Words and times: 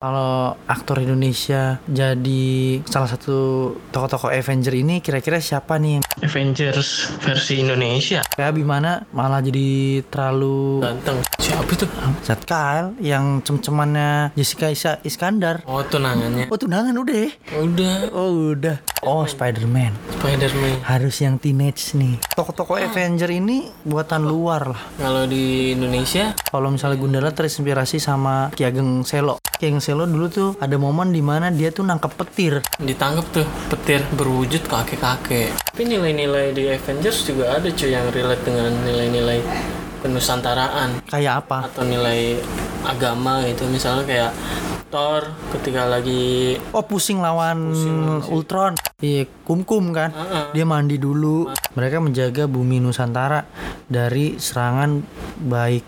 Kalau 0.00 0.56
aktor 0.64 1.04
Indonesia 1.04 1.76
jadi 1.84 2.80
salah 2.88 3.04
satu 3.04 3.36
tokoh-tokoh 3.92 4.32
Avenger 4.32 4.72
ini 4.72 5.04
kira-kira 5.04 5.44
siapa 5.44 5.76
nih? 5.76 6.00
Avengers 6.24 7.20
versi 7.20 7.60
Indonesia. 7.60 8.24
Kayak 8.32 8.56
Bimana 8.56 9.04
malah 9.12 9.44
jadi 9.44 10.00
terlalu 10.08 10.80
Ganteng. 10.80 11.20
Siapa 11.36 11.68
itu? 11.68 11.84
Zat 12.24 12.48
Kyle 12.48 12.96
yang 13.04 13.44
cem-cemannya 13.44 14.32
Jessica 14.32 14.72
Iskandar. 15.04 15.68
Oh, 15.68 15.84
tunangannya. 15.84 16.48
Oh 16.48 16.56
tunangan 16.56 16.96
udah 16.96 17.16
ya? 17.20 17.30
Udah. 17.60 17.96
Oh 18.16 18.56
udah. 18.56 18.80
Oh 19.00 19.24
Spider-Man. 19.24 19.96
Spider-Man. 20.20 20.84
Harus 20.84 21.24
yang 21.24 21.40
teenage 21.40 21.96
nih. 21.96 22.20
Tokoh-tokoh 22.36 22.76
Avenger 22.76 23.32
ini 23.32 23.72
buatan 23.80 24.28
luar 24.28 24.76
lah. 24.76 24.82
Kalau 25.00 25.24
di 25.24 25.72
Indonesia, 25.72 26.36
Kalau 26.44 26.68
misalnya 26.68 27.00
Gundala 27.00 27.32
terinspirasi 27.32 27.96
sama 27.96 28.52
Ki 28.52 28.68
Ageng 28.68 29.00
Selo. 29.08 29.40
Ki 29.56 29.72
Ageng 29.72 29.80
Selo 29.80 30.04
dulu 30.04 30.26
tuh 30.28 30.50
ada 30.60 30.76
momen 30.76 31.16
di 31.16 31.24
mana 31.24 31.48
dia 31.48 31.72
tuh 31.72 31.88
nangkep 31.88 32.12
petir. 32.12 32.60
ditangkap 32.76 33.24
tuh 33.32 33.46
petir 33.72 34.04
berwujud 34.12 34.68
kakek-kakek. 34.68 35.56
Tapi 35.72 35.82
nilai-nilai 35.86 36.52
di 36.52 36.68
Avengers 36.68 37.24
juga 37.24 37.56
ada 37.56 37.72
cuy 37.72 37.90
yang 37.90 38.04
relate 38.12 38.44
dengan 38.44 38.68
nilai-nilai 38.84 39.40
penusantaraan 40.00 41.04
Kayak 41.08 41.44
apa? 41.44 41.72
atau 41.72 41.84
nilai 41.84 42.36
agama 42.84 43.44
gitu. 43.48 43.64
Misalnya 43.64 44.04
kayak 44.04 44.30
Thor 44.90 45.22
ketika 45.54 45.86
lagi 45.86 46.58
Oh 46.74 46.82
pusing 46.82 47.22
lawan 47.22 47.72
Ultron. 48.26 48.74
Iya 48.98 49.30
kum-kum 49.46 49.94
kan. 49.94 50.10
Heeh. 50.10 50.44
Dia 50.58 50.64
mandi 50.66 50.98
dulu. 50.98 51.46
Mereka 51.78 52.02
menjaga 52.02 52.50
bumi 52.50 52.82
Nusantara 52.82 53.46
dari 53.86 54.36
serangan 54.36 55.00
baik 55.38 55.86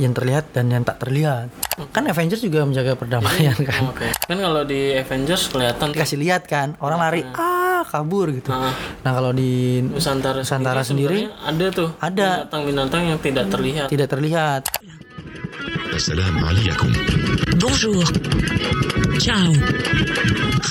yang 0.00 0.16
terlihat 0.16 0.56
dan 0.56 0.72
yang 0.72 0.82
tak 0.82 1.04
terlihat. 1.04 1.52
Kan 1.92 2.08
Avengers 2.08 2.42
juga 2.42 2.64
menjaga 2.64 2.96
perdamaian 2.96 3.54
kan. 3.68 3.92
Oke. 3.92 4.08
Kan 4.26 4.38
kalau 4.40 4.62
di 4.64 4.96
Avengers 4.96 5.52
kelihatan 5.52 5.94
Dikasih 5.94 6.18
lihat 6.18 6.48
kan, 6.48 6.74
orang 6.82 6.98
lari 6.98 7.22
ah 7.36 7.82
kabur 7.86 8.30
gitu. 8.34 8.50
Nah, 8.50 8.74
Nah 9.02 9.12
kalau 9.14 9.30
di 9.30 9.82
Nusantara, 9.82 10.42
Nusantara 10.42 10.82
sendiri 10.82 11.30
sebenarnya 11.30 11.46
ada 11.46 11.66
tuh 11.70 11.88
ada. 11.98 12.28
binatang-binatang 12.46 13.02
yang 13.14 13.18
tidak 13.22 13.44
terlihat. 13.50 13.86
tidak 13.90 14.08
terlihat. 14.10 14.62
Assalamu 15.68 16.40
alaikum. 16.48 16.88
Bonjour. 17.60 18.00
Ciao. 19.20 19.52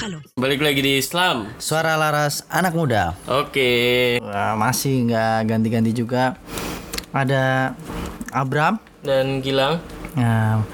Halo. 0.01 0.25
Balik 0.33 0.65
lagi 0.65 0.81
di 0.81 0.97
Islam. 0.97 1.53
Suara 1.61 1.93
Laras 1.93 2.41
anak 2.49 2.73
muda. 2.73 3.13
Oke. 3.29 4.17
Okay. 4.17 4.57
Masih 4.57 5.05
nggak 5.05 5.53
ganti-ganti 5.53 5.93
juga. 5.93 6.33
Ada 7.13 7.77
Abram 8.33 8.81
dan 9.05 9.45
Gilang. 9.45 9.77
Nah, 10.17 10.65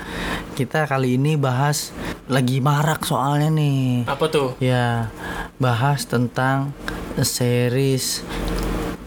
kita 0.55 0.87
kali 0.87 1.19
ini 1.19 1.35
bahas 1.35 1.91
lagi 2.31 2.63
marak 2.63 3.03
soalnya 3.03 3.51
nih. 3.51 4.07
Apa 4.07 4.31
tuh? 4.31 4.55
Ya, 4.63 5.11
bahas 5.59 6.07
tentang 6.07 6.71
series 7.19 8.23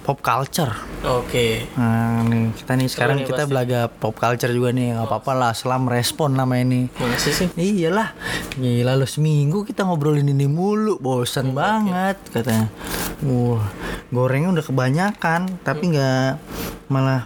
pop 0.05 0.21
culture. 0.21 0.77
Oke. 1.07 1.71
Nah, 1.79 2.27
nih 2.27 2.51
kita 2.51 2.73
nih 2.75 2.89
sekarang 2.91 3.23
nih 3.23 3.31
kita 3.31 3.47
pasti. 3.47 3.51
belaga 3.55 3.81
pop 3.87 4.19
culture 4.19 4.51
juga 4.51 4.75
nih, 4.75 4.99
nggak 4.99 5.07
apa-apa 5.07 5.33
lah. 5.39 5.53
Selam 5.55 5.87
respon 5.87 6.35
nama 6.35 6.59
ini. 6.59 6.91
Masih 6.99 7.31
sih? 7.31 7.49
Iyalah, 7.55 8.11
gila 8.59 8.99
lo 8.99 9.07
seminggu 9.07 9.63
kita 9.63 9.87
ngobrolin 9.87 10.27
ini 10.27 10.51
mulu, 10.51 10.99
bosan 10.99 11.55
banget 11.55 12.19
katanya. 12.35 12.67
Wah, 13.23 13.63
gorengnya 14.11 14.59
udah 14.59 14.65
kebanyakan, 14.67 15.63
tapi 15.63 15.95
nggak 15.95 16.43
malah 16.91 17.23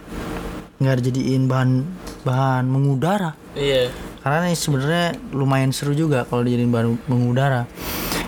nggak 0.77 0.95
dijadiin 1.01 1.49
bahan 1.49 1.81
bahan 2.21 2.69
mengudara. 2.69 3.33
Iya. 3.57 3.89
Karena 4.21 4.45
ini 4.45 4.57
sebenarnya 4.57 5.17
lumayan 5.33 5.73
seru 5.73 5.97
juga 5.97 6.29
kalau 6.29 6.45
dijadiin 6.45 6.69
bahan 6.69 7.01
mengudara. 7.09 7.65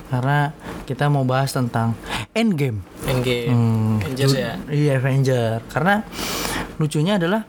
Karena 0.10 0.50
kita 0.84 1.08
mau 1.08 1.24
bahas 1.24 1.52
tentang 1.56 1.96
Endgame. 2.34 2.82
Endgame. 3.08 3.50
Hmm, 3.52 3.94
Avengers 4.02 4.34
ya. 4.34 4.58
Iya 4.68 5.00
Avenger. 5.00 5.62
Karena 5.70 6.02
lucunya 6.82 7.16
adalah 7.22 7.46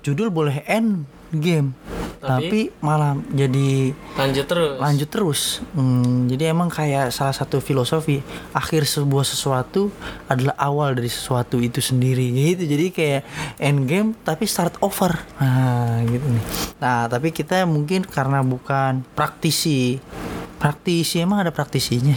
judul 0.00 0.32
boleh 0.32 0.64
end 0.66 1.04
game, 1.30 1.76
tapi, 2.20 2.68
malah 2.84 3.16
jadi 3.32 3.94
Lanjut 4.18 4.44
terus. 4.44 4.76
lanjut 4.76 5.08
terus. 5.08 5.40
Hmm, 5.72 6.28
jadi 6.28 6.52
emang 6.52 6.68
kayak 6.68 7.14
salah 7.14 7.32
satu 7.32 7.62
filosofi 7.64 8.20
akhir 8.52 8.84
sebuah 8.84 9.24
sesuatu 9.24 9.88
adalah 10.28 10.52
awal 10.60 10.98
dari 10.98 11.08
sesuatu 11.08 11.62
itu 11.62 11.80
sendiri 11.80 12.28
gitu. 12.52 12.66
Jadi 12.66 12.86
kayak 12.92 13.22
end 13.56 13.86
game 13.88 14.08
tapi 14.20 14.44
start 14.44 14.76
over. 14.84 15.16
Nah, 15.40 16.02
gitu 16.04 16.26
nih. 16.26 16.44
Nah, 16.82 17.06
tapi 17.08 17.32
kita 17.32 17.64
mungkin 17.64 18.04
karena 18.04 18.44
bukan 18.44 19.00
praktisi. 19.16 19.96
Praktisi 20.60 21.18
emang 21.18 21.40
ada 21.40 21.48
praktisinya. 21.48 22.14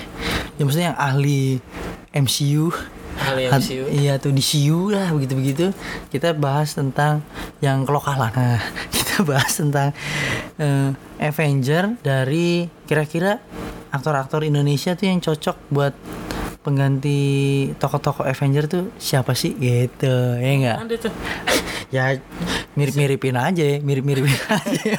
Ya 0.54 0.62
maksudnya 0.62 0.92
yang 0.92 1.00
ahli 1.00 1.64
MCU 2.12 2.70
Hat- 3.16 3.62
MCU. 3.62 3.88
Iya 3.88 4.18
tuh 4.18 4.30
di 4.30 4.42
CU 4.42 4.90
lah 4.90 5.09
begitu-begitu. 5.09 5.72
Kita 6.09 6.34
bahas 6.34 6.74
tentang 6.74 7.24
yang 7.58 7.86
kelokalan. 7.86 8.30
Nah, 8.30 8.59
kita 8.94 9.24
bahas 9.24 9.48
tentang 9.50 9.96
eh, 10.58 10.92
Avenger 11.18 11.96
dari 12.02 12.68
kira-kira 12.84 13.40
aktor-aktor 13.90 14.44
Indonesia 14.44 14.92
tuh 14.92 15.08
yang 15.08 15.22
cocok 15.22 15.58
buat 15.70 15.94
pengganti 16.60 17.20
tokoh-tokoh 17.75 18.24
Avenger 18.24 18.66
tuh 18.66 18.84
siapa 18.96 19.36
sih 19.36 19.52
gitu 19.54 20.10
ya 20.34 20.50
enggak 20.50 20.78
Ada 20.81 20.96
tuh. 20.98 21.14
ya 21.96 22.04
mirip-miripin 22.74 23.36
aja 23.36 23.64
mirip-miripin 23.78 24.31
aja 24.58 24.96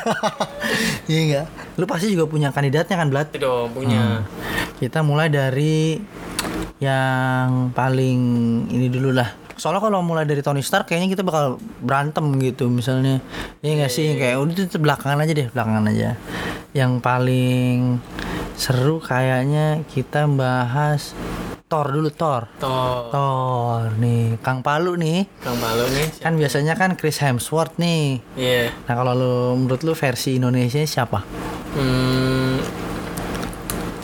iya 1.09 1.21
enggak 1.25 1.47
lu 1.75 1.85
pasti 1.91 2.15
juga 2.15 2.31
punya 2.31 2.55
kandidatnya 2.55 2.95
kan 2.95 3.09
Blat 3.11 3.35
dong 3.35 3.75
punya. 3.75 4.23
kita 4.79 5.03
mulai 5.03 5.31
dari 5.31 5.99
yang 6.83 7.71
paling 7.71 8.21
ini 8.71 8.87
dulu 8.91 9.15
lah. 9.15 9.31
Soalnya 9.55 9.87
kalau 9.87 10.03
mulai 10.03 10.27
dari 10.27 10.43
Tony 10.43 10.67
Stark 10.67 10.91
kayaknya 10.91 11.15
kita 11.15 11.23
bakal 11.23 11.63
berantem 11.79 12.27
gitu 12.43 12.67
misalnya. 12.67 13.23
Iya 13.63 13.83
nggak 13.83 13.93
sih 13.93 14.19
kayak 14.19 14.37
udah 14.43 14.55
itu 14.67 14.79
belakangan 14.83 15.23
aja 15.23 15.33
deh, 15.33 15.49
belakangan 15.51 15.85
aja. 15.95 16.11
Yang 16.75 16.93
paling 16.99 18.03
seru 18.59 18.99
kayaknya 18.99 19.83
kita 19.91 20.27
bahas 20.27 21.15
Thor 21.75 21.91
dulu 21.91 22.11
Thor. 22.15 22.47
Toh. 22.63 23.11
Thor 23.11 23.99
nih, 23.99 24.39
Kang 24.39 24.63
Palu 24.63 24.95
nih. 24.95 25.27
Kang 25.43 25.59
Palu 25.59 25.91
nih. 25.91 26.07
Kan 26.23 26.39
biasanya 26.39 26.79
kan 26.79 26.95
Chris 26.95 27.19
Hemsworth 27.19 27.83
nih. 27.83 28.23
Iya. 28.39 28.71
Nah, 28.87 28.95
kalau 28.95 29.11
lu 29.11 29.35
menurut 29.59 29.83
lu 29.83 29.91
versi 29.91 30.39
Indonesia 30.39 30.79
siapa? 30.87 31.27
Hmm. 31.75 32.34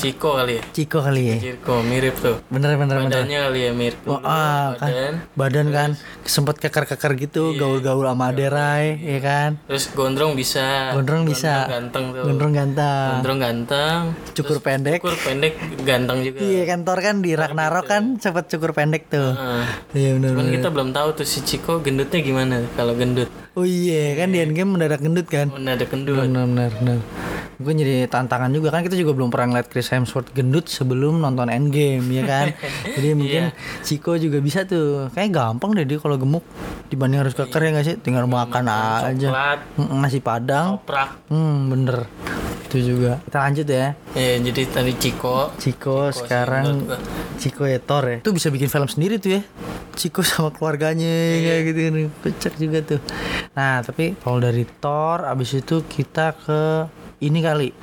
Ciko 0.00 0.32
kali 0.32 0.56
ya. 0.56 0.62
Ciko 0.72 0.98
kali 0.98 1.22
ya. 1.22 1.36
Ciko 1.38 1.84
mirip 1.84 2.16
tuh. 2.16 2.40
Bener 2.48 2.72
bener 2.74 2.96
bener. 2.98 3.12
Badannya 3.12 3.38
kali 3.44 3.60
ya 3.60 3.72
mirip. 3.72 4.00
Oh, 4.08 4.16
ah, 4.18 4.72
kan. 4.74 4.88
Badan. 4.88 5.12
badan 5.36 5.66
kan 5.68 5.90
sempet 6.24 6.56
keker-keker 6.56 7.12
gitu 7.18 7.52
gaul-gaul 7.52 8.06
sama 8.06 8.30
Derai 8.30 8.96
ya 8.96 9.18
kan 9.18 9.50
Terus 9.66 9.90
gondrong 9.90 10.32
bisa. 10.32 10.94
gondrong 10.94 11.26
bisa 11.26 11.66
ganteng 11.66 12.14
tuh. 12.14 12.22
gondrong 12.22 12.52
ganteng 12.54 13.10
Gondrong 13.18 13.38
ganteng. 13.38 14.00
cukur 14.32 14.58
pendek 14.60 15.02
Cukur 15.02 15.16
pendek 15.18 15.52
ganteng 15.82 16.22
juga. 16.22 16.38
iya 16.40 16.62
kan 16.64 16.80
Thor 16.80 16.98
kan 16.98 17.18
di 17.18 17.34
Ragnarok 17.34 17.84
kan 17.84 18.02
sempet 18.16 18.46
cukur 18.48 18.70
pendek 18.70 19.10
tuh 19.10 19.34
Ah. 19.34 19.66
iya 19.92 20.14
bener 20.14 20.32
Cuman 20.32 20.46
bener 20.46 20.54
kita 20.56 20.68
belum 20.70 20.90
tahu 20.90 21.08
tuh 21.14 21.26
si 21.26 21.42
Ciko 21.42 21.80
gendutnya 21.80 22.20
gimana 22.20 22.62
kalau 22.72 22.94
gendut. 22.94 23.28
Oh 23.60 23.68
iya 23.68 24.16
kan 24.16 24.32
di 24.32 24.40
Endgame 24.40 24.80
mendadak 24.80 25.04
gendut 25.04 25.28
kan? 25.28 25.52
Mana 25.52 25.76
ada 25.76 25.84
gendut. 25.84 26.16
bener 26.16 26.48
bener 26.48 26.70
bener 26.80 26.98
gue 27.60 27.72
jadi 27.76 28.08
tantangan 28.08 28.48
juga 28.56 28.72
kan 28.72 28.80
kita 28.80 28.96
juga 28.96 29.12
belum 29.12 29.28
pernah 29.28 29.52
ngeliat 29.52 29.68
Chris 29.68 29.92
Hemsworth 29.92 30.32
gendut 30.32 30.72
sebelum 30.72 31.20
nonton 31.20 31.52
Endgame 31.52 32.08
ya 32.08 32.24
kan? 32.24 32.46
Jadi 32.96 33.12
mungkin 33.12 33.52
Chico 33.84 34.16
juga 34.16 34.40
bisa 34.40 34.64
tuh. 34.64 35.12
Kayak 35.12 35.36
gampang 35.36 35.76
deh 35.76 35.84
dia 35.84 36.00
kalau 36.00 36.16
gemuk 36.16 36.40
dibanding 36.88 37.20
harus 37.20 37.36
keker 37.36 37.60
ya 37.60 37.70
nggak 37.76 37.84
sih? 37.84 37.96
Tinggal 38.00 38.24
makan 38.24 38.64
aja. 38.64 39.12
Coklat, 39.12 39.60
nasi 39.92 40.24
padang. 40.24 40.80
Hmm, 41.28 41.68
bener. 41.68 42.08
Itu 42.70 42.94
juga. 42.94 43.18
Kita 43.26 43.38
lanjut 43.42 43.66
ya. 43.66 43.98
Ya, 44.14 44.38
jadi 44.38 44.62
tadi 44.70 44.94
Ciko. 44.94 45.50
Ciko 45.58 46.14
sekarang 46.14 46.86
menurut 46.86 47.02
Ciko 47.42 47.66
ya 47.66 47.82
Thor 47.82 48.06
ya. 48.06 48.18
Itu 48.22 48.30
bisa 48.30 48.46
bikin 48.46 48.70
film 48.70 48.86
sendiri 48.86 49.18
tuh 49.18 49.42
ya. 49.42 49.42
Ciko 49.98 50.22
sama 50.22 50.54
keluarganya 50.54 51.10
kayak 51.42 51.60
gitu 51.66 51.80
kan. 51.82 51.94
Kocak 52.22 52.54
juga 52.62 52.78
tuh. 52.86 53.02
Nah, 53.58 53.82
tapi 53.82 54.14
kalau 54.22 54.38
dari 54.38 54.62
Thor 54.78 55.26
abis 55.26 55.58
itu 55.58 55.82
kita 55.82 56.38
ke 56.38 56.86
ini 57.26 57.42
kali. 57.42 57.74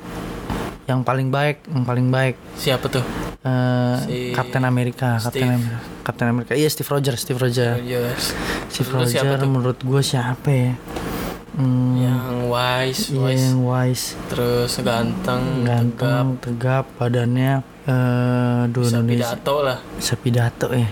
Yang 0.88 1.04
paling 1.04 1.28
baik, 1.28 1.68
yang 1.68 1.84
paling 1.84 2.08
baik 2.08 2.40
Siapa 2.56 2.88
tuh? 2.88 3.04
eh 3.44 3.96
Si 4.08 4.32
Captain 4.32 4.64
America, 4.64 5.20
Captain 5.20 5.44
Steve. 5.44 5.52
America. 5.52 5.76
Captain 6.00 6.28
America. 6.32 6.52
Iya, 6.56 6.68
Steve 6.72 6.88
Rogers, 6.88 7.20
Steve 7.20 7.36
Rogers. 7.36 8.24
Steve 8.72 8.88
Terus 8.88 9.12
siapa 9.12 9.36
Rogers 9.36 9.52
menurut 9.52 9.78
gue 9.84 10.00
siapa 10.00 10.48
ya? 10.48 10.72
Hmm, 11.58 11.98
Yang 11.98 12.26
wise, 12.46 13.02
iya, 13.10 13.18
wise. 13.18 13.42
yang 13.42 13.58
wise. 13.66 14.04
Terus 14.30 14.72
ganteng, 14.78 15.42
tegap, 15.66 15.66
ganteng 15.66 16.26
tegap 16.38 16.84
badannya 16.94 17.66
eh 17.82 18.62
bisa 18.70 19.02
Indonesia 19.02 19.34
pidato 19.34 19.54
lah. 19.64 19.78
bisa 19.96 20.14
pidato 20.14 20.68
ya 20.70 20.88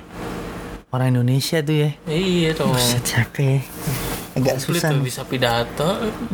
orang 0.91 1.13
Indonesia 1.13 1.61
tuh 1.61 1.77
ya 1.77 1.91
Iya 2.09 2.51
dong. 2.57 2.73
Buset 2.73 3.05
ya 3.05 3.23
agak 4.37 4.61
Komplit 4.61 4.77
susah 4.79 4.91
tuh 4.93 5.01
bisa 5.01 5.23
pidato 5.25 5.89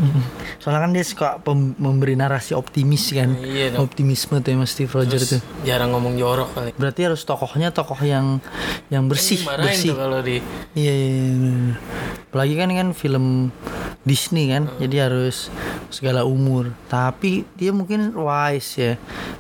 soalnya 0.61 0.81
kan 0.83 0.91
dia 0.91 1.07
suka 1.07 1.39
memberi 1.79 2.13
narasi 2.13 2.53
optimis 2.53 3.09
kan 3.09 3.31
Iya 3.33 3.73
dong. 3.73 3.87
optimisme 3.87 4.43
tuh 4.43 4.51
emang 4.51 4.67
Steve 4.67 4.91
Rogers 4.91 5.31
tuh 5.31 5.41
jarang 5.63 5.91
ngomong 5.91 6.19
jorok 6.19 6.51
kali 6.51 6.71
berarti 6.75 7.01
harus 7.07 7.23
tokohnya 7.23 7.71
tokoh 7.71 7.99
yang 7.99 8.43
yang 8.89 9.07
bersih 9.07 9.39
bersih 9.41 9.95
tuh 9.95 10.03
kalau 10.03 10.19
di 10.19 10.43
Iya, 10.73 10.89
iya, 10.91 11.09
iya, 11.15 11.33
bener. 11.33 11.77
apalagi 12.27 12.55
kan 12.57 12.69
kan 12.73 12.89
film 12.91 13.27
Disney 14.03 14.51
kan, 14.51 14.67
Hmm. 14.67 14.83
jadi 14.83 15.07
harus 15.07 15.47
segala 15.87 16.27
umur. 16.27 16.75
Tapi 16.89 17.47
dia 17.55 17.71
mungkin 17.71 18.11
wise 18.13 18.71
ya, 18.75 18.93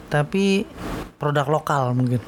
tapi 0.06 0.62
produk 1.18 1.50
lokal 1.50 1.90
mungkin. 1.92 2.22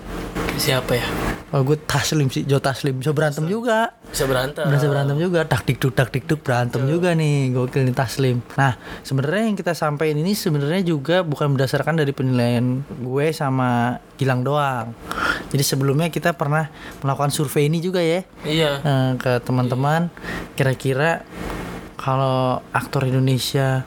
Siapa 0.58 0.98
ya? 0.98 1.06
Kalau 1.54 1.62
gue 1.70 1.78
Taslim 1.78 2.26
sih, 2.34 2.42
Jo 2.42 2.58
Taslim. 2.58 2.98
Bisa 2.98 3.14
berantem 3.14 3.46
juga. 3.46 3.94
bisa 4.10 4.26
berantem. 4.26 4.66
Bisa 4.66 4.86
berantem 4.90 5.18
juga, 5.18 5.46
tak 5.46 5.66
duk 5.66 5.94
tak 5.94 6.10
duk 6.10 6.42
berantem 6.42 6.82
juga 6.86 7.14
nih, 7.14 7.54
gokil 7.54 7.86
nih 7.86 7.94
Taslim. 7.94 8.42
Nah, 8.58 8.78
sebenarnya 9.06 9.50
yang 9.50 9.58
kita 9.58 9.74
sampaikan 9.74 10.18
ini 10.18 10.34
sebenarnya 10.34 10.82
juga 10.82 11.22
bukan 11.22 11.54
berdasarkan 11.54 11.98
dari 11.98 12.10
penilaian 12.14 12.82
gue 12.86 13.26
sama 13.30 13.98
Gilang 14.14 14.46
doang. 14.46 14.94
Jadi 15.50 15.62
sebelumnya 15.66 16.10
kita 16.10 16.34
pernah 16.34 16.70
melakukan 17.02 17.34
survei 17.34 17.66
ini 17.66 17.82
juga 17.82 17.98
ya. 17.98 18.22
Iya. 18.46 18.72
Eh, 18.82 19.10
ke 19.18 19.42
teman-teman. 19.42 20.10
Kira-kira 20.54 21.26
kalau 21.98 22.62
aktor 22.70 23.06
Indonesia 23.06 23.82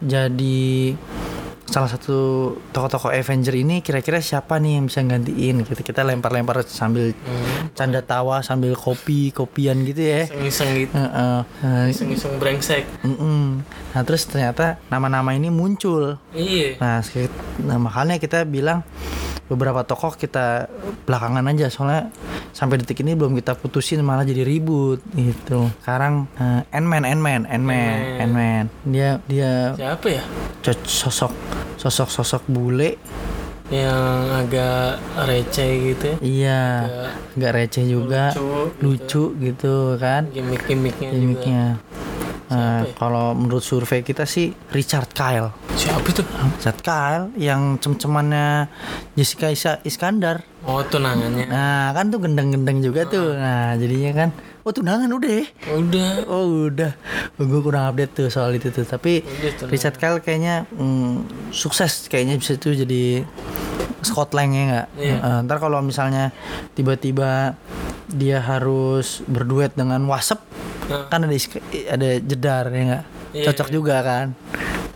jadi 0.00 0.92
salah 1.66 1.90
satu 1.90 2.16
tokoh-tokoh 2.70 3.10
Avenger 3.10 3.54
ini 3.58 3.82
kira-kira 3.82 4.22
siapa 4.22 4.56
nih 4.62 4.78
yang 4.78 4.84
bisa 4.86 5.02
gantiin 5.02 5.66
gitu. 5.66 5.82
Kita 5.82 6.06
lempar-lempar 6.06 6.62
sambil 6.64 7.12
canda 7.74 8.00
tawa 8.00 8.40
sambil 8.40 8.72
kopi 8.78 9.34
kopian 9.34 9.82
gitu 9.82 10.02
ya. 10.02 10.30
Iseng-iseng 10.30 10.70
gitu. 10.86 10.94
Heeh. 10.94 11.38
Nah, 11.44 11.84
iseng-iseng 11.90 12.38
brengsek. 12.38 12.86
Mm-mm. 13.02 13.66
nah 13.92 14.02
terus 14.04 14.28
ternyata 14.28 14.78
nama-nama 14.92 15.34
ini 15.34 15.50
muncul. 15.50 16.16
Iya. 16.32 16.78
Nah, 16.78 17.00
nah 17.64 17.76
makanya 17.80 18.20
kita 18.22 18.46
bilang 18.46 18.86
beberapa 19.46 19.82
tokoh 19.86 20.14
kita 20.18 20.66
belakangan 21.06 21.46
aja. 21.50 21.66
Soalnya 21.70 22.10
sampai 22.50 22.82
detik 22.82 23.02
ini 23.02 23.14
belum 23.14 23.34
kita 23.38 23.54
putusin 23.58 24.02
malah 24.02 24.26
jadi 24.26 24.42
ribut 24.42 25.02
gitu. 25.14 25.70
Sekarang 25.82 26.26
uh, 26.38 26.62
Ant-Man, 26.74 27.06
Ant-Man, 27.06 27.46
Ant-Man, 27.46 27.96
Ant-Man. 28.22 28.64
Dia 28.86 29.22
dia 29.30 29.74
siapa 29.78 30.06
ya? 30.10 30.22
sosok 30.86 31.32
sosok 31.78 32.08
sosok 32.10 32.42
bule. 32.50 32.98
yang 33.66 34.30
agak 34.30 35.02
receh 35.26 35.90
gitu 35.90 36.04
ya? 36.06 36.16
Iya, 36.22 36.62
nggak 37.34 37.50
receh 37.50 37.82
juga, 37.82 38.30
lucu 38.30 38.70
lucu 38.78 39.24
gitu 39.42 39.98
kan. 39.98 40.30
Gimmick-gimmicknya 40.30 41.10
juga 41.10 41.62
ya? 42.48 42.94
kalau 42.94 43.32
menurut 43.32 43.60
survei 43.60 44.00
kita 44.00 44.22
sih 44.22 44.50
Richard 44.68 45.10
Kyle. 45.10 45.50
siapa 45.72 46.06
tuh 46.08 46.22
Richard 46.52 46.78
Kyle 46.78 47.24
yang 47.34 47.76
cem-cemannya 47.76 48.70
Jessica 49.12 49.48
Isa- 49.48 49.82
Iskandar. 49.82 50.46
oh 50.62 50.82
tunangannya 50.82 51.46
Nah 51.46 51.90
kan 51.90 52.08
tuh 52.08 52.18
gendeng-gendeng 52.18 52.80
juga 52.80 53.04
tuh 53.04 53.32
Nah 53.32 53.74
jadinya 53.74 54.10
kan 54.16 54.28
Oh 54.60 54.70
tunangan 54.70 55.06
udah 55.08 55.30
ya 55.32 55.46
udah 55.70 56.10
Oh 56.26 56.66
udah 56.66 56.90
Gue 57.36 57.60
kurang 57.60 57.86
update 57.86 58.12
tuh 58.12 58.26
soal 58.26 58.50
itu 58.52 58.68
tuh 58.68 58.82
Tapi 58.82 59.22
Udah, 59.22 59.50
tunangan. 59.54 59.70
Richard 59.70 59.96
Kyle 59.96 60.18
kayaknya 60.18 60.66
mm, 60.68 61.12
Sukses 61.50 62.06
kayaknya 62.06 62.34
bisa 62.34 62.54
tuh 62.56 62.74
jadi 62.74 63.22
Scotland 64.00 64.50
ya 64.50 64.62
nggak 64.66 64.86
Iya. 64.96 65.16
Eh, 65.16 65.38
Ntar 65.44 65.58
kalau 65.60 65.78
misalnya 65.80 66.34
Tiba-tiba 66.72 67.54
Dia 68.08 68.38
harus 68.40 69.22
berduet 69.24 69.70
dengan 69.72 70.02
Wasep 70.04 70.38
Nah. 70.86 71.10
Kan 71.10 71.20
ada, 71.26 71.34
ada 71.90 72.08
jedar 72.22 72.64
ya 72.70 72.82
nggak 72.86 73.04
Iya, 73.34 73.44
Cocok 73.52 73.68
iya. 73.68 73.74
juga 73.74 73.96
kan 74.06 74.26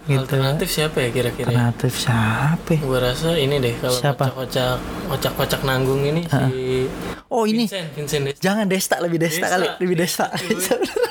Gitu 0.08 0.16
alternatif 0.26 0.68
siapa 0.72 0.96
ya 1.06 1.08
kira-kira 1.12 1.48
Alternatif 1.52 1.92
siapa? 1.94 2.72
Gue 2.82 2.98
rasa 2.98 3.36
ini 3.36 3.62
deh 3.62 3.74
kalau 3.78 3.94
Siapa? 3.94 4.24
kocak-kocak 4.32 4.78
kocak-kocak 5.06 5.60
nanggung 5.62 6.02
ini 6.02 6.24
si 6.26 6.88
Oh 7.30 7.46
ini 7.46 7.70
Vincent, 7.70 7.94
Vincent 7.94 8.22
Desta. 8.26 8.42
Jangan 8.42 8.64
Desta 8.66 8.96
lebih 8.98 9.18
Desta, 9.22 9.46
Desta. 9.46 9.54
kali, 9.54 9.66
lebih 9.78 9.96
Desta. 10.02 10.26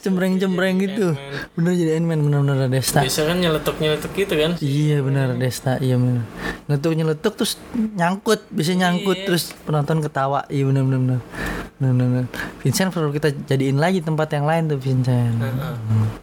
Cembreng-cembreng 0.00 0.76
gitu. 0.80 1.16
Bener 1.54 1.72
jadi 1.74 1.98
Ant-Man 1.98 2.20
bener-bener 2.26 2.68
Desta. 2.68 3.02
Biasa 3.02 3.26
kan 3.26 3.36
nyeletuk-nyeletuk 3.38 4.12
gitu 4.14 4.34
kan. 4.36 4.50
Iya 4.58 5.02
bener 5.02 5.36
Desta, 5.36 5.78
iya 5.78 5.96
bener. 5.96 6.24
Nyeletuk 6.66 6.92
nyeletuk 6.94 7.32
terus 7.36 7.58
nyangkut, 7.74 8.40
bisa 8.50 8.72
nyangkut 8.74 9.18
Iya. 9.18 9.26
terus 9.26 9.54
penonton 9.64 10.02
ketawa. 10.02 10.44
Iya 10.48 10.66
bener 10.68 10.82
bener 10.86 11.00
bener. 11.00 11.20
Bener, 11.76 11.92
bener, 11.92 12.08
bener. 12.08 12.26
Vincent 12.64 12.88
perlu 12.88 13.12
kita 13.12 13.28
jadiin 13.36 13.76
lagi 13.76 14.00
tempat 14.00 14.32
yang 14.32 14.48
lain 14.48 14.64
tuh 14.64 14.80
Vincent. 14.80 15.36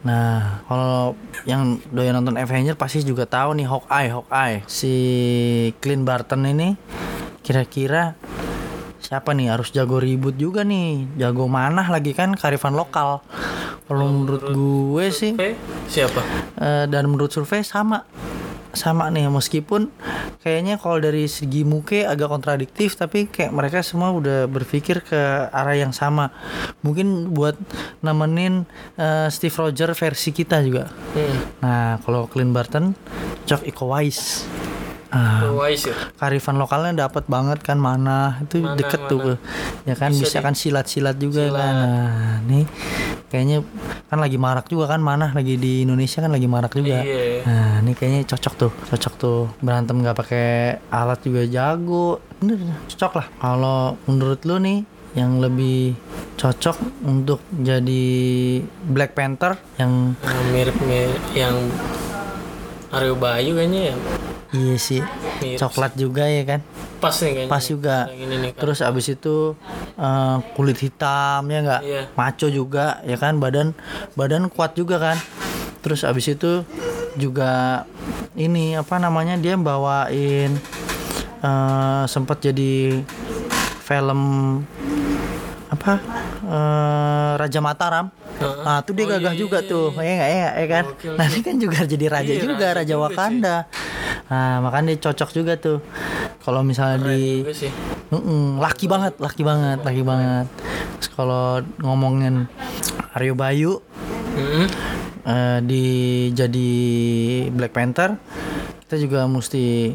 Nah, 0.02 0.66
kalau 0.66 1.14
yang 1.46 1.78
doyan 1.94 2.18
nonton 2.18 2.34
Avenger 2.34 2.74
pasti 2.74 3.06
juga 3.06 3.22
tahu 3.22 3.54
nih 3.54 3.66
Hawkeye, 3.70 4.10
Hawkeye. 4.10 4.66
Si 4.66 4.92
Clint 5.78 6.02
Barton 6.02 6.42
ini 6.42 6.74
kira-kira 7.46 8.18
siapa 9.04 9.36
nih? 9.36 9.52
Harus 9.52 9.68
jago 9.70 10.00
ribut 10.00 10.34
juga 10.34 10.64
nih. 10.64 11.04
Jago 11.20 11.44
manah 11.44 11.84
lagi 11.86 12.16
kan 12.16 12.32
karifan 12.32 12.72
lokal. 12.72 13.20
Kalau 13.84 14.06
menurut 14.08 14.48
gue 14.48 15.06
sih 15.12 15.36
Oke, 15.36 15.52
siapa? 15.86 16.24
eh, 16.56 16.88
dan 16.88 17.04
menurut 17.06 17.28
survei 17.28 17.60
sama. 17.60 18.08
Sama 18.74 19.06
nih 19.06 19.30
meskipun 19.30 19.86
kayaknya 20.42 20.82
kalau 20.82 20.98
dari 20.98 21.30
segi 21.30 21.62
muke 21.62 22.02
agak 22.02 22.26
kontradiktif 22.26 22.98
tapi 22.98 23.30
kayak 23.30 23.54
mereka 23.54 23.86
semua 23.86 24.10
udah 24.10 24.50
berpikir 24.50 24.98
ke 24.98 25.20
arah 25.46 25.78
yang 25.78 25.94
sama. 25.94 26.34
Mungkin 26.82 27.30
buat 27.30 27.54
nemenin 28.00 28.66
eh, 28.96 29.28
Steve 29.30 29.54
Rogers 29.54 29.94
versi 29.94 30.32
kita 30.32 30.58
juga. 30.64 30.90
Hmm. 31.14 31.36
nah 31.62 32.02
kalau 32.02 32.26
Clint 32.26 32.50
Barton 32.50 32.96
cok 33.46 33.62
Iko 33.62 33.84
Wise 33.94 34.48
ya. 35.14 35.94
karifan 36.18 36.56
lokalnya 36.58 37.06
dapat 37.06 37.24
banget 37.26 37.62
kan 37.62 37.78
mana 37.78 38.42
itu 38.42 38.60
Mana, 38.60 38.74
deket 38.74 39.00
tuh 39.06 39.38
ya 39.84 39.94
kan? 39.94 40.10
Bisa 40.10 40.26
bisa, 40.26 40.38
di- 40.38 40.44
kan 40.44 40.54
silat-silat 40.54 41.16
juga 41.16 41.46
Silat. 41.46 41.58
kan 41.58 41.74
nah 41.74 42.34
nih 42.44 42.64
kayaknya 43.30 43.58
kan 44.06 44.18
lagi 44.22 44.38
marak 44.38 44.66
juga 44.70 44.86
kan 44.86 45.02
mana 45.02 45.34
lagi 45.34 45.58
di 45.58 45.82
Indonesia 45.82 46.22
kan 46.22 46.30
lagi 46.30 46.46
marak 46.46 46.70
juga. 46.70 47.02
Iya. 47.02 47.42
nah 47.42 47.82
ini 47.82 47.92
kayaknya 47.92 48.20
cocok 48.30 48.54
tuh 48.54 48.72
cocok 48.90 49.14
tuh. 49.18 49.40
Berantem 49.58 49.98
nggak 49.98 50.14
pakai 50.14 50.48
alat 50.86 51.18
juga 51.22 51.42
jago. 51.46 52.22
Bener 52.38 52.62
cocok 52.86 53.12
lah. 53.18 53.26
Kalau 53.34 53.98
menurut 54.06 54.38
lu 54.46 54.62
nih 54.62 54.78
yang 55.18 55.42
lebih 55.42 55.94
cocok 56.38 56.78
untuk 57.06 57.42
jadi 57.50 58.06
Black 58.86 59.14
Panther 59.14 59.58
yang 59.78 60.14
mirip-mirip 60.50 61.22
yang 61.34 61.54
Aryo 62.94 63.18
Bayu 63.18 63.58
kayaknya 63.58 63.90
ya. 63.90 63.96
Iya 64.54 64.76
sih. 64.78 65.02
Mirip 65.42 65.58
coklat 65.58 65.92
juga 65.98 66.24
ya 66.30 66.46
kan? 66.46 66.60
Pas 67.02 67.12
nih 67.18 67.32
kayaknya. 67.34 67.50
pas 67.50 67.64
juga. 67.66 67.96
Ini 68.08 68.34
nih 68.38 68.50
kan. 68.54 68.60
terus 68.62 68.78
abis 68.80 69.06
itu 69.12 69.58
eh, 69.98 70.36
kulit 70.54 70.78
hitam 70.78 71.42
ya 71.50 71.58
nggak? 71.60 71.82
Iya. 71.82 72.02
maco 72.14 72.46
juga 72.46 73.02
ya 73.02 73.18
kan? 73.18 73.42
Badan 73.42 73.74
badan 74.14 74.46
kuat 74.48 74.78
juga 74.78 75.02
kan? 75.02 75.18
Terus 75.82 76.06
abis 76.06 76.32
itu 76.32 76.64
juga 77.18 77.84
ini 78.38 78.78
apa 78.78 78.96
namanya 79.02 79.36
dia 79.36 79.58
bawain 79.58 80.54
eh 81.44 82.04
sempat 82.08 82.40
jadi 82.40 83.04
film 83.84 84.20
apa 85.68 85.92
eh, 86.46 87.32
Raja 87.36 87.60
Mataram 87.60 88.08
Heeh. 88.34 88.62
Nah, 88.62 88.78
tuh 88.82 88.92
dia 88.92 89.04
Oh, 89.04 89.10
gagah 89.10 89.34
iya, 89.34 89.40
juga 89.40 89.58
iya, 89.62 89.70
tuh. 89.70 89.86
Ya 89.94 90.12
enggak 90.14 90.30
ya, 90.30 90.48
ya 90.54 90.66
kan? 90.66 90.84
Oke. 90.90 91.08
Nah, 91.14 91.26
ini 91.28 91.40
kan 91.40 91.56
juga 91.56 91.78
jadi 91.84 92.06
raja 92.08 92.32
Iya, 92.32 92.42
juga, 92.42 92.66
raja 92.70 92.74
raja, 92.74 92.94
Wakanda. 92.98 93.56
Nah, 94.24 94.54
makanya 94.60 94.84
dia 94.90 94.98
cocok 95.04 95.30
juga 95.30 95.52
tuh. 95.54 95.78
Kalau 96.40 96.60
misalnya 96.60 96.98
Keren 97.00 97.08
di 97.14 97.54
sih. 97.54 97.72
Mm-mm, 98.10 98.58
laki 98.58 98.84
banget, 98.84 99.16
laki 99.16 99.42
banget, 99.42 99.78
laki 99.80 100.02
banget. 100.02 100.46
Terus 101.00 101.10
kalau 101.10 101.44
ngomongin 101.80 102.46
Aryo 103.12 103.34
Bayu 103.34 103.72
Hmm. 104.34 104.66
eh, 105.24 105.58
di 105.62 105.84
jadi 106.34 106.70
Black 107.48 107.70
Panther, 107.70 108.18
kita 108.94 109.10
juga 109.10 109.26
mesti 109.26 109.90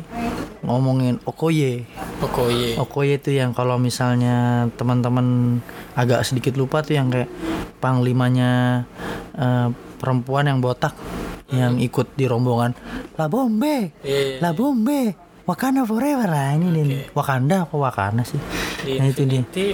ngomongin 0.59 1.23
Okoye. 1.23 1.87
Okoye. 2.19 2.75
Okoye 2.75 3.15
itu 3.15 3.31
yang 3.31 3.55
kalau 3.55 3.79
misalnya 3.79 4.67
teman-teman 4.75 5.59
agak 5.95 6.27
sedikit 6.27 6.59
lupa 6.59 6.83
tuh 6.83 6.99
yang 6.99 7.07
kayak 7.07 7.31
panglimanya 7.79 8.83
eh, 9.39 9.71
perempuan 10.03 10.51
yang 10.51 10.59
botak 10.59 10.91
yang 11.47 11.79
ikut 11.79 12.11
di 12.19 12.27
rombongan 12.27 12.75
La 13.15 13.31
Bombe, 13.31 13.95
Iya. 14.03 14.43
La 14.43 14.51
Bombe, 14.51 15.15
Wakanda 15.49 15.81
Forever 15.81 16.29
lah 16.29 16.53
ini 16.53 16.69
nih. 16.69 17.09
Wakanda 17.17 17.65
apa 17.65 17.73
Wakanda 17.73 18.21
sih? 18.21 18.37
Di 18.85 19.01
nah 19.01 19.09
itu 19.09 19.25
dia. 19.25 19.41
Infinity 19.41 19.65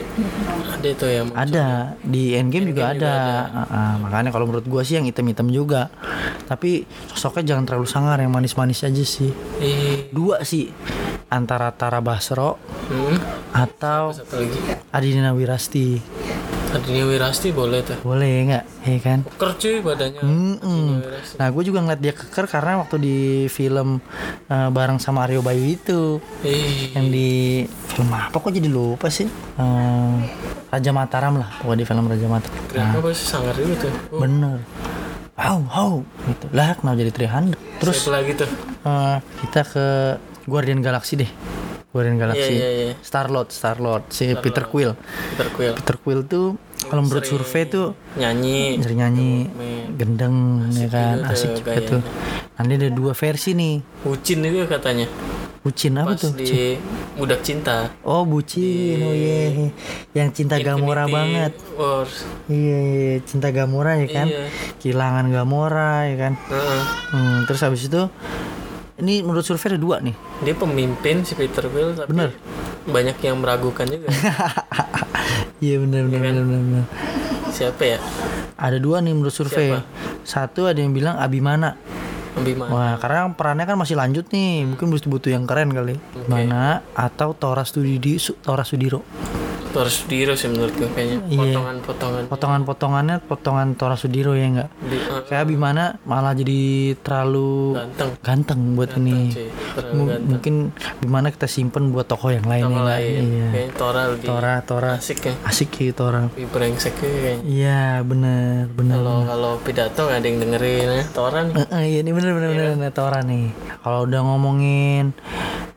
ada 0.71 1.07
yang 1.11 1.27
muncul. 1.27 1.43
Ada 1.43 1.65
di 1.99 2.23
Endgame 2.31 2.65
juga 2.71 2.95
Endgame 2.95 3.03
ada. 3.03 3.11
juga 3.11 3.35
Ah, 3.51 3.67
ah, 3.67 3.93
makanya 3.99 4.29
kalau 4.31 4.47
menurut 4.47 4.63
gua 4.71 4.87
sih 4.87 4.95
yang 4.95 5.03
item-item 5.03 5.51
juga. 5.51 5.91
Tapi 6.47 6.87
sosoknya 7.11 7.51
jangan 7.51 7.67
terlalu 7.67 7.87
sangar 7.91 8.15
yang 8.23 8.31
manis-manis 8.31 8.87
aja 8.87 9.03
sih. 9.03 9.35
Ih. 9.59 10.07
Dua 10.15 10.47
sih 10.47 10.71
antara 11.27 11.75
Tara 11.75 11.99
Basro 11.99 12.55
Hmm. 12.87 13.19
atau 13.51 14.15
Satu 14.15 14.39
lagi. 14.39 14.55
Adina 14.95 15.35
Wirasti. 15.35 15.99
Tadinya 16.75 17.07
Wirasti 17.07 17.49
boleh 17.49 17.79
tuh. 17.81 17.95
boleh 18.03 18.31
nggak 18.45 18.63
ya 18.83 18.97
kan 18.99 19.19
Keker 19.25 19.51
cuy 19.55 19.75
badannya. 19.79 20.19
Tadinya 20.19 20.99
Wirasti. 21.01 21.35
Nah, 21.39 21.47
gue 21.47 21.63
juga 21.63 21.79
ngeliat 21.79 22.01
dia 22.01 22.11
keker 22.11 22.45
karena 22.45 22.71
waktu 22.77 22.95
di 22.97 23.17
film 23.47 24.03
eh, 24.45 24.69
bareng 24.69 24.99
sama 24.99 25.23
Aryo 25.23 25.39
Bayu 25.39 25.63
itu, 25.63 26.19
Ih, 26.43 26.91
yang 26.91 27.07
di 27.07 27.63
film 27.87 28.11
apa 28.11 28.35
kok 28.35 28.51
jadi 28.51 28.67
lupa 28.67 29.07
sih? 29.07 29.25
Eh, 29.55 30.15
Raja 30.67 30.91
Mataram 30.91 31.39
lah, 31.39 31.49
pokoknya 31.63 31.79
di 31.79 31.87
film 31.87 32.05
Raja 32.05 32.27
Mataram. 32.27 32.59
teriaknya 32.67 32.99
pasti 32.99 33.23
sangar 33.23 33.55
juga 33.55 33.75
tuh. 33.87 33.93
Oh, 34.11 34.19
Bener. 34.19 34.57
How, 35.35 35.59
how, 35.67 35.91
gitu. 36.27 36.45
Lah, 36.51 36.75
kenapa 36.75 36.95
jadi 36.97 37.11
300? 37.11 37.55
Terus 37.79 37.95
siapa 37.97 38.11
lagi 38.13 38.31
tuh? 38.35 38.49
eh, 38.83 39.17
kita 39.43 39.61
ke 39.63 39.85
Guardian 40.45 40.79
Galaxy 40.79 41.15
deh. 41.15 41.31
Guardian 41.91 42.19
Galaxy. 42.19 42.53
iya, 42.53 42.69
iya. 42.71 42.93
Star 42.99 43.31
Lord, 43.31 43.55
Star 43.55 43.79
Lord, 43.79 44.11
si 44.11 44.35
Peter 44.35 44.67
Quill. 44.67 44.91
Peter 45.31 45.47
Quill. 45.49 45.73
Peter 45.79 45.95
Quill 45.95 46.21
tuh 46.23 46.59
kalau 46.81 47.01
menurut 47.01 47.23
survei 47.23 47.63
tuh 47.65 47.95
Nyanyi. 48.13 48.77
sering 48.77 48.99
nyanyi 48.99 49.31
gendeng 49.93 50.35
ya 50.71 50.87
kan 50.87 51.23
asik 51.25 51.57
juga 51.57 51.71
gayanya. 51.73 51.89
tuh 51.89 52.01
nanti 52.55 52.71
ada 52.75 52.89
dua 52.89 53.11
versi 53.11 53.51
nih 53.51 53.75
Bucin 54.01 54.39
juga 54.39 54.65
katanya. 54.71 55.07
bucin 55.59 55.97
apa 55.97 56.13
Pas 56.13 56.21
tuh 56.21 56.31
di 56.35 56.77
Budak 57.15 57.41
Cinta. 57.41 57.89
oh 58.01 58.21
bucin 58.21 59.01
oh 59.01 59.11
iya 59.11 59.71
yang 60.13 60.29
cinta 60.29 60.55
Gamora 60.57 61.03
Infinity 61.03 61.15
banget 61.15 61.51
Wars. 61.73 62.13
iya, 62.45 62.77
iya 62.85 63.13
cinta 63.19 63.49
Gamora 63.49 63.97
ya 63.97 64.07
kan 64.07 64.27
Iya. 64.27 64.45
kehilangan 64.77 65.25
Gamora 65.27 66.05
ya 66.05 66.15
kan 66.19 66.33
Heeh. 66.37 66.81
hmm, 67.11 67.37
terus 67.45 67.61
habis 67.61 67.81
itu 67.83 68.01
ini 68.95 69.19
menurut 69.19 69.43
survei 69.43 69.75
ada 69.75 69.79
dua 69.79 69.99
nih 69.99 70.15
Dia 70.41 70.55
pemimpin 70.55 71.21
si 71.21 71.35
Peter 71.35 71.65
Quill 71.65 71.93
tapi 71.93 72.09
Bener. 72.09 72.31
banyak 72.85 73.17
yang 73.19 73.41
meragukan 73.41 73.85
juga. 73.85 74.07
iya 75.65 75.79
benar 75.79 76.05
benar 76.05 76.21
benar 76.21 76.43
benar 76.43 76.61
benar. 76.61 76.85
Siapa 77.49 77.83
ya? 77.83 77.99
ada 78.55 78.77
dua 78.79 79.03
nih 79.03 79.11
menurut 79.11 79.31
survei 79.31 79.73
Siapa? 79.73 79.83
satu 80.23 80.65
ada 80.65 80.79
yang 80.79 80.91
bilang 80.91 81.15
Abimana 81.15 81.75
Bima. 82.35 82.67
Wah, 82.67 82.99
karena 82.99 83.31
perannya 83.31 83.63
kan 83.63 83.79
masih 83.79 83.95
lanjut 83.95 84.27
nih, 84.27 84.67
mungkin 84.67 84.91
butuh 84.91 85.07
butuh 85.07 85.31
yang 85.31 85.47
keren 85.47 85.71
kali. 85.71 85.95
Mana 86.27 86.83
atau 86.91 87.31
Tora 87.31 87.63
Sudidi, 87.63 88.19
Su- 88.19 88.35
Tora 88.35 88.67
Sudiro. 88.67 89.07
Itu 89.75 89.83
harus 89.83 90.07
Diro 90.07 90.39
sih 90.39 90.47
menurut 90.47 90.71
gue 90.71 90.87
kayaknya. 90.87 91.19
Iya. 91.27 91.39
Potongan-potongan. 91.51 92.23
Potongan-potongannya 92.31 93.17
potongan 93.21 93.67
Tora 93.75 93.99
Sudiro 93.99 94.31
ya 94.31 94.47
enggak? 94.47 94.69
Di, 94.79 94.95
eh, 94.95 95.21
Kayak 95.27 95.51
Bimana 95.51 95.99
malah 96.07 96.31
jadi 96.31 96.63
terlalu 96.95 97.75
ganteng. 97.75 98.09
ganteng 98.23 98.59
buat 98.71 98.95
ini. 98.95 99.35
Terlalu 99.75 99.91
M- 99.91 100.07
ganteng. 100.07 100.23
mungkin 100.31 100.55
Bimana 100.95 101.27
kita 101.27 101.43
simpen 101.45 101.91
buat 101.91 102.07
tokoh 102.07 102.31
yang 102.31 102.47
lain 102.47 102.63
Sama 102.63 102.79
ya 102.79 102.83
lain. 102.87 103.19
Iya. 103.19 103.47
Kayaknya 103.51 103.73
Tora 103.75 104.01
lebih 104.07 104.27
Tora, 104.31 104.53
Tora. 104.63 104.91
asik 104.95 105.19
ya. 105.21 105.33
Asik 105.43 105.69
sih 105.75 105.91
Tora. 105.91 106.21
Lebih 106.31 106.47
brengsek 106.47 106.93
kayaknya. 106.95 107.35
Iya, 107.43 107.83
bener, 107.99 108.71
bener. 108.71 108.95
Kalau 108.95 109.17
kalau 109.27 109.51
pidato 109.59 110.07
nggak 110.07 110.19
ada 110.23 110.27
yang 110.31 110.39
dengerin 110.39 110.87
ya. 110.87 111.03
Tora 111.11 111.39
nih. 111.43 111.53
Eh, 111.53 111.67
eh, 111.67 111.83
iya 111.83 111.99
ini 111.99 112.11
bener 112.15 112.31
bener 112.31 112.49
bener, 112.49 112.67
bener 112.79 112.91
Tora 112.95 113.19
nih. 113.21 113.51
Kalau 113.83 114.07
udah 114.07 114.21
ngomongin 114.23 115.11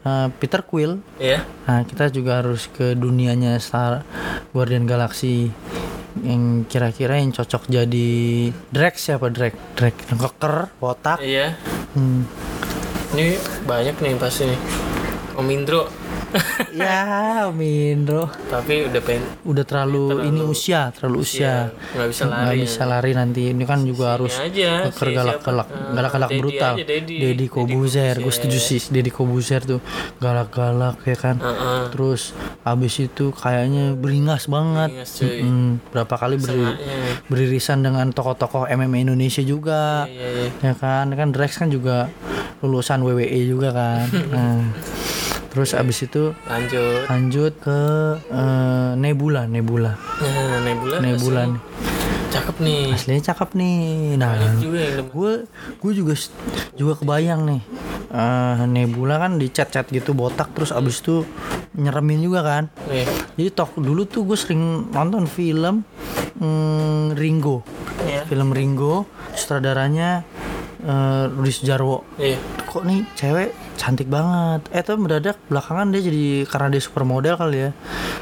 eh, 0.09 0.27
Peter 0.41 0.65
Quill, 0.65 1.05
Iya. 1.21 1.45
Nah, 1.69 1.85
kita 1.85 2.09
juga 2.09 2.41
harus 2.41 2.65
ke 2.73 2.97
dunianya 2.97 3.61
Star 3.61 4.00
Guardian 4.57 4.88
Galaxy 4.88 5.53
yang 6.25 6.67
kira-kira 6.67 7.21
yang 7.21 7.31
cocok 7.31 7.69
jadi 7.69 8.09
Drax 8.73 8.95
siapa 8.99 9.29
Drax? 9.29 9.55
Drax 9.77 9.95
yang 10.09 10.19
keker, 10.19 10.55
botak. 10.81 11.19
Iya. 11.21 11.55
Hmm. 11.93 12.25
Ini 13.15 13.37
banyak 13.65 13.97
nih 14.00 14.17
pasti 14.17 14.49
nih. 14.49 14.61
Om 15.38 15.49
Indro. 15.49 16.08
ya, 16.76 17.49
Mindro. 17.49 18.28
Tapi 18.49 18.88
udah 18.88 19.00
pengen 19.00 19.25
Udah 19.44 19.64
terlalu, 19.64 20.28
ini 20.28 20.40
usia, 20.44 20.92
terlalu 20.92 21.25
usia. 21.25 21.73
nggak 21.97 22.08
bisa 22.12 22.23
Nggak 22.28 22.44
lari. 22.44 22.61
bisa 22.61 22.82
lari 22.85 23.12
nanti. 23.16 23.42
Ini 23.50 23.64
kan 23.64 23.80
juga 23.82 24.16
harus 24.16 24.35
aja, 24.37 24.88
keker 24.92 25.08
si 25.08 25.14
galak-galak, 25.16 25.66
siapa? 25.68 25.92
galak-galak 25.97 26.30
Dedi 26.30 26.38
brutal. 26.40 26.75
Deddy 27.08 27.47
Kobuzer, 27.49 28.14
gue 28.20 28.32
setuju 28.32 28.58
sih. 28.58 28.80
Deddy 28.88 29.11
Kobuzer 29.11 29.64
tuh 29.64 29.80
galak-galak 30.18 31.00
ya 31.02 31.16
kan. 31.16 31.37
Heeh. 31.40 31.82
Terus 31.90 32.37
abis 32.62 32.94
itu 33.00 33.32
kayaknya 33.32 33.97
beringas 33.97 34.47
banget. 34.47 34.90
Beringas, 34.92 35.16
cuy. 35.16 35.40
Mm, 35.40 35.70
berapa 35.90 36.14
kali 36.14 36.37
beri, 36.37 36.64
beririsan 37.26 37.80
dengan 37.80 38.12
tokoh-tokoh 38.12 38.68
MMA 38.68 39.08
Indonesia 39.08 39.40
juga. 39.40 40.04
Iya, 40.04 40.28
iya. 40.28 40.49
Ya 40.61 40.75
kan, 40.76 41.08
kan 41.11 41.28
Drex 41.32 41.56
kan 41.56 41.73
juga 41.73 42.12
lulusan 42.61 43.00
WWE 43.00 43.40
juga 43.49 43.73
kan. 43.73 44.06
Nah, 44.28 44.61
terus 45.49 45.73
abis 45.73 46.05
itu 46.05 46.33
Lanjut. 46.45 47.07
lanjut 47.07 47.52
ke 47.57 47.81
eh, 48.26 48.90
Nebula, 48.95 49.45
Nebula. 49.45 49.97
Nah, 49.97 50.61
Nebula. 50.61 50.97
Nebula 50.99 51.40
asli. 51.43 51.50
nih. 51.50 51.62
Cakep 52.28 52.57
nih. 52.61 52.83
Aslinya 52.93 53.23
cakep 53.25 53.50
nih. 53.55 53.78
Nah, 54.14 54.33
gue 55.02 55.33
gue 55.78 55.93
juga 55.93 56.12
juga 56.75 56.93
kebayang 56.95 57.43
nih 57.45 57.62
Eh, 58.09 58.64
Nebula 58.64 59.17
kan 59.19 59.37
dicat-cat 59.37 59.85
gitu 59.87 60.12
botak 60.12 60.49
terus 60.52 60.73
abis 60.73 61.05
itu 61.05 61.28
nyeremin 61.75 62.25
juga 62.25 62.40
kan 62.40 62.64
Nih. 62.88 63.05
jadi 63.37 63.52
tok 63.52 63.76
dulu 63.76 64.09
tuh 64.09 64.25
gue 64.25 64.33
sering 64.33 64.88
nonton 64.88 65.28
film 65.28 65.85
mm, 66.35 67.12
Ringo 67.12 67.61
Iya. 68.00 68.25
film 68.25 68.49
Ringo 68.49 69.05
sutradaranya 69.35 70.25
eh, 70.81 71.25
Rudi 71.28 71.52
Sujarwo 71.52 72.09
Iya. 72.17 72.40
kok 72.64 72.83
nih 72.83 73.05
cewek 73.12 73.52
cantik 73.78 74.11
banget. 74.11 74.66
Eh 74.75 74.82
tuh 74.82 74.99
mendadak 74.99 75.38
belakangan 75.47 75.94
dia 75.94 76.02
jadi 76.02 76.44
karena 76.50 76.68
dia 76.75 76.82
supermodel 76.82 77.38
kali 77.38 77.58
ya 77.64 77.70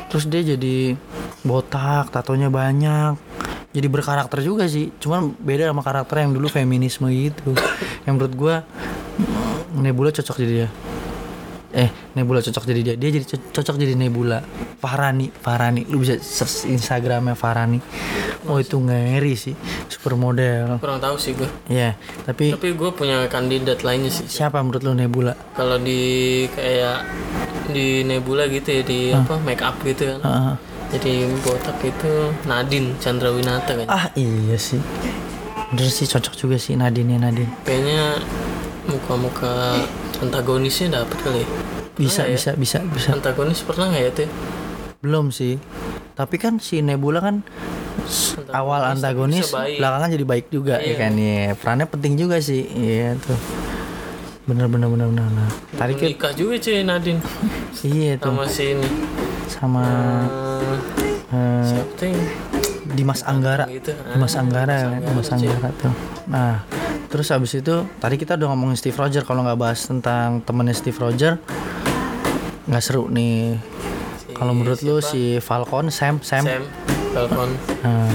terus 0.06 0.28
dia 0.30 0.44
jadi 0.44 0.94
botak 1.42 2.14
tatonya 2.14 2.46
banyak 2.52 3.18
jadi 3.76 3.92
berkarakter 3.92 4.40
juga 4.40 4.64
sih. 4.64 4.88
Cuman 4.96 5.36
beda 5.36 5.68
sama 5.68 5.84
karakter 5.84 6.24
yang 6.24 6.32
dulu 6.32 6.48
feminisme 6.48 7.12
gitu. 7.12 7.52
Yang 8.08 8.14
menurut 8.16 8.32
mm, 8.32 9.84
Nebula 9.84 10.08
cocok 10.08 10.36
jadi 10.40 10.52
dia. 10.64 10.68
Eh 11.76 11.92
Nebula 12.16 12.40
cocok 12.40 12.64
jadi 12.64 12.80
dia. 12.80 12.94
Dia 12.96 13.10
jadi 13.12 13.24
co- 13.28 13.52
cocok 13.52 13.76
jadi 13.76 13.92
Nebula. 13.92 14.40
Farani 14.80 15.28
Farani. 15.28 15.84
Lu 15.92 16.00
bisa 16.00 16.16
search 16.16 16.64
Instagramnya 16.72 17.36
Farani 17.36 17.76
oh 18.46 18.56
itu 18.56 18.76
ngeri 18.76 19.34
sih 19.34 19.54
supermodel 19.86 20.78
Kurang 20.78 20.98
tahu 20.98 21.16
sih 21.16 21.32
gue. 21.32 21.48
ya 21.66 21.94
tapi 22.22 22.50
Tapi 22.50 22.72
gue 22.72 22.90
punya 22.90 23.26
kandidat 23.26 23.82
lainnya 23.82 24.08
sih. 24.08 24.24
siapa 24.24 24.58
menurut 24.58 24.80
lu 24.80 24.92
Nebula 24.92 25.34
Kalau 25.52 25.76
di 25.76 26.00
kayak 26.48 27.02
di 27.68 28.02
Nebula 28.02 28.46
gitu 28.46 28.68
ya 28.70 28.82
di 28.82 29.10
apa 29.10 29.36
make 29.40 29.60
up 29.60 29.74
gitu 29.82 30.06
kan. 30.06 30.20
Heeh. 30.22 30.54
Jadi 30.86 31.12
botak 31.42 31.82
itu 31.82 32.12
Nadine 32.44 32.94
Chandrawinata 32.96 33.74
kan. 33.74 33.86
Ah 33.86 34.06
iya 34.14 34.54
sih 34.54 34.78
Bener 35.66 35.90
sih 35.90 36.06
cocok 36.06 36.34
juga 36.36 36.56
sih 36.56 36.78
Nadine 36.78 37.10
ya 37.12 37.18
Nadine 37.20 37.50
Kayaknya 37.62 38.22
muka-muka 38.86 39.82
antagonisnya 40.16 41.02
dapet 41.02 41.18
kali 41.20 41.42
ya. 41.42 41.48
Bisa 41.96 42.22
Pernah 42.22 42.30
ya? 42.30 42.34
bisa 42.36 42.50
bisa 42.54 42.78
bisa 42.86 43.08
Antagonis 43.12 43.60
pernah 43.60 43.90
nggak 43.90 44.02
ya 44.04 44.10
tuh? 44.14 44.28
Belum 45.02 45.28
sih 45.28 45.58
Tapi 46.14 46.36
kan 46.36 46.62
si 46.62 46.80
Nebula 46.80 47.18
kan 47.18 47.42
Awal 48.48 48.80
antagonis. 48.88 49.48
Belakangan 49.50 50.08
jadi 50.08 50.24
baik 50.24 50.46
juga 50.48 50.78
ya 50.78 50.86
Iya. 50.86 50.94
kan 50.96 51.12
Iya 51.12 51.42
Perannya 51.54 51.86
penting 51.86 52.14
juga 52.14 52.36
sih 52.38 52.62
Iya 52.62 53.16
tuh 53.16 53.38
Bener 54.44 54.66
bener 54.66 54.86
bener 54.86 55.08
bener, 55.08 55.26
bener. 55.26 55.48
Tadi 55.72 55.92
kan 55.94 56.06
Nikah 56.06 56.32
juga 56.32 56.54
cuy 56.56 56.76
Nadine 56.80 57.20
Iya 57.82 58.12
tuh 58.16 58.30
sama 58.30 58.44
si 58.46 58.64
ini. 58.68 58.88
Sama 59.46 59.84
siapa 61.62 61.92
tuh 61.94 62.06
yang 62.06 62.20
Dimas 62.88 63.20
Anggara 63.22 63.64
gitu? 63.66 63.92
Dimas 63.92 64.32
Ah, 64.32 64.40
Anggara 64.40 64.76
kan 64.88 65.00
Dimas. 65.02 65.28
Anggara 65.28 65.68
tuh 65.74 65.92
Nah 66.26 66.62
Terus 67.06 67.28
abis 67.28 67.52
itu 67.56 67.74
Tadi 67.96 68.14
kita 68.14 68.34
udah 68.34 68.48
ngomongin 68.48 68.74
Steve 68.74 68.94
Roger 68.94 69.20
Kalau 69.20 69.42
nggak 69.42 69.56
bahas 69.56 69.82
tentang 69.82 70.40
temennya 70.40 70.72
Steve 70.72 70.96
Roger 70.96 71.38
nggak 72.66 72.82
seru 72.82 73.06
nih 73.06 73.62
kalau 74.34 74.50
menurut 74.50 74.82
lu 74.82 74.98
si 74.98 75.38
Falcon 75.38 75.86
Sam 75.86 76.18
Sam, 76.18 76.42
Sam 76.42 76.62
Falcon. 77.16 77.48
Nah, 77.80 78.12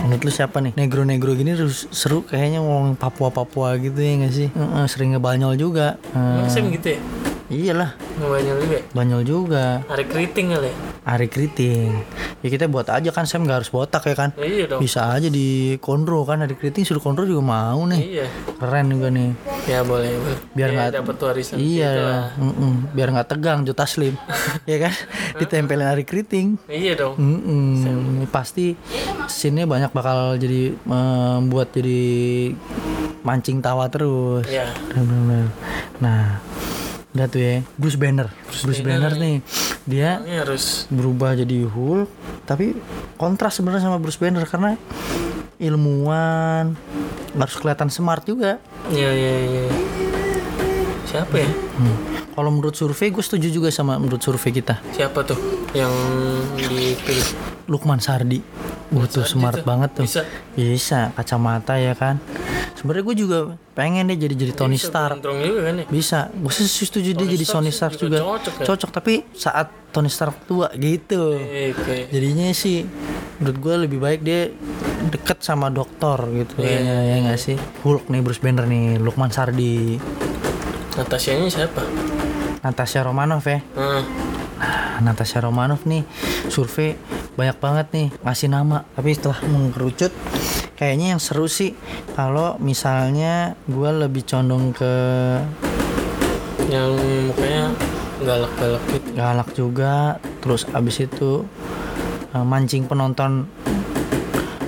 menurut 0.00 0.22
lu 0.24 0.32
siapa 0.32 0.56
nih 0.58 0.72
negro-negro 0.72 1.36
gini 1.36 1.52
seru 1.92 2.24
kayaknya 2.24 2.64
ngomong 2.64 2.96
Papua-Papua 2.96 3.76
gitu 3.76 3.98
ya 3.98 4.12
nggak 4.16 4.32
sih 4.32 4.48
Heeh, 4.48 4.84
sering 4.86 5.12
ngebanyol 5.12 5.52
juga 5.54 6.00
Emang 6.10 6.46
Heeh, 6.46 6.48
Sam 6.48 6.70
gitu 6.70 6.96
ya? 6.96 7.00
iyalah 7.46 7.90
Ngebanyol 8.16 8.56
juga. 8.62 8.78
banyol 8.94 9.20
juga 9.20 9.64
Hari 9.84 10.04
keriting 10.06 10.48
kali 10.48 10.70
ya? 10.70 10.74
Ari 11.06 11.26
Kriting 11.26 11.94
ya 12.36 12.48
kita 12.48 12.66
buat 12.66 12.84
aja 12.86 13.08
kan 13.08 13.22
Sam 13.22 13.42
nggak 13.42 13.58
harus 13.60 13.70
botak 13.70 14.02
ya 14.04 14.14
kan 14.16 14.30
Ya, 14.34 14.42
iya 14.44 14.64
dong. 14.66 14.80
bisa 14.80 15.06
aja 15.08 15.26
di 15.26 15.46
kondro 15.78 16.22
kan 16.22 16.40
Ari 16.40 16.52
Kriting 16.52 16.82
suruh 16.82 16.98
kondro 16.98 17.22
juga 17.22 17.40
mau 17.40 17.78
nih 17.84 18.02
Iya. 18.12 18.26
keren 18.56 18.86
juga 18.88 19.08
nih 19.08 19.30
Ya 19.64 19.82
boleh. 19.82 20.10
Biar 20.52 20.68
Ya, 20.68 20.74
nggak- 20.76 20.92
dapat 20.96 21.16
warisan. 21.20 21.56
iya 21.56 21.90
gitu 21.92 22.02
mm-mm. 22.44 22.72
biar 22.92 23.08
nggak 23.08 23.28
tegang 23.28 23.62
Jota 23.62 23.82
Slim 23.82 24.14
ya 24.66 24.76
kan 24.80 24.94
ditempelin 25.36 25.86
Ari 25.88 26.02
Kriting 26.02 26.58
Iya 26.66 26.92
dong. 26.96 27.14
Mm-mm. 27.16 28.26
pasti 28.28 28.74
scene 29.26 29.62
banyak 29.62 29.90
bakal 29.90 30.34
jadi 30.34 30.74
membuat 30.82 31.70
jadi 31.70 32.02
mancing 33.22 33.58
tawa 33.58 33.86
terus 33.86 34.42
Iya. 34.44 34.70
Nah 35.96 36.38
udah 37.16 37.26
tuh 37.32 37.40
ya 37.40 37.54
Bruce 37.80 37.96
Banner 37.96 38.28
Bruce, 38.60 38.84
Banner, 38.84 39.16
nih 39.16 39.40
dia 39.88 40.20
Ini 40.20 40.44
harus 40.44 40.84
berubah 40.92 41.32
jadi 41.32 41.64
Hulk 41.64 42.08
tapi 42.44 42.76
kontras 43.16 43.56
sebenarnya 43.56 43.88
sama 43.88 43.96
Bruce 43.96 44.20
Banner 44.20 44.44
karena 44.44 44.76
ilmuwan 45.56 46.76
harus 47.32 47.56
kelihatan 47.56 47.88
smart 47.88 48.28
juga 48.28 48.60
Iya 48.92 49.10
iya 49.10 49.32
iya. 49.48 49.64
Siapa 51.06 51.34
ya? 51.38 51.48
Hmm. 51.48 51.96
Kalau 52.36 52.50
menurut 52.52 52.76
survei 52.76 53.08
gue 53.08 53.24
setuju 53.24 53.48
juga 53.48 53.72
sama 53.72 53.96
menurut 53.96 54.20
survei 54.20 54.52
kita. 54.52 54.76
Siapa 54.92 55.24
tuh 55.24 55.40
yang 55.72 55.88
dipilih? 56.60 57.56
Lukman 57.64 57.96
Sardi. 57.98 58.44
Wah 58.92 59.08
tuh 59.08 59.24
smart 59.24 59.64
tuh. 59.64 59.66
banget 59.66 59.90
tuh. 59.96 60.04
Bisa. 60.04 60.22
Bisa, 60.52 61.10
kacamata 61.16 61.80
ya 61.80 61.96
kan. 61.96 62.20
Sebenarnya 62.76 63.04
gue 63.08 63.16
juga 63.24 63.38
pengen 63.72 64.12
deh 64.12 64.20
jadi 64.20 64.36
jadi 64.36 64.52
Tony 64.52 64.76
Stark. 64.76 65.16
Gondrong 65.16 65.40
juga 65.40 65.60
kan 65.72 65.74
ya? 65.80 65.86
Bisa, 65.88 66.18
gue 66.28 66.52
sih 66.52 66.68
setuju 66.68 67.16
dia 67.16 67.26
jadi 67.26 67.44
Stark 67.48 67.56
Tony 67.64 67.72
Stark 67.72 67.92
juga 67.96 68.20
juga. 68.20 68.36
cocok 68.36 68.54
ya? 68.54 68.64
Cocok, 68.68 68.90
tapi 68.92 69.14
saat 69.32 69.66
Tony 69.90 70.12
Stark 70.12 70.36
tua 70.44 70.68
gitu. 70.76 71.40
Oke, 71.40 71.72
oke. 71.72 71.96
Jadinya 72.12 72.52
sih 72.52 72.84
menurut 73.40 73.58
gue 73.60 73.74
lebih 73.88 73.98
baik 74.00 74.20
dia 74.20 74.52
deket 75.12 75.44
sama 75.44 75.68
dokter 75.68 76.16
gitu 76.32 76.64
Iya, 76.64 76.80
ya, 76.80 76.96
ya 77.04 77.16
nggak 77.28 77.40
sih 77.40 77.56
Hulk 77.84 78.08
nih 78.08 78.20
Bruce 78.24 78.40
Banner 78.40 78.64
nih 78.64 78.96
Lukman 78.96 79.28
Sardi 79.28 80.00
Natasianya 80.96 81.48
siapa? 81.52 81.84
Natasha 82.66 83.00
Romanoff 83.00 83.46
ya 83.46 83.62
Hmm. 83.72 84.02
Nah, 84.56 85.12
Natasha 85.12 85.38
Romanoff 85.38 85.84
nih 85.84 86.02
survei 86.48 86.96
banyak 87.36 87.56
banget 87.56 87.86
nih 87.92 88.08
ngasih 88.20 88.48
nama 88.48 88.88
tapi 88.90 89.12
setelah 89.12 89.38
mengerucut 89.44 90.08
kayaknya 90.74 91.12
yang 91.12 91.20
seru 91.20 91.44
sih 91.46 91.76
kalau 92.12 92.56
misalnya 92.56 93.54
gue 93.64 93.90
lebih 93.92 94.24
condong 94.24 94.72
ke 94.72 94.92
Yang 96.66 96.92
mukanya 97.30 97.64
galak-galak 98.18 98.82
gitu. 98.88 99.08
galak 99.12 99.48
juga 99.52 99.94
terus 100.40 100.64
abis 100.66 101.04
itu 101.04 101.44
eh, 102.32 102.40
mancing 102.42 102.88
penonton 102.88 103.44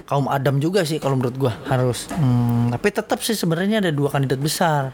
kaum 0.05 0.28
Adam 0.28 0.57
juga 0.57 0.85
sih 0.85 0.97
kalau 0.97 1.17
menurut 1.17 1.37
gua 1.37 1.52
harus 1.64 2.09
Hmm, 2.12 2.69
tapi 2.71 2.88
tetap 2.88 3.21
sih 3.21 3.33
sebenarnya 3.33 3.81
ada 3.81 3.90
dua 3.90 4.09
kandidat 4.09 4.38
besar 4.38 4.93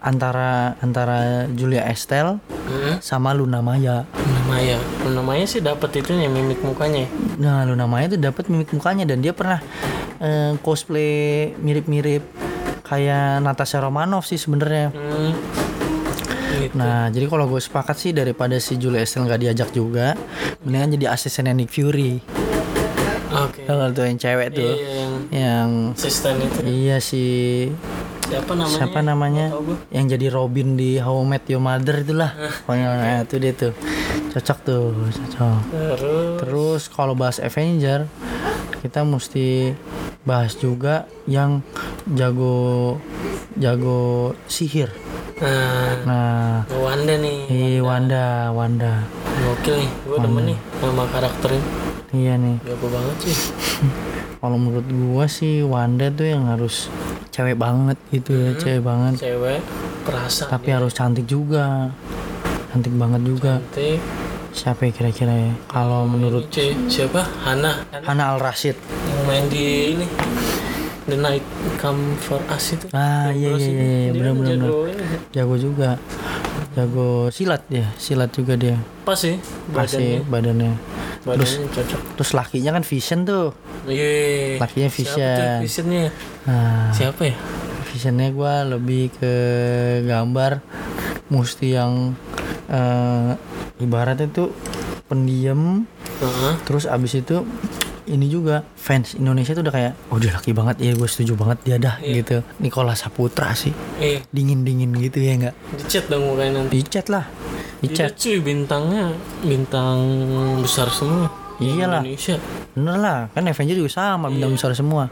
antara 0.00 0.74
antara 0.78 1.18
Julia 1.50 1.84
Estelle 1.84 2.38
Hmm. 2.68 3.00
sama 3.00 3.32
Luna 3.32 3.58
Maya 3.58 4.04
Luna 4.12 4.42
Maya. 4.44 4.76
Luna 5.00 5.22
Maya 5.22 5.44
sih 5.44 5.58
dapat 5.58 5.88
itu 5.96 6.12
ya 6.12 6.28
mimik 6.28 6.60
mukanya. 6.60 7.08
Nah, 7.36 7.64
Luna 7.64 7.88
Maya 7.88 8.08
tuh 8.08 8.20
dapat 8.20 8.44
mimik 8.46 8.68
mukanya 8.70 9.04
dan 9.04 9.18
dia 9.18 9.32
pernah 9.32 9.64
eh, 10.18 10.52
cosplay 10.60 11.48
mirip-mirip 11.56 12.20
kayak 12.82 13.40
Natasha 13.40 13.80
Romanoff 13.80 14.24
sih 14.24 14.36
sebenarnya. 14.36 14.92
Hmm. 14.92 15.32
Gitu. 16.58 16.74
Nah, 16.74 17.08
jadi 17.08 17.24
kalau 17.24 17.46
gue 17.46 17.56
sepakat 17.58 17.96
sih 17.96 18.12
daripada 18.12 18.56
si 18.58 18.76
Julia 18.76 19.00
Estelle 19.00 19.24
nggak 19.24 19.40
diajak 19.40 19.70
juga, 19.70 20.12
mendingan 20.60 20.92
jadi 20.92 21.06
asistennya 21.08 21.52
Nick 21.52 21.70
Fury. 21.70 22.20
Oke. 23.30 23.64
Kalau 23.64 23.88
tuh 23.90 24.04
yang 24.04 24.16
cewek 24.16 24.48
tuh, 24.50 24.72
Iya, 24.72 24.92
yang 24.94 25.12
yang 25.30 25.68
asisten 25.92 26.36
itu. 26.38 26.58
iya 26.64 26.96
si 26.98 27.24
Siapa 28.28 28.52
namanya? 28.52 28.76
siapa 28.76 29.00
namanya, 29.00 29.46
yang 29.88 30.04
jadi 30.04 30.28
Robin 30.28 30.76
di 30.76 31.00
How 31.00 31.16
I 31.16 31.24
Met 31.24 31.44
Your 31.48 31.64
Mother 31.64 32.04
itulah, 32.04 32.30
pokoknya 32.68 32.86
nah, 32.92 33.20
itu 33.24 33.36
dia 33.40 33.52
tuh, 33.56 33.72
cocok 34.36 34.58
tuh, 34.60 34.84
cocok. 35.08 35.58
Terus 35.72 36.36
Terus 36.38 36.82
kalau 36.92 37.16
bahas 37.16 37.40
Avenger, 37.40 38.04
kita 38.84 39.00
mesti 39.00 39.72
bahas 40.22 40.52
juga 40.54 41.08
yang 41.24 41.64
jago 42.12 43.00
jago 43.56 44.36
sihir. 44.44 44.92
nah, 45.40 46.04
Nah, 46.04 46.54
Wanda 46.76 47.14
nih. 47.16 47.38
Iya 47.48 47.80
Wanda, 47.80 48.52
Wanda. 48.52 49.08
Gokil 49.38 49.86
nih. 49.86 49.90
Gue 50.04 50.16
demen 50.20 50.44
nih 50.52 50.58
sama 50.82 51.04
karakternya. 51.08 51.62
Iya 52.12 52.34
nih. 52.36 52.56
Jago 52.60 52.86
banget 52.92 53.16
sih. 53.24 53.36
Kalau 54.42 54.54
menurut 54.54 54.86
gua 54.86 55.26
sih 55.26 55.66
Wanda 55.66 56.10
tuh 56.14 56.26
yang 56.30 56.46
harus 56.46 56.86
cewek 57.38 57.54
banget 57.54 57.94
gitu 58.10 58.34
ya, 58.34 58.50
cewek 58.58 58.82
banget. 58.82 59.14
Cewek 59.22 59.62
perasaan. 60.02 60.50
Tapi 60.50 60.68
harus 60.74 60.90
cantik 60.90 61.22
juga. 61.30 61.86
Cantik 62.74 62.90
banget 62.98 63.22
juga. 63.22 63.62
Cantik. 63.62 64.02
Siapa 64.50 64.90
ya 64.90 64.90
kira-kira 64.90 65.30
ya? 65.30 65.52
Kalau 65.70 66.02
menurut 66.02 66.50
C 66.50 66.74
siapa? 66.90 67.22
Hana. 67.46 67.86
Hana 67.94 68.34
Al 68.34 68.42
Rashid. 68.42 68.74
yang 69.06 69.22
main 69.30 69.46
di 69.46 69.94
ini. 69.94 70.06
The 71.06 71.14
Night 71.14 71.46
Come 71.78 72.18
For 72.18 72.42
Us 72.50 72.74
itu. 72.74 72.90
Ah 72.90 73.30
iya 73.30 73.54
iya 73.54 73.70
iya, 73.70 73.70
iya. 73.70 74.10
Dia 74.10 74.12
benar 74.18 74.32
benar 74.34 74.58
jago 75.30 75.54
juga. 75.54 75.90
Jago 76.74 77.30
silat 77.30 77.62
dia, 77.70 77.86
silat 78.02 78.34
juga 78.34 78.58
dia. 78.58 78.76
Pas 79.06 79.14
sih 79.14 79.38
badannya. 79.70 80.26
badannya. 80.26 80.72
Badannya 81.22 81.66
cocok. 81.68 82.00
Terus 82.14 82.30
lakinya 82.32 82.70
kan 82.72 82.82
Vision 82.82 83.20
tuh. 83.22 83.48
Iya. 83.84 84.58
Lakinya 84.58 84.86
Siapa 84.86 84.96
tuh 84.96 85.14
Vision. 85.16 85.58
Visionnya? 85.60 86.04
Nah, 86.44 86.90
Siapa 86.90 87.22
ya? 87.24 87.36
visionnya 87.88 88.28
gua 88.30 88.62
lebih 88.64 89.10
ke 89.10 89.32
gambar 90.04 90.60
mesti 91.26 91.72
yang 91.72 92.14
eh, 92.66 93.32
ibaratnya 93.78 94.28
tuh 94.28 94.52
pendiam 95.04 95.88
Heeh. 96.20 96.54
terus 96.62 96.84
abis 96.84 97.16
itu 97.16 97.42
ini 98.06 98.26
juga 98.26 98.64
fans 98.74 99.12
Indonesia 99.14 99.50
tuh 99.50 99.62
udah 99.62 99.72
kayak 99.72 99.92
oh 100.08 100.16
dia 100.16 100.30
laki 100.30 100.52
banget 100.52 100.78
ya 100.78 100.92
gue 100.92 101.04
setuju 101.04 101.32
banget 101.34 101.58
dia 101.62 101.76
dah 101.78 101.96
gitu 101.98 102.44
Nikola 102.58 102.92
Saputra 102.92 103.52
sih 103.52 103.72
Eh, 103.98 104.20
dingin 104.28 104.62
dingin 104.62 104.92
gitu 104.94 105.18
ya 105.18 105.36
nggak 105.36 105.54
dicat 105.76 106.04
dong 106.06 106.24
mukanya 106.26 106.62
nanti. 106.62 106.72
dicat 106.74 107.08
lah 107.08 107.24
Iya 107.78 108.10
dicat 108.10 108.12
cuy 108.14 108.38
bintangnya 108.40 109.14
bintang 109.40 109.98
besar 110.58 110.88
semua. 110.88 111.30
di 111.58 111.74
Iyalah. 111.74 112.06
Indonesia. 112.06 112.38
bener 112.70 112.96
lah 112.96 113.18
kan 113.28 113.42
Avenger 113.42 113.74
juga 113.74 113.90
sama 113.90 114.30
bintang 114.30 114.54
besar 114.54 114.70
semua 114.72 115.10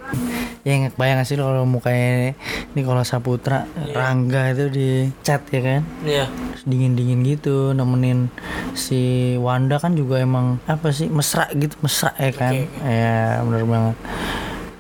yang 0.63 0.95
bayang 0.95 1.19
sih 1.23 1.35
kalau 1.35 1.67
mukanya 1.67 2.39
Nikola 2.71 3.03
Saputra 3.03 3.67
Rangga 3.91 4.55
itu 4.55 4.71
dicat 4.71 5.43
ya 5.45 5.61
kan 5.61 5.83
Iya. 6.03 6.31
dingin 6.63 6.95
dingin 6.95 7.27
gitu 7.27 7.71
nemenin 7.73 8.31
si 8.73 9.35
Wanda 9.37 9.79
kan 9.79 9.95
juga 9.95 10.23
emang 10.23 10.63
apa 10.65 10.91
sih 10.91 11.11
mesra 11.11 11.51
gitu 11.51 11.75
mesra 11.81 12.15
ya 12.15 12.31
kan 12.31 12.55
ya 12.79 13.43
bener 13.43 13.63
banget 13.65 13.97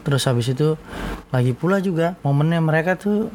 terus 0.03 0.23
habis 0.23 0.47
itu 0.47 0.79
lagi 1.29 1.51
pula 1.51 1.79
juga 1.79 2.15
momennya 2.23 2.63
mereka 2.63 2.95
tuh 2.95 3.27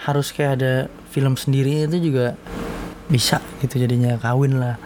harus 0.00 0.30
kayak 0.30 0.52
ada 0.54 0.74
film 1.08 1.34
sendiri 1.34 1.82
itu 1.84 1.98
juga 2.00 2.38
bisa 3.10 3.42
gitu 3.58 3.82
jadinya 3.82 4.14
kawin 4.16 4.62
lah. 4.62 4.78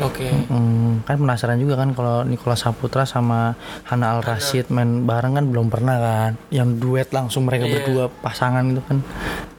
Oke. 0.00 0.30
Hmm, 0.46 1.02
kan 1.02 1.18
penasaran 1.18 1.58
juga 1.58 1.74
kan 1.76 1.92
kalau 1.92 2.22
Nikola 2.22 2.54
Saputra 2.54 3.02
sama 3.02 3.58
Hana 3.90 4.14
Al 4.16 4.22
Rashid 4.22 4.70
main 4.70 5.02
bareng 5.02 5.34
kan 5.34 5.44
belum 5.50 5.66
pernah 5.68 5.98
kan. 5.98 6.32
Yang 6.48 6.68
duet 6.78 7.08
langsung 7.10 7.44
mereka 7.44 7.66
Iya. 7.66 7.82
berdua 7.82 8.04
pasangan 8.08 8.62
itu 8.70 8.80
kan 8.86 9.02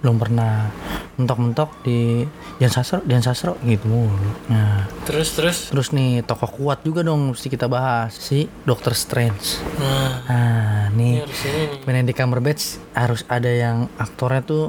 belum 0.01 0.15
pernah. 0.17 0.71
Mentok-mentok 1.13 1.85
di 1.85 2.25
Dian 2.57 2.73
Sastro 2.73 3.05
Dian 3.05 3.21
Sastro 3.21 3.61
gitu 3.61 3.85
mulu. 3.85 4.17
Nah. 4.49 4.89
Terus 5.05 5.37
terus. 5.37 5.57
terus 5.69 5.93
nih 5.93 6.25
tokoh 6.25 6.49
kuat 6.49 6.81
juga 6.81 7.05
dong 7.05 7.37
mesti 7.37 7.53
kita 7.53 7.69
bahas 7.69 8.17
si 8.17 8.49
Doctor 8.65 8.97
Strange. 8.97 9.61
Nah, 9.77 10.25
nah 10.25 10.89
ini 10.89 11.19
nih 11.19 11.21
harus 11.21 11.41
ini. 11.45 11.63
Benedict 11.85 12.17
Cumberbatch 12.17 12.63
harus 12.97 13.21
ada 13.29 13.51
yang 13.51 13.85
aktornya 14.01 14.41
tuh 14.41 14.65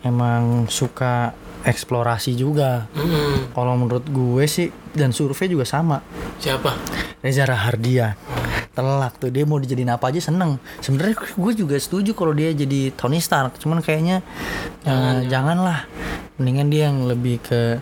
emang 0.00 0.64
suka 0.72 1.36
eksplorasi 1.64 2.36
juga. 2.36 2.86
Mm-mm. 2.92 3.56
kalau 3.56 3.74
menurut 3.74 4.04
gue 4.08 4.44
sih 4.44 4.68
dan 4.92 5.10
survei 5.10 5.48
juga 5.48 5.64
sama. 5.64 6.04
Siapa? 6.38 6.76
Reza 7.24 7.48
Rahardian 7.48 8.14
telak 8.74 9.22
tuh 9.22 9.30
dia 9.30 9.46
mau 9.46 9.56
dijadiin 9.62 9.88
apa 9.94 10.10
aja 10.10 10.20
seneng. 10.20 10.58
Sebenarnya 10.82 11.14
gue 11.14 11.52
juga 11.54 11.78
setuju 11.78 12.12
kalau 12.12 12.34
dia 12.34 12.50
jadi 12.50 12.90
Tony 12.92 13.22
Stark. 13.22 13.56
Cuman 13.62 13.80
kayaknya 13.80 14.20
eh, 14.82 15.18
janganlah 15.30 15.86
mendingan 16.36 16.68
dia 16.68 16.82
yang 16.88 17.06
lebih 17.06 17.38
ke 17.38 17.78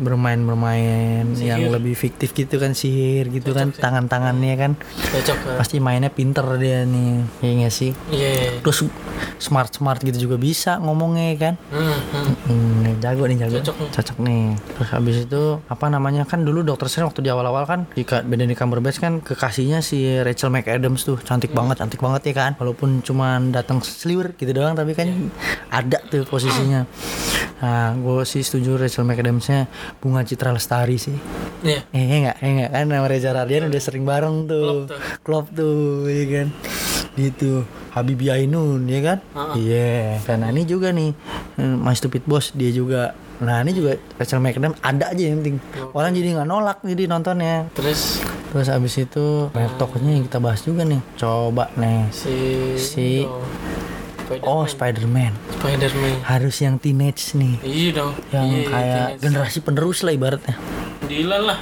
bermain-bermain 0.00 1.28
yang 1.36 1.68
lebih 1.68 1.92
fiktif 1.92 2.32
gitu 2.32 2.56
kan 2.56 2.72
sihir 2.72 3.28
gitu 3.28 3.52
kan 3.52 3.68
tangan-tangannya 3.70 4.54
kan 4.56 4.72
Cocok. 5.12 5.36
kan? 5.36 5.56
pasti 5.60 5.76
mainnya 5.76 6.08
pinter 6.08 6.42
dia 6.56 6.82
nih 6.82 7.20
ya 7.38 7.50
nggak 7.60 7.74
sih 7.74 7.92
Iya. 8.08 8.64
terus 8.64 8.88
smart 9.36 9.68
smart 9.70 10.00
gitu 10.00 10.16
juga 10.24 10.40
bisa 10.40 10.80
ngomongnya 10.80 11.36
kan 11.36 11.54
Hmm, 11.68 12.00
hmm. 12.12 12.28
Hmm, 12.48 12.84
jago 12.98 13.24
nih 13.24 13.36
jago. 13.38 13.56
Cocok 13.60 13.76
nih. 13.78 13.88
Cocok 13.92 14.16
nih. 14.20 14.44
Terus 14.74 14.88
habis 14.90 15.16
itu 15.22 15.42
apa 15.64 15.86
namanya 15.86 16.22
kan 16.24 16.40
dulu 16.40 16.60
Dokter 16.60 16.88
Strange 16.88 17.12
waktu 17.12 17.20
di 17.22 17.30
awal-awal 17.30 17.64
kan 17.64 17.80
jika 17.92 18.20
Benedict 18.20 18.58
Cumberbatch 18.58 18.98
kan 18.98 19.20
kekasihnya 19.20 19.80
si 19.80 20.02
Rachel 20.18 20.50
McAdams 20.50 21.04
tuh 21.04 21.16
cantik 21.20 21.52
banget, 21.52 21.78
cantik 21.78 22.00
banget 22.00 22.22
ya 22.26 22.34
kan. 22.36 22.52
Walaupun 22.56 23.00
cuman 23.00 23.50
datang 23.50 23.80
seliwer 23.80 24.34
gitu 24.34 24.50
doang 24.50 24.74
tapi 24.74 24.92
kan 24.92 25.08
ada 25.70 25.98
tuh 26.04 26.26
posisinya. 26.26 26.84
Nah, 27.60 27.79
gue 27.92 28.22
sih 28.22 28.40
setuju 28.40 28.76
Rachel 28.76 29.04
McAdamsnya 29.04 29.66
Bunga 29.98 30.22
Citra 30.22 30.50
Lestari 30.50 30.96
sih. 30.96 31.16
Iya. 31.60 31.84
Eh 31.90 32.02
enggak, 32.02 32.36
eh 32.38 32.48
enggak 32.48 32.70
kan 32.70 32.84
sama 32.86 33.06
Reza 33.06 33.30
Radian 33.30 33.68
udah 33.68 33.80
sering 33.80 34.04
bareng 34.04 34.36
tuh. 34.44 34.88
Klop 35.20 35.50
tuh, 35.50 36.04
ya 36.06 36.24
kan. 36.26 36.46
Gitu. 37.12 37.64
Habibie 37.90 38.30
Ainun, 38.30 38.86
ya 38.86 39.00
kan? 39.02 39.18
Iya. 39.54 40.22
Karena 40.22 40.48
ini 40.48 40.62
juga 40.62 40.88
nih 40.90 41.10
eh, 41.56 41.74
My 41.76 41.92
Stupid 41.92 42.22
Boss 42.22 42.54
dia 42.54 42.70
juga. 42.70 43.12
Nah, 43.40 43.64
ini 43.64 43.72
juga 43.72 43.96
Rachel 44.14 44.36
McAdams 44.38 44.76
ada 44.78 45.10
aja 45.10 45.22
yang 45.22 45.40
penting. 45.40 45.56
Orang 45.90 46.12
jadi 46.12 46.36
nggak 46.36 46.48
nolak 46.48 46.78
jadi 46.84 47.08
nontonnya. 47.08 47.66
Terus 47.72 48.20
Terus 48.50 48.66
abis 48.66 48.94
itu 48.98 49.46
banyak 49.48 49.78
tokohnya 49.78 50.12
yang 50.12 50.26
kita 50.26 50.38
bahas 50.38 50.60
juga 50.60 50.82
nih. 50.82 50.98
Coba 51.14 51.70
nih. 51.74 52.10
si 52.10 52.34
Si- 52.76 53.22
itu. 53.22 53.30
Spider- 54.30 54.46
Oh 54.46 54.62
Spider-Man. 54.62 55.34
Spider-Man 55.52 56.22
Harus 56.22 56.56
yang 56.56 56.78
teenage 56.78 57.34
nih. 57.34 57.58
iya 57.60 57.90
dong 57.92 58.14
Yang 58.30 58.46
Iya, 58.46 58.62
kayak 58.64 58.86
teenage. 59.10 59.20
generasi 59.20 59.58
penerus 59.58 59.98
lah 60.00 60.12
ibaratnya. 60.12 60.54
Dilan 61.02 61.42
lah 61.44 61.58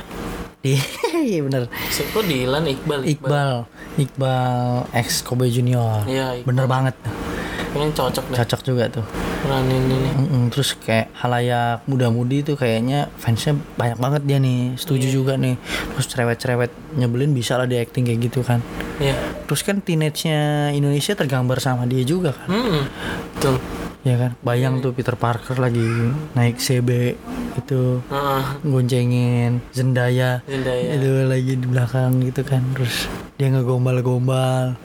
Iya 1.25 1.41
bener. 1.41 1.73
siapa 1.89 2.21
Dilan 2.21 2.69
Iqbal 2.69 3.01
Iqbal, 3.07 3.65
Iqbal 3.97 4.85
ex 4.93 5.23
Kobe 5.23 5.49
Junior. 5.49 6.05
Iya, 6.05 6.37
Iqbal. 6.37 6.45
Bener 6.45 6.67
banget. 6.67 6.95
kayaknya 7.69 7.95
cocok 7.95 8.25
deh 8.27 8.37
Cocok 8.37 8.61
juga 8.63 8.85
tuh. 8.91 9.05
Peranin 9.49 9.83
ini 9.89 10.11
Mm-mm, 10.13 10.43
terus 10.53 10.77
kayak 10.77 11.09
halayak 11.17 11.81
muda-mudi 11.89 12.45
tuh 12.45 12.61
kayaknya 12.61 13.09
fansnya 13.17 13.57
banyak 13.81 13.97
banget 13.97 14.23
dia 14.29 14.39
nih. 14.43 14.77
Setuju 14.77 15.09
juga 15.09 15.41
nih. 15.41 15.57
Terus 15.97 16.07
cerewet-cerewet 16.13 16.71
nyebelin 17.01 17.33
bisa 17.33 17.57
lah 17.57 17.65
dia 17.65 17.81
acting 17.81 18.05
kayak 18.05 18.29
gitu 18.29 18.45
kan. 18.45 18.61
Iya 19.01 19.17
Terus 19.49 19.65
kan 19.65 19.81
teenage-nya 19.81 20.75
Indonesia 20.77 21.17
tergambar 21.17 21.65
sama 21.65 21.89
dia 21.89 22.05
juga 22.05 22.37
kan. 22.37 22.49
hmm 22.53 22.83
betul 23.39 23.57
Ya 24.09 24.17
kan. 24.19 24.31
Bayang 24.41 24.81
tuh 24.81 24.91
Peter 24.91 25.13
Parker 25.15 25.61
lagi 25.61 25.85
naik 26.33 26.57
CB 26.57 27.21
itu 27.59 28.01
Heeh. 28.07 28.43
goncengin 28.63 29.61
Zendaya 29.69 30.41
Zendaya. 30.43 30.95
itu 30.95 31.11
lagi 31.27 31.53
di 31.55 31.67
belakang 31.67 32.23
gitu 32.23 32.41
kan 32.41 32.63
terus 32.73 33.05
dia 33.35 33.51
ngegombal-gombal 33.51 34.79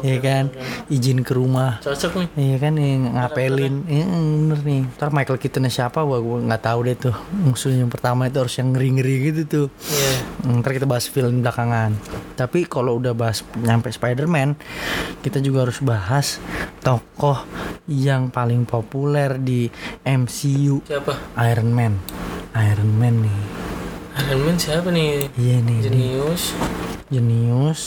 ya 0.00 0.16
kan 0.18 0.46
izin 0.86 1.20
ke 1.20 1.34
rumah 1.34 1.78
cocok 1.80 2.12
nih 2.16 2.28
Iya 2.32 2.56
kan 2.56 2.72
yang 2.74 3.02
ngapelin, 3.12 3.74
Iya, 3.84 4.06
bener 4.06 4.60
nih. 4.62 4.82
Ntar 4.94 5.10
Michael 5.10 5.36
Keaton 5.36 5.66
siapa? 5.66 6.00
Gua 6.00 6.18
gua 6.18 6.38
nggak 6.40 6.62
tahu 6.62 6.78
deh 6.80 6.96
tuh. 6.96 7.16
Musuh 7.36 7.70
yang 7.70 7.90
pertama 7.90 8.24
itu 8.24 8.38
harus 8.38 8.54
yang 8.54 8.70
ngeri 8.70 8.88
ngeri 8.92 9.14
gitu 9.28 9.40
tuh. 9.44 9.66
iya 9.84 10.14
Hmm, 10.40 10.62
Ntar 10.62 10.72
kita 10.72 10.86
bahas 10.86 11.04
film 11.04 11.42
belakangan. 11.42 11.92
Tapi 12.32 12.64
kalau 12.64 12.96
udah 12.96 13.12
bahas 13.12 13.42
nyampe 13.56 13.90
Spider-Man, 13.90 14.54
kita 15.20 15.36
juga 15.38 15.66
harus 15.66 15.78
bahas 15.80 16.38
tokoh 16.80 17.42
yang 17.84 18.30
paling 18.30 18.62
populer 18.70 19.34
di 19.36 19.66
MCU 20.00 20.80
siapa 20.80 21.18
Iron 21.44 21.70
Man. 21.70 21.98
Iron 22.54 22.90
Man 22.94 23.14
nih. 23.20 23.38
Iron 24.22 24.40
Man 24.42 24.56
siapa 24.56 24.88
nih 24.88 25.26
Iya 25.34 25.56
nih, 25.60 25.78
jenius 25.82 26.54
jenius. 27.06 27.80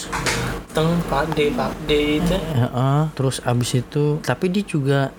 teng 0.70 0.90
Pak 1.06 1.32
D 1.32 1.48
Pak 1.50 1.72
D 1.86 2.18
itu 2.18 2.34
Heeh, 2.34 3.00
terus 3.14 3.38
abis 3.40 3.78
itu, 3.78 4.18
tapi 4.20 4.50
dia 4.50 4.60
juga 4.60 5.14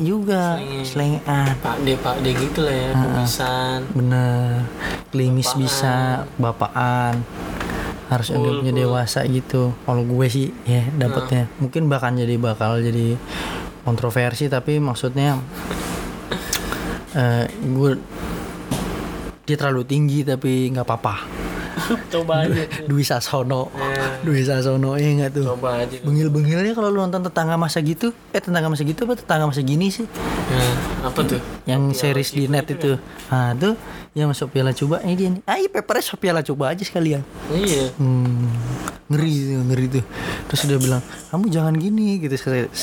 juga, 0.00 0.56
Selengek. 0.56 0.82
selengean. 0.82 1.52
Pak 1.60 1.76
D 1.80 1.94
Pak 1.94 2.16
D 2.18 2.32
gitu 2.32 2.64
lah 2.64 2.72
ya 2.72 2.90
kumisan 2.96 3.78
Bener, 3.92 4.64
klimis 5.08 5.46
Bapaan. 5.46 5.60
bisa, 5.60 5.96
bapaan 6.36 7.14
harus 8.08 8.26
Cool, 8.26 8.40
anggapnya 8.40 8.72
cool. 8.72 8.80
dewasa 8.82 9.20
gitu. 9.22 9.62
Kalau 9.78 10.02
gue 10.02 10.26
sih 10.26 10.50
ya 10.64 10.82
dapatnya, 10.90 11.46
mungkin 11.60 11.86
bahkan 11.86 12.16
jadi 12.16 12.34
bakal 12.36 12.80
jadi 12.80 13.14
kontroversi 13.82 14.46
tapi 14.46 14.76
maksudnya 14.76 15.40
eh 17.10 17.46
gue 17.50 17.90
dia 19.42 19.56
terlalu 19.58 19.82
tinggi 19.82 20.22
tapi 20.22 20.70
nggak 20.70 20.86
apa-apa. 20.86 21.16
coba 22.12 22.46
aja 22.46 22.62
Dwi 22.86 23.02
Sasono, 23.02 23.66
Ya. 23.74 24.22
Dwi 24.22 24.46
Sasono 24.46 24.94
ya 24.94 25.10
nggak 25.10 25.32
tuh. 25.32 25.42
coba 25.56 25.82
aja 25.82 25.96
Bengil-bengilnya 26.00 26.70
kalau 26.70 26.86
lu 26.86 27.00
nonton 27.00 27.24
tetangga 27.24 27.58
masa 27.58 27.82
gitu, 27.82 28.14
eh 28.30 28.38
tetangga 28.38 28.70
masa 28.70 28.86
gitu 28.86 29.08
apa 29.08 29.18
tetangga 29.18 29.50
masa 29.50 29.58
gini 29.60 29.90
sih? 29.90 30.06
nah, 30.06 30.74
apa 31.08 31.20
tuh 31.24 31.40
yang 31.64 31.90
series 31.90 32.30
di 32.30 32.46
net 32.46 32.68
itu 32.68 32.94
ah 33.26 33.56
tuh 33.56 33.74
yang 34.10 34.26
masuk 34.26 34.50
piala 34.50 34.74
coba 34.74 34.98
ini 35.06 35.14
dia 35.14 35.28
nih. 35.30 35.42
Ah 35.46 35.56
iya 35.62 35.70
papernya 35.70 36.02
sok 36.02 36.18
piala 36.18 36.42
coba 36.42 36.74
aja 36.74 36.82
sekalian. 36.82 37.22
Iya. 37.54 37.94
Hmm, 37.94 38.50
ngeri 39.06 39.34
tuh 39.54 39.62
ngeri 39.70 39.86
tuh. 39.86 40.04
Terus 40.50 40.60
dia 40.66 40.78
bilang 40.82 41.02
kamu 41.30 41.46
jangan 41.46 41.74
gini 41.78 42.18
gitu. 42.18 42.34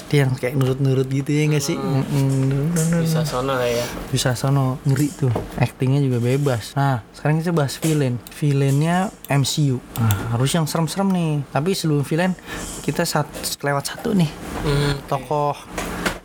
Dia 0.07 0.23
yang 0.23 0.31
kayak 0.39 0.55
nurut-nurut 0.55 1.07
gitu 1.11 1.27
ya 1.27 1.43
nggak 1.51 1.63
sih? 1.63 1.75
Mm-mm, 1.75 2.71
bisa 3.03 3.27
sono 3.27 3.59
lah 3.59 3.67
ya. 3.67 3.83
Bisa 4.07 4.39
sono 4.39 4.79
ngeri 4.87 5.07
tuh. 5.11 5.31
Actingnya 5.59 5.99
juga 5.99 6.23
bebas. 6.23 6.71
Nah 6.79 7.03
sekarang 7.11 7.43
kita 7.43 7.51
bahas 7.51 7.75
villain. 7.75 8.15
Villainnya 8.39 9.11
MCU 9.27 9.83
nah, 9.99 10.31
harus 10.31 10.55
yang 10.55 10.63
serem-serem 10.63 11.11
nih. 11.11 11.33
Tapi 11.51 11.75
sebelum 11.75 12.07
villain 12.07 12.31
kita 12.87 13.03
sat, 13.03 13.27
lewat 13.59 13.83
satu 13.83 14.15
nih. 14.15 14.31
Hmm. 14.57 14.99
tokoh 15.07 15.55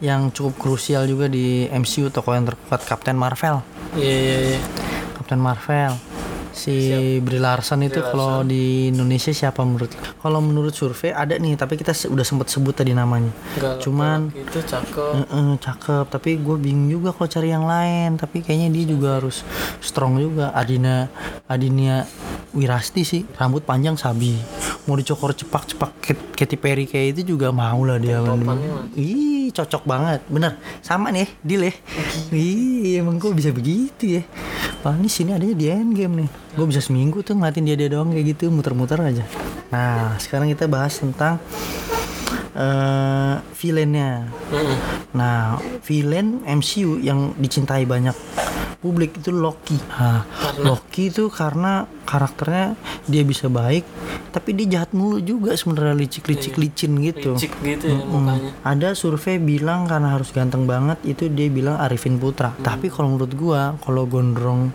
yang 0.03 0.35
cukup 0.35 0.59
krusial 0.59 1.07
juga 1.07 1.31
di 1.31 1.71
MCU 1.71 2.11
tokoh 2.11 2.35
yang 2.35 2.43
terkuat 2.43 2.83
Captain 2.83 3.15
Marvel 3.15 3.63
iya 3.95 4.15
iya 4.15 4.37
iya. 4.51 4.61
Captain 5.15 5.39
Marvel 5.39 5.93
si 6.53 6.77
Brie 7.19 7.41
Larson 7.41 7.81
itu 7.81 7.97
kalau 8.05 8.45
di 8.45 8.63
Indonesia 8.87 9.33
siapa 9.33 9.63
menurut 9.63 9.89
kalau 10.19 10.39
menurut 10.39 10.71
survei 10.71 11.09
ada 11.11 11.33
nih 11.35 11.57
tapi 11.57 11.75
kita 11.75 11.91
se- 11.91 12.07
udah 12.07 12.21
sempet 12.23 12.47
sebut 12.47 12.77
tadi 12.77 12.93
namanya. 12.93 13.33
Galak 13.57 13.81
cuman 13.81 14.29
itu 14.31 14.61
cakep. 14.61 15.13
Eh, 15.17 15.27
eh, 15.33 15.53
cakep. 15.59 16.05
Tapi 16.09 16.31
gue 16.37 16.57
bingung 16.59 16.93
juga 16.93 17.11
kalau 17.11 17.25
cari 17.27 17.49
yang 17.49 17.65
lain. 17.65 18.15
Tapi 18.15 18.45
kayaknya 18.45 18.69
dia 18.69 18.85
juga 18.87 19.17
harus 19.17 19.41
strong 19.81 20.21
juga. 20.21 20.53
Adina 20.53 21.09
Adinia 21.47 22.05
Wirasti 22.53 23.01
sih 23.03 23.25
rambut 23.33 23.65
panjang 23.65 23.97
sabi. 23.97 24.37
Mau 24.85 24.95
dicokor 24.95 25.33
cepak-cepak 25.33 25.91
Kat- 25.99 26.27
Katy 26.37 26.57
Perry 26.57 26.85
kayak 26.85 27.17
itu 27.17 27.33
juga 27.33 27.49
mau 27.49 27.81
lah 27.81 27.97
dia 27.97 28.21
cocok 29.51 29.83
banget. 29.83 30.21
Bener. 30.31 30.61
Sama 30.85 31.11
nih 31.11 31.27
deal 31.43 31.67
ya. 31.67 31.75
Ih 32.31 33.03
emang 33.03 33.19
gue 33.19 33.35
bisa 33.35 33.51
begitu 33.51 34.21
ya? 34.21 34.23
Paling 34.87 35.03
di 35.03 35.11
sini 35.11 35.35
adanya 35.35 35.59
di 35.59 35.67
endgame 35.67 36.23
nih. 36.23 36.29
Gue 36.55 36.67
bisa 36.71 36.79
seminggu 36.79 37.27
tuh 37.27 37.35
ngeliatin 37.35 37.67
dia 37.67 37.75
dia 37.75 37.91
doang 37.91 38.15
kayak 38.15 38.39
gitu 38.39 38.53
muter-muter 38.55 39.01
aja. 39.03 39.25
Nah 39.75 40.15
sekarang 40.23 40.53
kita 40.53 40.71
bahas 40.71 40.95
tentang 41.01 41.43
eh 42.53 43.37
villainnya 43.57 44.29
Mm-mm. 44.53 44.77
Nah, 45.13 45.61
villain 45.85 46.41
MCU 46.45 46.97
yang 46.97 47.37
dicintai 47.37 47.85
banyak 47.85 48.17
publik 48.81 49.21
itu 49.21 49.31
Loki. 49.31 49.79
Nah, 49.95 50.27
Loki 50.59 51.13
itu 51.13 51.31
karena 51.31 51.87
karakternya 52.03 52.75
dia 53.07 53.23
bisa 53.23 53.47
baik, 53.47 53.87
tapi 54.35 54.59
dia 54.59 54.67
jahat 54.81 54.91
mulu 54.91 55.23
juga 55.23 55.55
sebenarnya 55.55 55.95
licik-licik 55.95 56.59
licin 56.59 56.99
gitu. 56.99 57.39
Licik 57.39 57.55
gitu 57.63 57.87
ya 57.93 58.03
Hmm. 58.03 58.11
mukanya 58.11 58.51
Ada 58.67 58.89
survei 58.99 59.39
bilang 59.39 59.87
karena 59.87 60.17
harus 60.19 60.35
ganteng 60.35 60.67
banget 60.67 60.99
itu 61.07 61.31
dia 61.31 61.47
bilang 61.47 61.79
Arifin 61.79 62.19
Putra. 62.19 62.57
Tapi 62.59 62.91
kalau 62.91 63.15
menurut 63.15 63.33
gua 63.39 63.79
kalau 63.85 64.03
gondrong 64.09 64.75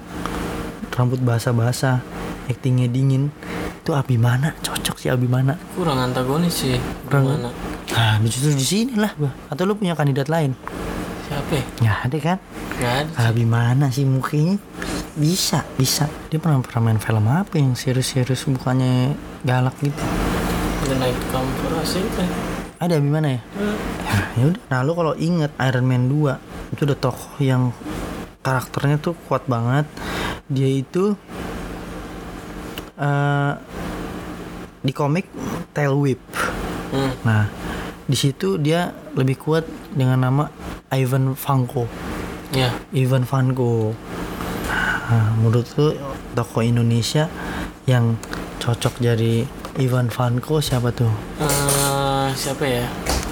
rambut 0.95 1.19
basah-basah, 1.21 2.01
aktingnya 2.49 2.87
dingin, 2.87 3.29
itu 3.77 3.91
Abimana 3.91 4.55
cocok 4.59 4.95
sih 4.97 5.09
Abimana. 5.09 5.55
kurang 5.73 5.99
antagonis 6.01 6.63
sih 6.63 6.79
Kurang- 7.05 7.27
gimana 7.37 7.49
Nah, 7.87 8.19
justru 8.21 8.51
di 8.51 8.61
sini 8.61 8.93
lah 8.93 9.15
gua. 9.15 9.31
Atau 9.47 9.63
lu 9.63 9.73
punya 9.73 9.95
kandidat 9.95 10.27
lain? 10.27 10.53
siapa 11.27 11.55
ya 11.55 11.63
Ya 11.81 11.93
ada 12.03 12.17
kan? 12.17 12.37
nggak 12.77 12.93
ada 13.03 13.11
Abi 13.25 13.43
mana 13.43 13.87
sih 13.89 14.03
mukanya? 14.03 14.55
Bisa, 15.11 15.65
bisa. 15.75 16.05
Dia 16.29 16.37
pernah 16.37 16.61
pernah 16.61 16.87
main 16.87 16.99
film 16.99 17.25
apa 17.25 17.57
yang 17.57 17.73
serius-serius 17.73 18.45
mukanya 18.45 19.11
galak 19.41 19.73
gitu? 19.81 19.97
The 20.85 20.95
Night 20.95 21.19
Comes 21.33 21.57
sih 21.83 22.03
Ada 22.77 23.01
Abi 23.01 23.09
mana 23.09 23.33
ya? 23.33 23.41
Ya, 24.05 24.19
ya 24.35 24.43
udah. 24.45 24.61
Nah, 24.69 24.79
lu 24.85 24.93
kalau 24.93 25.13
inget 25.17 25.49
Iron 25.57 25.83
Man 25.83 26.05
2 26.05 26.37
itu 26.69 26.81
ada 26.85 26.95
tokoh 26.95 27.33
yang 27.39 27.73
karakternya 28.39 29.01
tuh 29.01 29.17
kuat 29.25 29.43
banget. 29.49 29.89
Dia 30.47 30.69
itu 30.69 31.17
eh 32.97 33.53
di 34.81 34.91
komik 34.93 35.27
Tail 35.73 35.93
Whip. 35.97 36.21
hmm. 36.93 37.11
Nah, 37.27 37.49
di 38.07 38.15
situ 38.15 38.55
dia 38.61 38.93
lebih 39.17 39.35
kuat 39.41 39.67
dengan 39.91 40.23
nama 40.23 40.47
Ivan 40.93 41.35
Vanko. 41.35 41.85
ya 42.55 42.71
Ivan 42.95 43.27
Vanko. 43.27 43.91
Nah, 45.07 45.35
menurut 45.39 45.67
lu 45.75 45.91
tokoh 46.35 46.63
Indonesia 46.63 47.27
yang 47.87 48.15
cocok 48.63 48.99
jadi 48.99 49.43
Ivan 49.77 50.07
Vanko 50.07 50.63
siapa 50.63 50.93
tuh? 50.95 51.11
Eh, 51.43 52.27
siapa 52.33 52.63
ya 52.63 52.85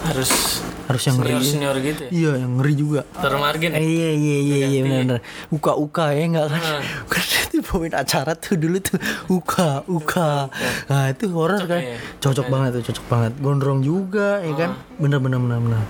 harus 0.06 0.64
Harus 0.86 1.02
yang 1.04 1.15
senior 1.15 1.34
ngeri. 1.36 1.45
senior 1.48 1.76
gitu 1.80 2.02
ya 2.02 2.10
Iya, 2.12 2.32
yang 2.39 2.52
ngeri 2.56 2.74
juga. 2.74 3.02
Dr. 3.12 3.38
Margin 3.38 3.71
Eh, 3.71 3.82
iya 3.82 4.10
iya 4.12 4.38
iya 4.39 4.58
iya 4.67 4.80
benar 4.82 5.00
benar. 5.02 5.19
Uka 5.50 5.71
uka 5.76 6.06
ya 6.12 6.24
enggak 6.26 6.48
kan? 6.48 6.62
Ah. 6.62 6.82
Kan 7.06 7.24
itu 7.45 7.58
bawain 7.62 7.93
acara 7.93 8.32
tuh 8.36 8.56
dulu 8.56 8.78
tuh 8.78 8.98
uka 9.28 9.82
uka. 9.88 10.52
Nah, 10.86 11.04
itu 11.08 11.26
horor 11.30 11.63
kan. 11.63 11.80
ya? 11.80 11.98
Cocok 12.19 12.45
banget 12.45 12.69
tuh, 12.76 12.84
cocok 12.91 13.06
banget. 13.08 13.32
Gondrong 13.39 13.80
juga 13.80 14.39
ya 14.39 14.54
kan? 14.56 14.71
Bener 14.95 15.17
bener 15.17 15.39
bener 15.39 15.60
bener. 15.60 15.84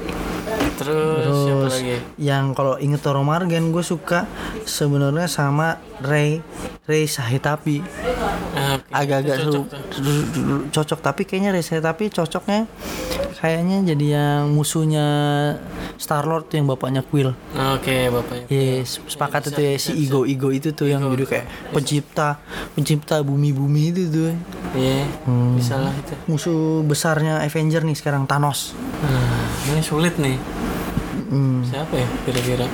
Terus, 0.76 1.24
siapa 1.26 1.62
Terus 1.66 1.74
lagi 1.74 1.96
yang 2.18 2.52
kalau 2.52 2.76
inget 2.78 3.00
Toro 3.00 3.22
Margen 3.22 3.72
gue 3.72 3.82
suka 3.82 4.28
sebenarnya 4.64 5.26
sama 5.26 5.80
Ray 6.00 6.40
Ray 6.86 7.06
Sahitapi 7.06 7.82
Ah, 8.56 8.80
agak-agak 8.88 9.44
cocok 9.44 9.66
cocok 10.72 11.00
tapi 11.02 11.28
kayaknya 11.28 11.52
Ray 11.52 11.60
Sahitapi 11.60 12.08
cocoknya 12.08 12.72
kayaknya 13.36 13.84
jadi 13.84 14.06
yang 14.16 14.42
musuhnya 14.50 15.06
Star 15.96 16.24
Lord 16.24 16.52
tuh 16.52 16.60
yang 16.60 16.68
bapaknya 16.68 17.04
Quill. 17.04 17.32
Oke, 17.56 18.12
bapaknya. 18.12 18.48
Yes, 18.52 19.00
sepakat 19.08 19.48
itu 19.48 19.62
ya 19.64 19.74
si 19.80 19.92
Igo 19.96 20.28
Igo 20.28 20.52
itu 20.52 20.76
tuh 20.76 20.92
yang 20.92 21.04
jadi 21.08 21.24
kayak 21.24 21.46
pencipta 21.72 22.40
pencipta 22.76 23.24
bumi-bumi 23.24 23.96
itu 23.96 24.04
tuh. 24.12 24.36
Iya, 24.76 25.08
Hmm. 25.24 25.56
bisa 25.56 25.80
lah 25.80 25.96
itu. 25.96 26.12
Musuh 26.28 26.84
besarnya 26.84 27.40
Avenger 27.40 27.88
nih 27.88 27.96
sekarang 27.96 28.28
Thanos. 28.28 28.76
Nah, 29.00 29.55
ini 29.68 29.82
sulit 29.82 30.16
nih. 30.16 30.38
Hmm. 31.26 31.62
Siapa 31.64 31.94
ya 31.94 32.08
kira-kira? 32.24 32.68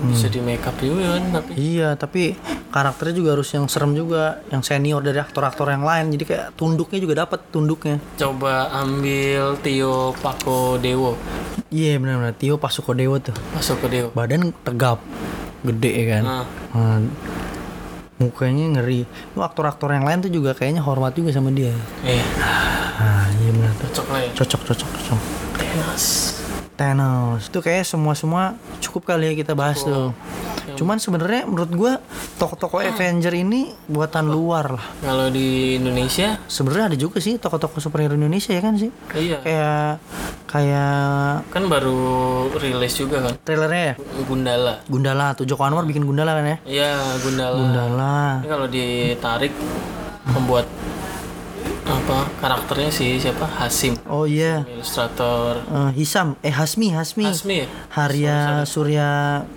Bisa 0.00 0.26
di 0.26 0.40
make 0.40 0.64
up 0.64 0.74
juga 0.76 1.14
kan, 1.14 1.24
tapi 1.30 1.50
Iya, 1.54 1.92
tapi 1.92 2.32
karakternya 2.66 3.14
juga 3.14 3.28
harus 3.32 3.48
yang 3.48 3.66
serem 3.66 3.92
juga, 3.92 4.40
yang 4.48 4.60
senior 4.60 4.98
dari 4.98 5.16
aktor-aktor 5.16 5.68
yang 5.68 5.82
lain. 5.82 6.08
Jadi 6.10 6.24
kayak 6.24 6.46
tunduknya 6.54 6.98
juga 6.98 7.14
dapat 7.20 7.44
tunduknya. 7.50 8.00
coba 8.16 8.72
ambil 8.74 9.60
Tio 9.60 10.16
Paco 10.16 10.74
Dewo 10.76 11.20
Iya 11.68 12.00
benar-benar 12.00 12.34
Tio 12.34 12.56
Pasuko 12.56 12.90
Dewa 12.92 13.20
tuh. 13.20 13.36
masuk 13.52 13.76
ke 13.78 13.86
Dewo. 13.92 14.08
Badan 14.10 14.50
tegap, 14.58 14.98
gede 15.62 15.90
ya 15.92 16.04
kan. 16.10 16.22
Nah, 16.24 16.44
Hmm, 16.70 17.10
mukanya 18.16 18.66
ngeri. 18.74 19.04
Lu 19.30 19.40
aktor-aktor 19.40 19.90
yang 19.90 20.02
lain 20.02 20.18
tuh 20.20 20.30
juga 20.30 20.50
kayaknya 20.50 20.80
hormat 20.80 21.12
juga 21.12 21.30
sama 21.30 21.50
dia. 21.50 21.70
eh, 22.02 22.24
Ah, 22.96 23.24
iya 23.38 23.50
benar 23.50 23.72
cocok 23.78 24.06
lah 24.08 24.20
ya. 24.20 24.30
Cocok, 24.34 24.60
cocok, 24.66 24.88
cocok. 24.90 25.20
Thanos. 25.80 26.04
Thanos 26.76 27.42
itu 27.48 27.58
kayak 27.60 27.84
semua 27.84 28.12
semua 28.12 28.52
cukup 28.80 29.08
kali 29.08 29.32
ya 29.32 29.34
kita 29.34 29.56
bahas 29.56 29.80
tuh. 29.80 30.12
Cuman 30.76 30.96
sebenarnya 30.96 31.44
menurut 31.44 31.72
gua 31.72 31.92
tokoh-tokoh 32.36 32.84
Avenger 32.84 33.32
ini 33.32 33.72
buatan 33.84 34.28
luar 34.28 34.76
lah. 34.76 34.86
Kalau 35.00 35.28
di 35.28 35.76
Indonesia, 35.76 36.36
Sebenarnya 36.46 36.92
ada 36.92 36.98
juga 37.00 37.16
sih 37.18 37.36
tokoh-tokoh 37.36 37.80
superhero 37.80 38.12
Indonesia 38.12 38.52
ya 38.52 38.60
kan 38.60 38.76
sih. 38.76 38.92
iya, 39.12 39.40
Kayak 39.40 39.88
kayak 40.46 41.48
kan 41.48 41.64
baru 41.64 42.00
rilis 42.56 42.92
juga 42.92 43.24
kan. 43.24 43.32
trailernya 43.40 43.82
ya. 43.82 43.94
Gundala. 44.24 44.74
Gundala 44.84 45.26
tuh 45.32 45.44
Joko 45.44 45.64
Anwar 45.64 45.84
bikin 45.84 46.04
Gundala 46.04 46.36
kan 46.36 46.44
ya. 46.44 46.56
Iya, 46.64 46.92
Gundala. 47.24 47.56
Gundala. 47.56 48.16
Ini 48.44 48.48
kalau 48.48 48.66
ditarik 48.68 49.52
membuat 50.28 50.68
apa 51.90 52.30
karakternya 52.38 52.90
sih 52.90 53.18
siapa 53.18 53.44
Hasim 53.46 53.98
Oh 54.06 54.24
iya. 54.26 54.62
ilustrator 54.66 55.58
Eh, 55.70 55.90
Hisam, 55.98 56.38
eh 56.42 56.50
Hasmi, 56.50 56.94
Hasmi. 56.94 57.26
Hasmi 57.26 57.56
ya? 57.62 57.66
Harya 57.90 58.38
Surya 58.64 59.08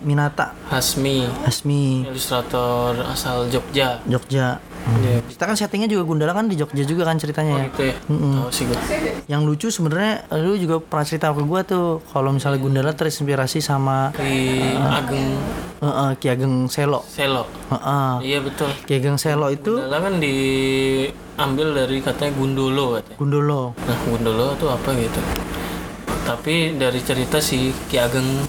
Minata. 0.02 0.54
Hasmi 0.70 1.26
Hasmi, 1.46 2.06
ilustrator 2.10 2.98
asal 3.06 3.50
Jogja 3.50 4.02
Jogja. 4.10 4.58
Hmm. 4.84 5.00
Iya. 5.00 5.24
Kita 5.24 5.44
kan 5.48 5.56
settingnya 5.56 5.88
juga 5.88 6.04
Gundala 6.04 6.36
kan 6.36 6.52
di 6.52 6.60
Jogja 6.60 6.84
juga 6.84 7.08
kan 7.08 7.16
ceritanya 7.16 7.56
ya. 7.56 7.66
gitu 7.72 7.82
ya 7.88 7.96
tahu 8.04 8.52
sih 8.52 8.64
gue 8.68 8.78
Yang 9.32 9.42
lucu 9.48 9.68
sebenarnya 9.72 10.28
lu 10.44 10.60
juga 10.60 10.84
pernah 10.84 11.06
cerita 11.08 11.32
ke 11.32 11.44
gua 11.48 11.64
tuh 11.64 12.04
kalau 12.12 12.36
misalnya 12.36 12.60
Gundala 12.60 12.92
terinspirasi 12.92 13.64
sama 13.64 14.12
di 14.20 14.60
Ageng 14.76 15.40
eh, 15.80 15.88
eh, 15.88 16.12
Ki 16.20 16.28
Ageng 16.28 16.68
Selo. 16.68 17.00
Selo 17.08 17.48
Heeh. 17.72 18.12
iya 18.28 18.40
betul 18.44 18.68
Ki 18.84 19.00
Ageng 19.00 19.16
Selo 19.16 19.48
itu 19.48 19.72
Gundala 19.80 20.04
kan 20.04 20.20
diambil 20.20 21.68
dari 21.74 21.98
katanya 22.04 22.32
Gundolo 22.36 22.86
katanya 23.00 23.16
Gundolo. 23.16 23.62
nah 23.88 23.98
Gundolo 24.04 24.46
itu 24.52 24.66
apa 24.68 24.90
gitu 25.00 25.22
tapi 26.24 26.76
dari 26.80 27.04
cerita 27.04 27.44
si 27.44 27.76
Ki 27.92 28.00
Ageng 28.00 28.48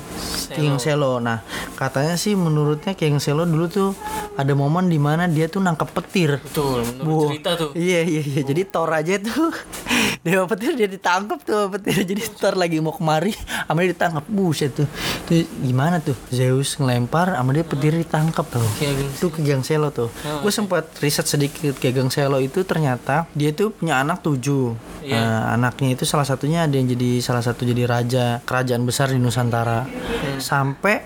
Ki 0.55 0.63
Ageng 0.63 0.79
Selo. 0.79 1.19
Nah, 1.19 1.43
katanya 1.75 2.15
sih 2.15 2.39
menurutnya 2.39 2.95
Ki 2.95 3.11
Ageng 3.11 3.19
Selo 3.19 3.43
dulu 3.43 3.67
tuh 3.67 3.91
ada 4.35 4.55
momen 4.55 4.87
di 4.87 4.99
mana 4.99 5.27
dia 5.27 5.51
tuh 5.51 5.63
nangkep 5.63 5.89
petir. 5.91 6.39
betul 6.43 6.83
menurut 6.83 7.05
Wow. 7.05 7.31
cerita 7.31 7.51
tuh 7.55 7.71
Iya 7.75 8.01
iya 8.03 8.23
iya. 8.23 8.43
Jadi 8.43 8.63
Thor 8.67 8.91
aja 8.91 9.15
tuh 9.19 9.51
Dewa 10.25 10.49
petir 10.49 10.73
dia 10.73 10.89
ditangkap 10.89 11.39
tuh 11.45 11.69
petir. 11.69 12.01
Jadi 12.01 12.23
Thor 12.41 12.57
lagi 12.57 12.81
mau 12.81 12.97
kemari, 12.97 13.37
sama 13.69 13.85
dia 13.85 13.93
ditangkap. 13.93 14.25
Buset 14.25 14.73
tuh. 14.73 14.89
Itu 15.29 15.45
gimana 15.61 16.01
tuh? 16.01 16.17
Zeus 16.33 16.81
ngelempar, 16.81 17.37
sama 17.37 17.53
dia 17.53 17.61
petir 17.61 17.93
ditangkap 17.93 18.49
tuh. 18.49 18.65
Itu 18.81 19.29
Ki 19.29 19.45
Ageng 19.45 19.61
Selo 19.61 19.93
tuh. 19.93 20.09
Gue 20.41 20.49
sempat 20.49 20.89
riset 21.05 21.29
sedikit 21.29 21.77
Ki 21.77 21.93
Ageng 21.93 22.09
Selo 22.09 22.41
itu 22.41 22.65
ternyata 22.65 23.29
dia 23.37 23.53
tuh 23.53 23.69
punya 23.77 24.01
anak 24.01 24.25
tujuh. 24.25 24.73
Iya. 25.05 25.13
Nah, 25.21 25.61
anaknya 25.61 25.93
itu 25.93 26.09
salah 26.09 26.25
satunya 26.25 26.65
ada 26.65 26.73
yang 26.73 26.89
jadi 26.89 27.21
salah 27.21 27.45
satu 27.45 27.64
jadi 27.67 27.83
raja 27.85 28.25
kerajaan 28.41 28.83
besar 28.83 29.09
di 29.09 29.17
Nusantara. 29.17 29.83
Hmm. 29.83 30.39
Sampai 30.39 31.01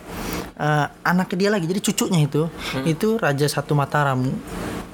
eh, 0.55 0.87
anaknya 1.03 1.37
dia 1.39 1.51
lagi 1.51 1.67
jadi 1.67 1.81
cucunya 1.81 2.21
itu 2.21 2.43
Hmm. 2.45 2.83
itu 2.85 3.15
Raja 3.17 3.47
Satu 3.47 3.73
Mataram 3.73 4.27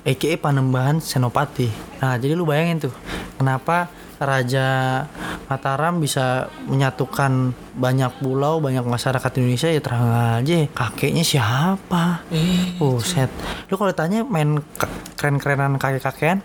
aka 0.03 0.37
Panembahan 0.37 1.00
Senopati. 1.00 1.72
Nah, 1.98 2.14
jadi 2.14 2.33
lu 2.33 2.44
bayangin 2.44 2.77
tuh, 2.83 2.94
kenapa 3.35 3.88
Raja 4.14 5.00
Mataram 5.44 5.96
bisa 5.96 6.46
menyatukan 6.64 7.50
banyak 7.72 8.12
pulau, 8.18 8.57
banyak 8.59 8.81
masyarakat 8.81 9.31
Indonesia 9.35 9.66
ya 9.66 9.81
terang 9.81 10.05
aja 10.38 10.68
kakeknya 10.70 11.20
siapa? 11.20 12.20
eh 12.29 12.77
Oh, 12.79 13.00
set. 13.00 13.33
Lu 13.66 13.74
kalau 13.74 13.90
tanya 13.90 14.20
main 14.22 14.61
ke- 14.61 14.88
keren-kerenan 15.16 15.77
kakek-kakean, 15.77 16.44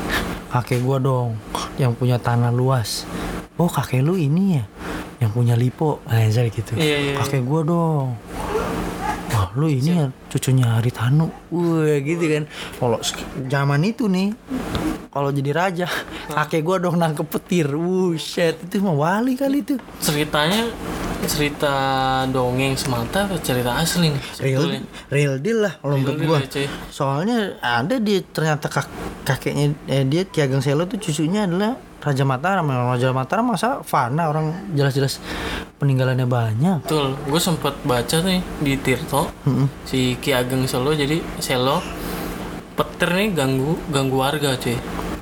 kakek 0.52 0.80
gua 0.80 0.96
dong 0.96 1.36
yang 1.76 1.92
punya 1.92 2.16
tanah 2.16 2.48
luas. 2.48 3.04
Oh, 3.54 3.70
kakek 3.70 4.02
lu 4.02 4.18
ini 4.18 4.58
ya 4.58 4.64
yang 5.22 5.30
punya 5.30 5.54
lipo. 5.54 6.02
Nah, 6.10 6.26
gitu. 6.50 6.74
Iya, 6.74 6.96
iya, 6.98 7.12
kakek 7.22 7.46
gua 7.46 7.62
dong. 7.62 8.06
Lu 9.54 9.70
ini 9.70 9.90
ya 9.94 10.06
cucunya 10.30 10.78
Haritanu. 10.78 11.30
Wah, 11.54 11.98
gitu 12.02 12.24
kan. 12.26 12.44
Kalau 12.78 12.98
zaman 13.46 13.80
itu 13.86 14.10
nih 14.10 14.34
kalau 15.14 15.30
jadi 15.30 15.54
raja, 15.54 15.86
kakek 16.26 16.66
gua 16.66 16.82
dong 16.82 16.98
nangkep 16.98 17.26
petir. 17.30 17.70
Wuset, 17.70 18.58
itu 18.66 18.82
mah 18.82 18.98
wali 18.98 19.38
kali 19.38 19.62
itu. 19.62 19.78
ceritanya 20.02 20.66
cerita 21.24 21.74
dongeng 22.28 22.76
semata 22.76 23.24
atau 23.24 23.40
cerita 23.40 23.72
asli 23.80 24.12
nih 24.12 24.22
real 24.44 24.60
sebetulnya? 24.60 24.80
real 25.08 25.34
deal 25.40 25.58
lah 25.64 25.74
kalau 25.80 25.96
menurut 25.96 26.20
gua 26.20 26.38
ya, 26.44 26.68
soalnya 26.92 27.56
ada 27.64 27.96
dia 27.96 28.20
ternyata 28.20 28.68
kak, 28.68 28.86
kakeknya 29.24 29.72
eh, 29.88 30.04
dia 30.04 30.28
Ki 30.28 30.44
Ageng 30.44 30.60
Selo 30.60 30.84
tuh 30.84 31.00
cucunya 31.00 31.48
adalah 31.48 31.80
Raja 32.04 32.24
Mataram 32.28 32.68
Raja 32.68 33.08
Mataram 33.16 33.56
masa 33.56 33.80
fana 33.80 34.28
orang 34.28 34.52
jelas-jelas 34.76 35.16
peninggalannya 35.84 36.24
banyak 36.24 36.78
Betul, 36.82 37.12
gue 37.20 37.36
sempet 37.38 37.76
baca 37.82 38.16
nih 38.18 38.40
di 38.58 38.74
Tirto 38.76 39.28
si 39.84 40.16
Ki 40.16 40.32
Ageng 40.32 40.64
Selo 40.64 40.90
jadi 40.90 41.20
Selo 41.38 41.84
petir 42.72 43.12
nih 43.12 43.30
ganggu 43.30 43.76
ganggu 43.86 44.16
warga 44.16 44.56
cuy. 44.56 44.74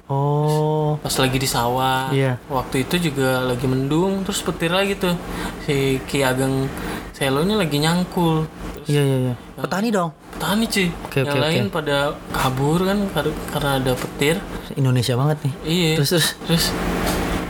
oh 0.06 0.94
Pas 0.94 1.12
lagi 1.18 1.36
di 1.36 1.44
sawah, 1.46 2.08
Iya. 2.08 2.38
waktu 2.46 2.84
itu 2.84 3.10
juga 3.10 3.42
lagi 3.42 3.64
mendung 3.64 4.22
terus 4.22 4.40
petir 4.40 4.70
lagi 4.70 4.94
tuh 4.94 5.18
si 5.60 5.98
Ki 6.02 6.22
Ageng 6.22 6.70
Selo 7.10 7.40
ini 7.40 7.52
lagi 7.52 7.76
nyangkul. 7.76 8.46
Terus 8.78 8.88
iya 8.88 9.02
iya 9.02 9.18
iya 9.22 9.34
petani 9.54 9.88
dong 9.88 10.10
petani 10.32 10.64
cuy, 10.66 10.88
Oke, 11.02 11.18
yang 11.18 11.28
oke, 11.28 11.38
lain 11.40 11.64
oke. 11.64 11.74
pada 11.74 11.96
kabur 12.30 12.80
kan 12.82 12.98
kar- 13.10 13.38
karena 13.50 13.70
ada 13.78 13.92
petir. 13.94 14.36
Indonesia 14.72 15.14
banget 15.14 15.36
nih 15.42 15.54
Iya. 15.64 15.90
terus 15.98 16.08
terus 16.10 16.26
Terus 16.46 16.64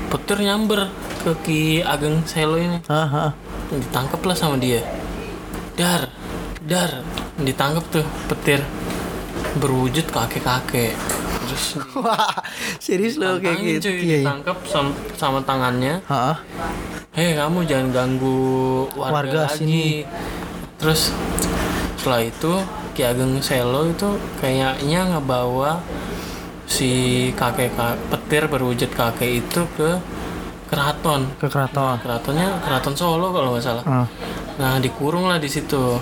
petir 0.09 0.39
nyamber 0.41 0.91
ke 1.23 1.33
Ki 1.41 1.61
Ageng 1.81 2.23
Selo 2.25 2.57
ini. 2.57 2.79
ah, 2.87 3.29
ah. 3.29 3.31
ditangkap 3.71 4.21
lah 4.21 4.35
sama 4.35 4.57
dia. 4.57 4.83
Dar 5.73 6.11
dar. 6.63 7.03
Ditangkap 7.37 7.85
tuh 7.91 8.07
petir. 8.27 8.61
Berwujud 9.55 10.07
kakek 10.07 10.43
kakek 10.43 10.93
terus 11.43 11.77
wah 11.99 12.33
serius 12.79 13.19
lo 13.19 13.37
kayak 13.37 13.61
gitu? 13.61 13.85
cuy, 13.85 13.93
iya 13.93 14.01
iya. 14.01 14.17
Ditangkap 14.25 14.57
sama, 14.65 14.91
sama 15.13 15.39
tangannya. 15.43 16.01
Ah. 16.07 16.41
hei 17.13 17.37
kamu 17.37 17.69
jangan 17.69 17.89
ganggu 17.93 18.41
warga, 18.97 19.13
Warga 19.13 19.41
lagi. 19.45 19.57
sini. 19.59 19.85
terus 20.81 21.13
setelah 21.95 22.25
itu 22.25 22.53
Ki 22.93 23.05
Ageng 23.05 23.37
Selo 23.39 23.85
itu 23.85 24.09
kayaknya 24.41 25.13
ngebawa 25.13 25.85
si 26.65 26.91
kakek 27.37 27.77
ka- 27.77 28.01
petir 28.09 28.49
berwujud 28.49 28.89
kakek 28.89 29.45
itu 29.45 29.61
ke 29.77 30.01
keraton 30.73 31.29
ke 31.37 31.47
keraton 31.53 32.01
keratonnya 32.01 32.49
keraton 32.65 32.97
Solo 32.97 33.29
kalau 33.29 33.53
nggak 33.53 33.65
salah 33.65 33.85
Ah. 33.85 34.09
Nah 34.53 34.77
dikurung 34.79 35.33
lah 35.33 35.41
di 35.41 35.49
situ. 35.49 35.97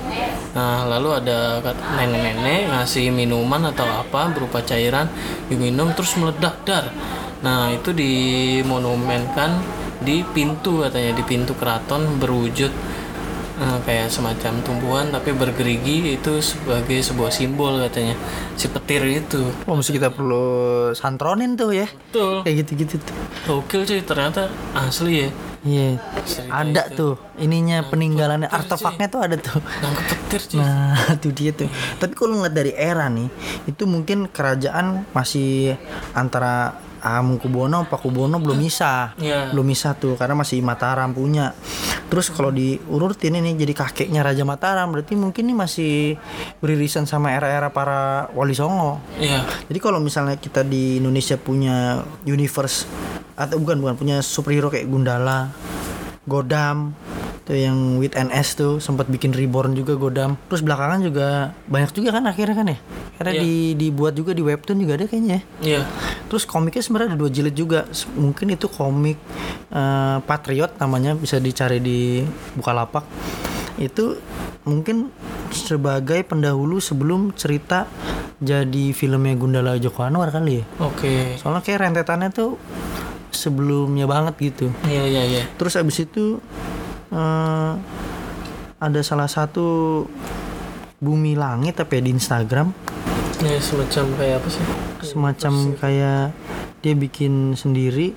Nah 0.58 0.82
lalu 0.90 1.22
ada 1.22 1.62
nenek-nenek 1.94 2.66
ngasih 2.66 3.14
minuman 3.14 3.70
atau 3.70 3.86
apa 3.86 4.26
berupa 4.34 4.58
cairan 4.66 5.06
diminum 5.46 5.94
terus 5.94 6.18
meledak 6.18 6.58
dar. 6.66 6.90
Nah 7.46 7.70
itu 7.70 7.94
dimonumenkan 7.94 9.62
di 10.02 10.24
pintu 10.26 10.82
katanya 10.82 11.14
di 11.14 11.22
pintu 11.22 11.54
keraton 11.54 12.18
berwujud 12.18 12.72
eh, 13.60 13.78
kayak 13.84 14.08
semacam 14.08 14.52
tumbuhan 14.64 15.06
tapi 15.12 15.36
bergerigi 15.36 16.16
itu 16.16 16.32
sebagai 16.40 16.98
sebuah 17.04 17.30
simbol 17.30 17.78
katanya 17.84 18.16
si 18.56 18.66
petir 18.72 19.04
itu. 19.06 19.44
Oh, 19.68 19.76
mesti 19.76 19.92
kita 19.92 20.10
perlu 20.10 20.44
santronin 20.96 21.54
tuh 21.54 21.76
ya. 21.76 21.86
Betul. 21.86 22.42
Kayak 22.42 22.56
gitu-gitu 22.66 22.96
tuh. 22.98 23.16
Gokil 23.46 23.84
cuy 23.86 24.00
ternyata 24.02 24.48
asli 24.72 25.28
ya. 25.28 25.30
Iya. 25.60 26.00
Cerita 26.24 26.64
Ada 26.64 26.82
itu. 26.88 26.96
tuh 26.96 27.12
ininya 27.36 27.84
peninggalannya 27.84 28.48
petir, 28.48 28.60
artefaknya 28.64 29.06
tuh 29.12 29.20
ada 29.20 29.36
tuh. 29.36 29.60
Nangkep 29.60 30.06
petir 30.08 30.40
cuy. 30.48 30.58
Nah, 30.64 30.96
itu 31.20 31.28
dia 31.36 31.50
tuh. 31.52 31.68
Tapi 32.00 32.12
kalau 32.16 32.40
ngeliat 32.40 32.54
dari 32.56 32.72
era 32.72 33.06
nih, 33.12 33.28
itu 33.68 33.84
mungkin 33.84 34.32
kerajaan 34.32 35.04
masih 35.12 35.76
antara 36.16 36.80
Amengkubuwono 37.00 37.88
Pakubuwono 37.88 38.36
belum 38.38 38.56
bisa 38.56 39.12
Iya. 39.16 39.50
belum 39.50 39.66
bisa 39.66 39.96
tuh 39.96 40.14
karena 40.14 40.36
masih 40.36 40.60
Mataram 40.60 41.10
punya 41.10 41.52
terus 42.06 42.28
kalau 42.28 42.50
diurutin 42.50 43.34
ini 43.34 43.56
jadi 43.56 43.72
kakeknya 43.72 44.20
Raja 44.20 44.44
Mataram 44.44 44.92
berarti 44.92 45.16
mungkin 45.16 45.48
ini 45.48 45.54
masih 45.56 45.94
beririsan 46.60 47.04
sama 47.04 47.32
era-era 47.32 47.68
para 47.68 48.28
Wali 48.32 48.52
Songo 48.52 49.00
Iya. 49.16 49.44
jadi 49.66 49.78
kalau 49.78 49.98
misalnya 49.98 50.36
kita 50.36 50.60
di 50.60 51.00
Indonesia 51.00 51.34
punya 51.34 52.00
universe 52.22 52.84
atau 53.34 53.56
bukan 53.56 53.80
bukan 53.80 53.96
punya 53.96 54.16
superhero 54.20 54.68
kayak 54.68 54.84
Gundala, 54.84 55.48
Godam, 56.28 56.92
tuh 57.40 57.56
yang 57.56 57.96
with 57.96 58.12
NS 58.12 58.54
tuh 58.54 58.72
sempat 58.78 59.06
bikin 59.06 59.32
reborn 59.32 59.72
juga 59.72 59.94
Godam. 59.94 60.36
Terus 60.46 60.60
belakangan 60.60 61.00
juga 61.00 61.28
banyak 61.66 61.90
juga 61.92 62.14
kan 62.14 62.24
akhirnya 62.26 62.54
kan 62.54 62.66
ya. 62.70 62.78
Akhirnya 63.16 63.34
Iya. 63.36 63.42
di, 63.42 63.54
dibuat 63.76 64.12
juga 64.14 64.30
di 64.32 64.40
webtoon 64.40 64.78
juga 64.78 64.96
ada 64.96 65.04
kayaknya. 65.04 65.40
ya. 65.60 65.80
Iya. 65.80 65.80
Terus 66.26 66.44
komiknya 66.44 66.80
sebenarnya 66.80 67.08
ada 67.12 67.18
dua 67.18 67.30
jilid 67.30 67.54
juga. 67.54 67.84
Mungkin 68.14 68.46
itu 68.50 68.66
komik 68.66 69.18
eh, 69.70 70.16
Patriot 70.22 70.76
namanya 70.76 71.14
bisa 71.14 71.36
dicari 71.36 71.78
di 71.78 72.22
Bukalapak. 72.54 73.02
Itu 73.76 74.20
mungkin 74.62 75.08
sebagai 75.50 76.22
pendahulu 76.22 76.78
sebelum 76.78 77.32
cerita 77.32 77.88
jadi 78.38 78.92
filmnya 78.92 79.34
Gundala 79.34 79.76
Joko 79.76 80.04
Anwar 80.04 80.30
kali 80.30 80.60
ya. 80.60 80.64
Oke. 80.80 81.36
Soalnya 81.36 81.60
kayak 81.60 81.88
rentetannya 81.88 82.30
tuh 82.30 82.56
sebelumnya 83.30 84.04
banget 84.04 84.34
gitu. 84.40 84.66
Iya 84.84 85.04
iya 85.06 85.22
iya. 85.24 85.42
Terus 85.56 85.76
abis 85.76 86.04
itu 86.04 86.38
eh, 87.10 87.72
ada 88.80 89.00
salah 89.04 89.28
satu 89.28 90.02
bumi 91.00 91.36
langit 91.36 91.76
tapi 91.76 92.00
ya 92.00 92.02
di 92.06 92.10
Instagram. 92.16 92.72
Ya 93.40 93.56
semacam 93.60 94.04
kayak 94.20 94.36
apa 94.40 94.48
sih? 94.52 94.64
semacam 95.00 95.52
kayak 95.80 96.36
dia 96.84 96.94
bikin 96.96 97.56
sendiri. 97.56 98.12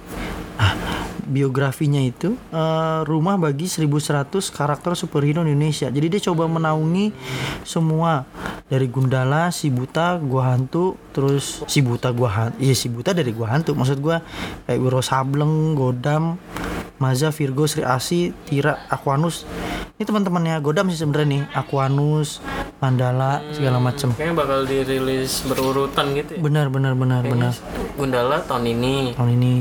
Ah, 0.59 0.75
biografinya 1.23 1.97
itu 2.03 2.35
eh, 2.51 2.99
rumah 3.07 3.39
bagi 3.39 3.65
1100 3.65 4.29
karakter 4.51 4.93
superhero 4.93 5.41
Indonesia. 5.41 5.87
Jadi 5.87 6.07
dia 6.11 6.21
coba 6.31 6.47
menaungi 6.47 7.11
semua. 7.63 8.27
Dari 8.63 8.89
Gundala, 8.89 9.53
si 9.53 9.69
Buta, 9.69 10.17
Gua 10.17 10.49
Hantu, 10.49 10.97
terus 11.13 11.61
si 11.69 11.85
Buta 11.85 12.09
Gua 12.09 12.31
Hantu, 12.31 12.57
iya 12.57 12.73
si 12.73 12.89
Buta 12.89 13.13
dari 13.13 13.29
Gua 13.29 13.53
Hantu, 13.53 13.77
maksud 13.77 14.01
gua 14.01 14.23
kayak 14.65 14.79
Wiro 14.81 15.03
Sableng, 15.03 15.77
Godam, 15.77 16.41
Maza, 16.97 17.29
Virgo, 17.29 17.65
Sri 17.65 17.81
Asi, 17.81 18.31
Tira, 18.45 18.85
Aquanus. 18.87 19.43
Ini 19.93 20.03
teman-temannya 20.03 20.57
Godam 20.59 20.89
sih 20.89 20.97
sebenarnya 20.97 21.27
nih, 21.29 21.43
Aquanus, 21.51 22.41
Mandala, 22.77 23.39
segala 23.51 23.79
macem. 23.79 24.11
Kayaknya 24.11 24.35
bakal 24.35 24.59
dirilis 24.63 25.45
berurutan 25.45 26.11
gitu 26.13 26.35
ya. 26.35 26.39
Benar, 26.41 26.67
benar, 26.67 26.93
benar, 26.93 27.21
benar. 27.23 27.53
Gundala 27.95 28.43
tahun 28.43 28.65
ini. 28.69 29.15
Tahun 29.15 29.31
ini. 29.31 29.53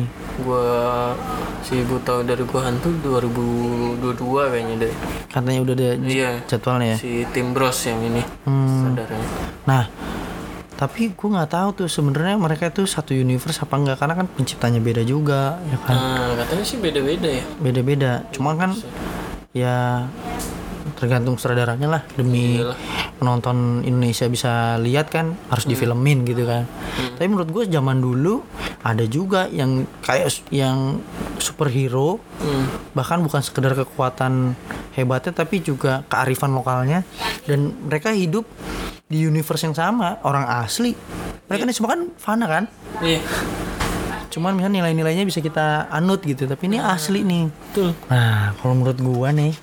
Gua 0.42 1.12
si 1.60 1.84
buta 1.84 2.24
dari 2.24 2.42
gua 2.42 2.66
hantu 2.66 2.88
2022 2.98 4.50
kayaknya 4.50 4.76
deh. 4.82 4.92
katanya 5.28 5.60
udah 5.62 5.74
ada 5.76 5.88
Iya. 6.02 6.30
jadwalnya 6.44 6.86
ya. 6.92 6.96
Si 6.98 7.12
Tim 7.30 7.52
Bros 7.52 7.78
yang 7.84 8.00
ini. 8.02 8.22
Hmm. 8.44 8.92
Sadarnya. 8.92 9.26
Nah, 9.64 9.82
tapi 10.82 11.14
gue 11.14 11.28
nggak 11.30 11.54
tahu 11.54 11.68
tuh 11.78 11.86
sebenarnya 11.86 12.34
mereka 12.34 12.66
itu 12.66 12.82
satu 12.90 13.14
universe 13.14 13.62
apa 13.62 13.78
enggak 13.78 14.02
karena 14.02 14.18
kan 14.18 14.26
penciptanya 14.26 14.82
beda 14.82 15.06
juga 15.06 15.62
ya 15.70 15.78
kan. 15.78 15.94
Nah, 15.94 16.34
katanya 16.42 16.64
sih 16.66 16.78
beda-beda 16.82 17.28
ya. 17.30 17.44
Beda-beda. 17.62 18.26
Cuma 18.34 18.58
kan 18.58 18.74
ya 19.54 20.10
tergantung 21.02 21.34
sutradaranya 21.34 21.90
lah 21.90 22.02
demi 22.12 22.56
Iyalah. 22.56 22.78
penonton 23.18 23.56
Indonesia 23.82 24.24
bisa 24.26 24.52
lihat 24.78 25.10
kan 25.10 25.34
harus 25.48 25.66
difilmin 25.66 26.22
gitu 26.22 26.46
kan. 26.46 26.62
Tapi 27.12 27.26
menurut 27.26 27.50
gue 27.50 27.64
zaman 27.66 27.98
dulu 27.98 28.38
ada 28.80 29.02
juga 29.04 29.46
yang 29.48 29.82
kayak 30.00 30.30
yang 30.48 31.02
superhero 31.36 32.22
Hmm. 32.38 32.66
bahkan 32.90 33.18
bukan 33.18 33.38
sekedar 33.38 33.70
kekuatan 33.72 34.58
hebatnya 34.92 35.30
tapi 35.32 35.58
juga 35.58 36.02
kearifan 36.04 36.50
lokalnya 36.50 37.06
dan 37.44 37.70
mereka 37.80 38.10
hidup 38.10 38.42
di 39.04 39.22
universe 39.22 39.62
yang 39.62 39.72
sama 39.72 40.18
orang 40.22 40.42
asli 40.60 40.90
mereka 41.44 41.62
ini 41.62 41.70
semua 41.72 41.94
kan 41.94 42.10
fana 42.16 42.46
kan 42.46 42.64
Iya. 42.98 43.22
cuman 44.28 44.52
misalnya 44.52 44.82
nilai-nilainya 44.82 45.22
bisa 45.22 45.38
kita 45.38 45.86
anut 45.88 46.18
gitu 46.20 46.44
tapi 46.44 46.66
ini 46.66 46.76
asli 46.76 47.22
nih 47.22 47.46
Betul. 47.70 47.94
nah 48.08 48.58
kalau 48.58 48.74
menurut 48.74 48.98
gua 48.98 49.30
nih 49.30 49.54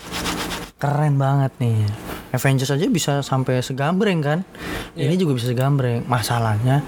keren 0.80 1.20
banget 1.20 1.52
nih. 1.60 1.84
Avengers 2.32 2.72
aja 2.72 2.88
bisa 2.88 3.20
sampai 3.20 3.60
segambreng 3.60 4.24
kan? 4.24 4.48
Ini 4.96 5.20
juga 5.20 5.36
bisa 5.36 5.52
segambreng. 5.52 6.08
Masalahnya 6.08 6.82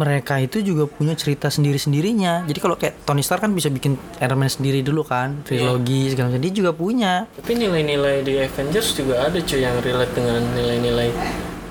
mereka 0.00 0.40
itu 0.40 0.64
juga 0.64 0.88
punya 0.88 1.12
cerita 1.12 1.52
sendiri-sendirinya. 1.52 2.48
Jadi 2.48 2.58
kalau 2.58 2.80
kayak 2.80 3.04
Tony 3.04 3.20
Stark 3.20 3.44
kan 3.44 3.52
bisa 3.52 3.68
bikin 3.68 4.00
Iron 4.24 4.40
Man 4.40 4.48
sendiri 4.48 4.80
dulu 4.80 5.04
kan? 5.04 5.44
Trilogi 5.44 6.08
segala 6.08 6.32
macam. 6.32 6.40
Dia 6.40 6.54
juga 6.56 6.70
punya. 6.72 7.28
Tapi 7.36 7.52
nilai-nilai 7.52 8.24
di 8.24 8.34
Avengers 8.40 8.96
juga 8.96 9.28
ada 9.28 9.36
cuy 9.36 9.60
yang 9.60 9.76
relate 9.84 10.12
dengan 10.16 10.40
nilai-nilai 10.56 11.08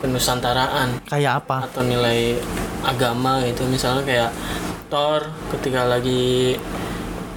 kenusantaraan 0.03 1.01
kayak 1.09 1.47
apa? 1.47 1.65
Atau 1.71 1.81
nilai 1.87 2.37
agama 2.85 3.41
gitu. 3.49 3.65
Misalnya 3.65 4.03
kayak 4.05 4.29
Thor 4.93 5.25
ketika 5.57 5.87
lagi 5.87 6.53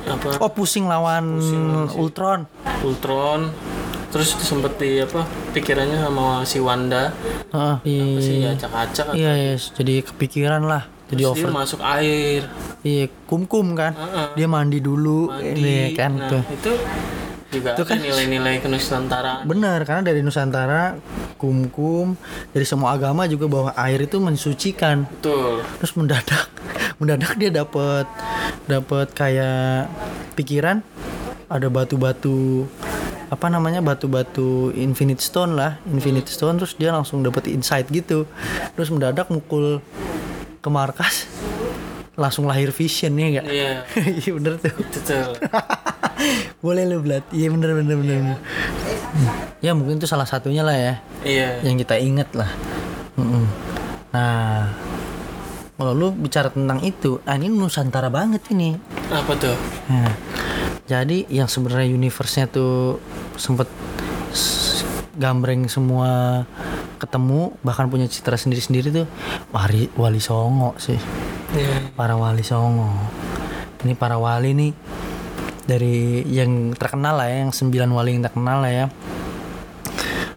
apa? 0.05 0.42
Oh 0.42 0.51
pusing 0.51 0.90
lawan 0.90 1.40
Ultron. 1.94 2.44
Ultron 2.83 3.55
terus 4.12 4.35
sempet 4.38 4.79
di 4.79 5.03
apa 5.03 5.27
pikirannya 5.53 5.99
sama 6.01 6.47
si 6.47 6.59
Wanda. 6.62 7.11
Heeh, 7.53 7.77
apa 7.83 8.21
sih 8.23 8.35
iya 8.42 8.51
acak-acak 8.55 9.07
iya 9.16 9.33
yes. 9.55 9.73
jadi 9.75 10.03
kepikiran 10.07 10.62
lah 10.64 10.87
jadi 11.07 11.23
terus 11.23 11.38
dia 11.38 11.47
over 11.47 11.51
masuk 11.55 11.81
air. 11.83 12.42
Iya 12.83 13.07
kum-kum 13.31 13.75
kan. 13.79 13.95
Heeh. 13.95 14.27
dia 14.35 14.47
mandi 14.51 14.79
dulu 14.83 15.31
mandi. 15.31 15.59
ini 15.59 15.77
kan 15.95 16.19
nah 16.19 16.31
tuh. 16.31 16.42
itu 16.51 16.73
juga 17.47 17.79
Itu 17.79 17.83
kan- 17.87 18.03
nilai-nilai 18.03 18.59
kenusantaraan 18.59 19.47
Benar, 19.47 19.87
karena 19.87 20.03
dari 20.03 20.19
Nusantara, 20.19 20.99
kum-kum, 21.38 22.19
dari 22.51 22.66
semua 22.66 22.99
agama 22.99 23.31
juga 23.31 23.47
bahwa 23.47 23.71
air 23.79 24.03
itu 24.03 24.19
mensucikan. 24.19 25.07
betul. 25.07 25.62
Terus 25.79 25.92
mendadak, 25.95 26.47
mendadak 26.99 27.38
dia 27.38 27.51
dapat 27.55 28.07
dapat 28.66 29.07
kayak 29.14 29.87
pikiran 30.35 30.83
ada 31.47 31.71
batu-batu 31.71 32.66
apa 33.26 33.46
namanya 33.50 33.82
batu-batu 33.82 34.70
infinite 34.72 35.18
stone 35.18 35.58
lah, 35.58 35.82
infinite 35.90 36.30
stone 36.30 36.56
terus 36.56 36.78
dia 36.78 36.94
langsung 36.94 37.26
dapat 37.26 37.50
insight 37.50 37.90
gitu. 37.90 38.24
Terus 38.74 38.88
mendadak 38.88 39.26
mukul 39.28 39.82
ke 40.62 40.68
markas 40.70 41.26
langsung 42.16 42.48
lahir 42.48 42.72
vision 42.72 43.12
ya 43.12 43.26
enggak? 43.28 43.46
iya 43.46 43.70
Iya 44.24 44.30
bener 44.40 44.52
tuh. 44.56 44.72
tuh 44.72 45.36
Boleh 46.64 46.88
lu 46.88 47.04
Blat. 47.04 47.22
Iya 47.28 47.52
bener 47.52 47.76
bener 47.76 47.96
bener. 47.98 48.16
bener. 48.24 48.38
Ya 49.60 49.76
mungkin 49.76 50.00
itu 50.00 50.08
salah 50.08 50.24
satunya 50.24 50.64
lah 50.64 50.76
ya 50.76 50.94
iya 51.24 51.60
yang 51.60 51.76
kita 51.76 52.00
ingat 52.00 52.32
lah. 52.32 52.48
Nah, 54.12 54.72
kalau 55.76 55.92
lu 55.92 56.08
bicara 56.08 56.48
tentang 56.48 56.80
itu, 56.80 57.20
nah 57.24 57.36
ini 57.36 57.52
Nusantara 57.52 58.08
banget 58.08 58.40
ini. 58.48 58.72
apa 59.12 59.32
tuh 59.36 59.52
Nah, 59.92 60.08
jadi 60.87 61.27
yang 61.27 61.51
sebenarnya 61.51 61.90
universe-nya 61.90 62.46
tuh 62.46 63.03
sempet 63.35 63.66
gambreng 65.18 65.66
semua 65.66 66.44
ketemu 66.96 67.57
bahkan 67.64 67.90
punya 67.90 68.07
citra 68.07 68.38
sendiri-sendiri 68.38 68.88
tuh 68.92 69.07
Wali, 69.51 69.90
Wali 69.99 70.20
Songo 70.20 70.77
sih. 70.79 70.96
Iya. 71.57 71.92
Para 71.96 72.14
wali 72.18 72.44
Songo. 72.44 72.90
Ini 73.85 73.94
para 73.96 74.20
wali 74.20 74.53
nih 74.53 74.72
dari 75.66 76.22
yang 76.31 76.75
terkenal 76.79 77.18
lah 77.18 77.29
ya 77.31 77.46
yang 77.46 77.53
sembilan 77.55 77.88
wali 77.90 78.11
yang 78.14 78.25
terkenal 78.25 78.62
lah 78.62 78.72
ya. 78.72 78.87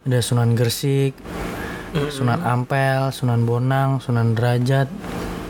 Ada 0.09 0.25
Sunan 0.25 0.57
Gersik 0.57 1.13
Sunan 2.09 2.41
Ampel 2.41 3.13
Sunan 3.13 3.45
Bonang 3.45 4.01
Sunan 4.01 4.33
Derajat 4.33 4.89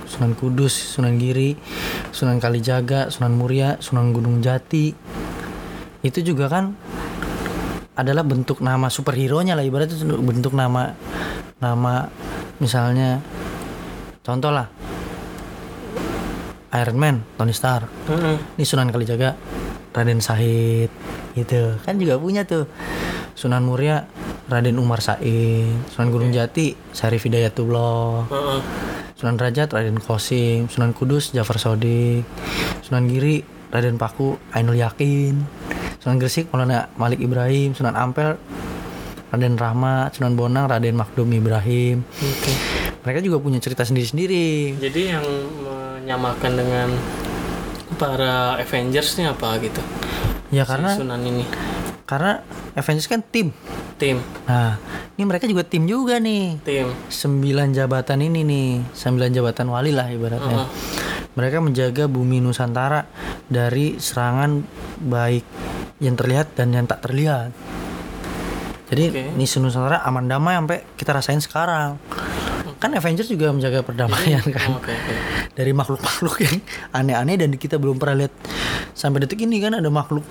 Sunan 0.09 0.35
Kudus 0.35 0.73
Sunan 0.73 1.15
Giri 1.15 1.55
Sunan 2.09 2.41
Kalijaga 2.41 3.13
Sunan 3.13 3.33
Muria 3.37 3.77
Sunan 3.79 4.11
Gunung 4.11 4.41
Jati. 4.41 4.93
Itu 6.01 6.19
juga 6.23 6.47
kan 6.49 6.73
adalah 7.99 8.23
bentuk 8.23 8.63
nama 8.63 8.87
superhero 8.87 9.43
nya 9.43 9.59
lah 9.59 9.65
ibaratnya 9.67 9.99
itu 9.99 10.07
bentuk 10.23 10.55
nama 10.55 10.95
nama 11.59 12.07
misalnya 12.63 13.19
contoh 14.23 14.51
lah. 14.55 14.71
Iron 16.69 16.97
Man 17.01 17.25
Tony 17.35 17.51
Stark. 17.51 17.89
Heeh. 18.07 18.37
ini 18.55 18.65
Sunan 18.65 18.93
Kalijaga 18.93 19.35
Raden 19.89 20.21
Sahid 20.21 20.93
gitu. 21.33 21.75
Kan 21.81 21.97
juga 21.97 22.21
punya 22.21 22.45
tuh. 22.45 22.69
Sunan 23.33 23.63
Muria 23.63 24.03
Raden 24.51 24.77
Umar 24.77 24.99
Said. 24.99 25.23
Sunan 25.89 26.11
Gunung 26.11 26.29
Jati 26.29 26.75
Syarif 26.93 27.25
Hidayatullah. 27.25 28.29
Heeh. 28.29 28.59
Sunan 29.19 29.35
Derajat 29.35 29.75
Raden 29.75 29.99
Kosim 29.99 30.71
Sunan 30.71 30.95
Kudus 30.95 31.35
Jafar 31.35 31.59
Sodik 31.59 32.23
Sunan 32.79 33.03
Giri 33.11 33.43
Raden 33.67 33.99
Paku 33.99 34.39
Ainul 34.55 34.79
Yakin 34.79 35.35
Sunan 35.99 36.15
Gresik 36.23 36.47
Maulana 36.55 36.87
Malik 36.95 37.19
Ibrahim 37.19 37.75
Sunan 37.75 37.99
Ampel 37.99 38.39
Raden 39.35 39.59
Rahmat 39.59 40.15
Sunan 40.15 40.39
Bonang 40.39 40.71
Raden 40.71 40.95
Makdum 40.95 41.27
Ibrahim. 41.35 42.07
Oke. 42.07 42.53
mereka 42.99 43.19
juga 43.23 43.39
punya 43.39 43.59
cerita 43.63 43.83
sendiri-sendiri. 43.83 44.75
Jadi 44.79 45.01
yang 45.07 45.23
menyamakan 45.63 46.51
dengan 46.55 46.87
para 47.99 48.55
Avengers 48.55 49.19
nih 49.19 49.31
apa 49.31 49.59
gitu? 49.59 49.81
Ya 50.49 50.63
si 50.63 50.69
karena 50.71 50.95
Sunan 50.95 51.21
ini 51.27 51.43
karena 52.09 52.41
Avengers 52.73 53.05
kan 53.05 53.21
tim. 53.21 53.53
tim 54.01 54.17
Nah, 54.49 54.81
ini 55.13 55.29
mereka 55.29 55.45
juga 55.45 55.61
tim 55.61 55.85
juga 55.85 56.17
nih. 56.17 56.57
tim 56.65 56.89
Sembilan 57.05 57.69
jabatan 57.69 58.25
ini 58.25 58.41
nih, 58.41 58.69
sembilan 58.97 59.29
jabatan 59.29 59.69
wali 59.69 59.93
lah 59.93 60.09
ibaratnya. 60.09 60.65
Heeh. 60.65 60.67
Mereka 61.37 61.61
menjaga 61.61 62.09
bumi 62.09 62.41
Nusantara 62.41 63.05
dari 63.45 64.01
serangan 64.01 64.65
baik 65.05 65.45
yang 66.01 66.17
terlihat 66.17 66.57
dan 66.57 66.73
yang 66.73 66.89
tak 66.89 67.05
terlihat. 67.05 67.53
Jadi 68.89 69.37
ini 69.37 69.45
Nusantara 69.45 70.01
aman 70.01 70.25
damai 70.25 70.57
sampai 70.57 70.97
kita 70.97 71.13
rasain 71.13 71.37
sekarang. 71.37 72.01
Kan 72.81 72.95
Avengers 72.97 73.29
juga 73.29 73.53
menjaga 73.53 73.85
perdamaian 73.85 74.41
kan. 74.49 74.81
oke 74.81 74.89
oke 74.89 75.13
Dari 75.53 75.71
makhluk-makhluk 75.77 76.35
yang 76.41 76.57
aneh-aneh 76.89 77.35
dan 77.37 77.51
kita 77.53 77.77
belum 77.77 78.01
pernah 78.01 78.25
lihat 78.25 78.33
sampai 78.91 79.21
detik 79.21 79.41
ini 79.41 79.57
kan 79.57 79.73
ada 79.73 79.87
makhluk 79.87 80.25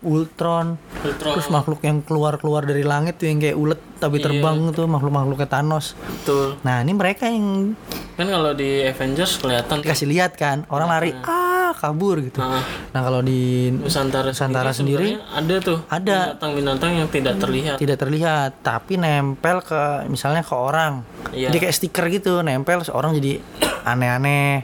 Ultron, 0.00 0.76
Ultron. 1.00 1.32
terus 1.32 1.48
makhluk 1.48 1.80
yang 1.80 2.00
keluar-keluar 2.00 2.62
dari 2.62 2.82
langit 2.82 3.16
tuh 3.16 3.26
yang 3.26 3.38
kayak 3.38 3.54
ulet 3.54 3.80
tapi 3.96 4.16
Iya. 4.16 4.24
terbang 4.28 4.56
tuh 4.70 4.84
makhluk-makhluknya 4.84 5.46
Thanos. 5.46 5.96
betul 5.96 6.60
Nah, 6.60 6.80
ini 6.80 6.92
mereka 6.92 7.24
yang 7.24 7.72
kan 8.14 8.26
kalau 8.26 8.52
di 8.52 8.84
Avengers 8.84 9.38
kelihatan 9.38 9.74
tuh, 9.74 9.82
dikasih 9.82 10.06
lihat 10.06 10.32
kan 10.34 10.62
orang 10.68 10.86
lari 10.86 11.10
ah 11.24 11.42
kabur 11.74 12.20
gitu 12.20 12.38
Nah, 12.38 12.62
nah 12.90 13.00
kalau 13.02 13.18
di 13.18 13.72
Nusantara, 13.72 14.30
Nusantara 14.30 14.70
sendiri 14.70 15.18
ada 15.18 15.54
tuh 15.58 15.82
ada. 15.84 16.30
binatang-binatang 16.30 16.90
yang 16.94 17.08
tidak 17.08 17.34
terlihat 17.36 17.76
tidak 17.76 17.98
terlihat 17.98 18.50
tapi 18.60 18.94
nempel 18.94 19.58
ke 19.60 20.06
misalnya 20.06 20.40
ke 20.40 20.54
orang 20.54 21.02
Iya. 21.30 21.50
jadi 21.50 21.66
kayak 21.66 21.74
stiker 21.74 22.06
gitu 22.08 22.32
nempel 22.40 22.80
seorang 22.80 23.16
jadi 23.16 23.42
aneh-aneh 23.90 24.62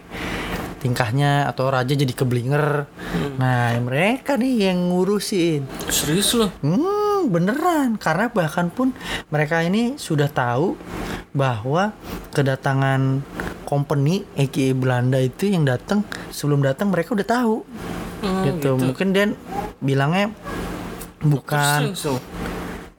tingkahnya 0.81 1.47
atau 1.47 1.68
raja 1.68 1.93
jadi 1.93 2.11
keblinger 2.11 2.89
Hmm. 3.11 3.37
nah 3.37 3.74
mereka 3.76 4.35
nih 4.35 4.70
yang 4.70 4.91
ngurusin 4.91 5.66
serius 5.87 6.33
loh 6.33 6.49
Hmm, 6.61 7.28
beneran 7.28 7.95
karena 7.95 8.28
bahkan 8.28 8.68
pun 8.68 8.97
mereka 9.28 9.61
ini 9.61 9.95
sudah 9.95 10.26
tahu 10.26 10.74
bahwa 11.31 11.93
kedatangan 12.33 13.20
company 13.62 14.26
aka 14.35 14.72
Belanda 14.72 15.18
itu 15.18 15.47
yang 15.47 15.62
datang 15.62 16.03
sebelum 16.31 16.64
datang 16.64 16.89
mereka 16.89 17.12
udah 17.12 17.28
tahu 17.28 17.57
Hmm, 18.20 18.45
gitu. 18.45 18.76
Mungkin 18.76 19.12
dia 19.12 19.33
bilangnya 19.81 20.28
bukan. 21.20 21.97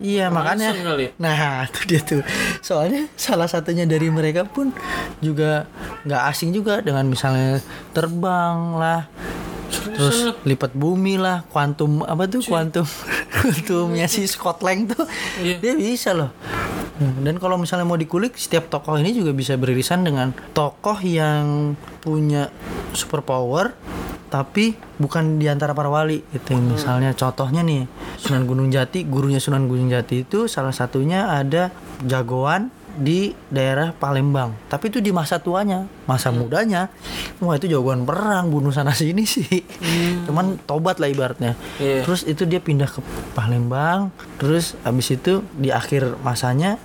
Iya 0.02 0.28
makanya 0.34 0.74
kali. 0.74 1.14
nah 1.22 1.64
itu 1.70 1.80
dia 1.86 2.02
tuh 2.02 2.22
soalnya 2.60 3.08
salah 3.14 3.46
satunya 3.48 3.86
dari 3.86 4.10
mereka 4.10 4.44
pun 4.44 4.74
juga 5.22 5.70
nggak 6.04 6.22
asing 6.34 6.52
juga 6.52 6.82
dengan 6.82 7.06
misalnya 7.06 7.62
terbang 7.94 8.58
lah 8.76 9.06
terus 9.72 10.34
loh. 10.34 10.36
lipat 10.44 10.76
bumi 10.76 11.16
lah 11.16 11.48
kuantum 11.48 12.04
apa 12.04 12.28
tuh 12.28 12.44
kuantum 12.44 12.84
kuantumnya 13.40 14.10
si 14.10 14.28
Scott 14.28 14.60
Lang 14.66 14.90
tuh 14.90 15.08
Iya. 15.40 15.58
dia 15.62 15.74
bisa 15.78 16.12
loh 16.12 16.34
dan 17.02 17.42
kalau 17.42 17.58
misalnya 17.58 17.88
mau 17.90 17.98
dikulik 17.98 18.38
setiap 18.38 18.70
tokoh 18.70 18.94
ini 19.02 19.10
juga 19.10 19.34
bisa 19.34 19.58
beririsan 19.58 20.06
dengan 20.06 20.38
tokoh 20.54 21.02
yang 21.02 21.74
punya 21.98 22.54
superpower 22.94 23.74
tapi 24.32 24.80
bukan 24.96 25.36
di 25.36 25.52
antara 25.52 25.76
para 25.76 25.92
wali 25.92 26.24
gitu. 26.32 26.56
Misalnya 26.56 27.12
contohnya 27.12 27.60
nih 27.68 27.84
Sunan 28.16 28.48
Gunung 28.48 28.72
Jati 28.72 29.04
gurunya 29.04 29.44
Sunan 29.44 29.68
Gunung 29.68 29.92
Jati 29.92 30.24
itu 30.24 30.48
salah 30.48 30.72
satunya 30.72 31.28
ada 31.28 31.76
jagoan 32.08 32.72
di 32.96 33.36
daerah 33.52 33.92
Palembang. 33.92 34.56
Tapi 34.72 34.88
itu 34.88 35.04
di 35.04 35.12
masa 35.12 35.44
tuanya 35.44 35.84
masa 36.08 36.32
mudanya. 36.32 36.88
Wah 37.44 37.60
itu 37.60 37.68
jagoan 37.68 38.08
perang 38.08 38.48
bunuh 38.48 38.72
sana 38.72 38.96
sini 38.96 39.28
sih. 39.28 39.68
Cuman 40.24 40.64
tobat 40.64 41.04
lah 41.04 41.12
ibaratnya. 41.12 41.60
Iya. 41.76 42.08
terus 42.08 42.24
itu 42.24 42.48
dia 42.48 42.64
pindah 42.64 42.88
ke 42.88 43.04
Palembang. 43.36 44.16
Terus 44.40 44.80
habis 44.88 45.12
itu 45.12 45.44
di 45.60 45.76
akhir 45.76 46.24
masanya 46.24 46.80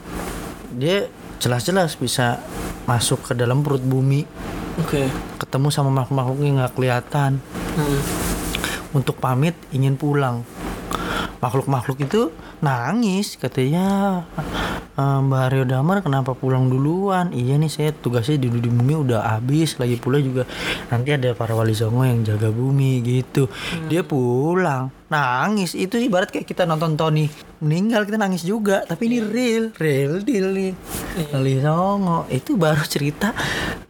dia 0.75 1.07
jelas-jelas 1.39 1.95
bisa 1.95 2.43
masuk 2.91 3.23
ke 3.31 3.33
dalam 3.39 3.63
perut 3.63 3.87
bumi. 3.87 4.27
Oke 4.83 5.07
ketemu 5.47 5.69
sama 5.71 5.91
makhluk-makhluk 5.95 6.39
yang 6.43 6.59
nggak 6.59 6.75
kelihatan. 6.75 7.31
Hmm. 7.79 8.03
untuk 8.97 9.21
pamit 9.21 9.53
ingin 9.77 10.01
pulang. 10.01 10.41
Makhluk-makhluk 11.45 12.01
itu 12.01 12.33
nangis 12.65 13.37
katanya 13.37 14.25
"Eh, 14.97 15.19
Mbak 15.21 15.43
Aryo 15.53 15.65
Damar 15.69 16.01
kenapa 16.01 16.33
pulang 16.33 16.73
duluan? 16.73 17.29
Iya 17.37 17.61
nih 17.61 17.69
saya 17.69 17.91
tugasnya 17.93 18.41
di, 18.41 18.49
di 18.49 18.71
bumi 18.73 18.97
udah 18.97 19.37
habis 19.37 19.77
lagi 19.77 20.01
pula 20.01 20.17
juga 20.17 20.49
nanti 20.89 21.13
ada 21.13 21.37
para 21.37 21.53
wali 21.53 21.77
songo 21.77 22.09
yang 22.09 22.25
jaga 22.25 22.49
bumi 22.49 23.05
gitu. 23.05 23.53
Dia 23.93 24.01
pulang 24.01 24.89
nangis. 25.13 25.77
Itu 25.77 26.01
ibarat 26.01 26.33
kayak 26.33 26.49
kita 26.49 26.65
nonton 26.65 26.97
Tony 26.97 27.29
meninggal 27.61 28.05
kita 28.05 28.19
nangis 28.21 28.45
juga. 28.45 28.85
Tapi 28.85 29.09
ini 29.09 29.19
real 29.23 29.65
real 29.77 30.21
deal 30.23 30.47
nih. 30.53 30.73
Wali 31.33 31.61
songo. 31.61 32.29
Itu 32.29 32.57
baru 32.61 32.83
cerita 32.85 33.33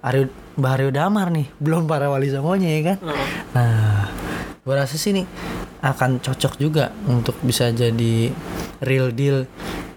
Aryo 0.03 0.31
Mbak 0.57 0.73
Aryo 0.73 0.91
Damar 0.95 1.29
nih. 1.35 1.47
Belum 1.59 1.85
para 1.85 2.07
wali 2.09 2.31
songonya 2.31 2.69
ya 2.71 2.81
kan. 2.95 2.97
Nah, 3.55 4.09
gue 4.63 4.75
rasa 4.75 4.95
sih 4.99 5.15
nih 5.15 5.27
akan 5.83 6.19
cocok 6.19 6.59
juga 6.59 6.91
untuk 7.07 7.39
bisa 7.45 7.71
jadi 7.71 8.33
real 8.83 9.13
deal 9.15 9.47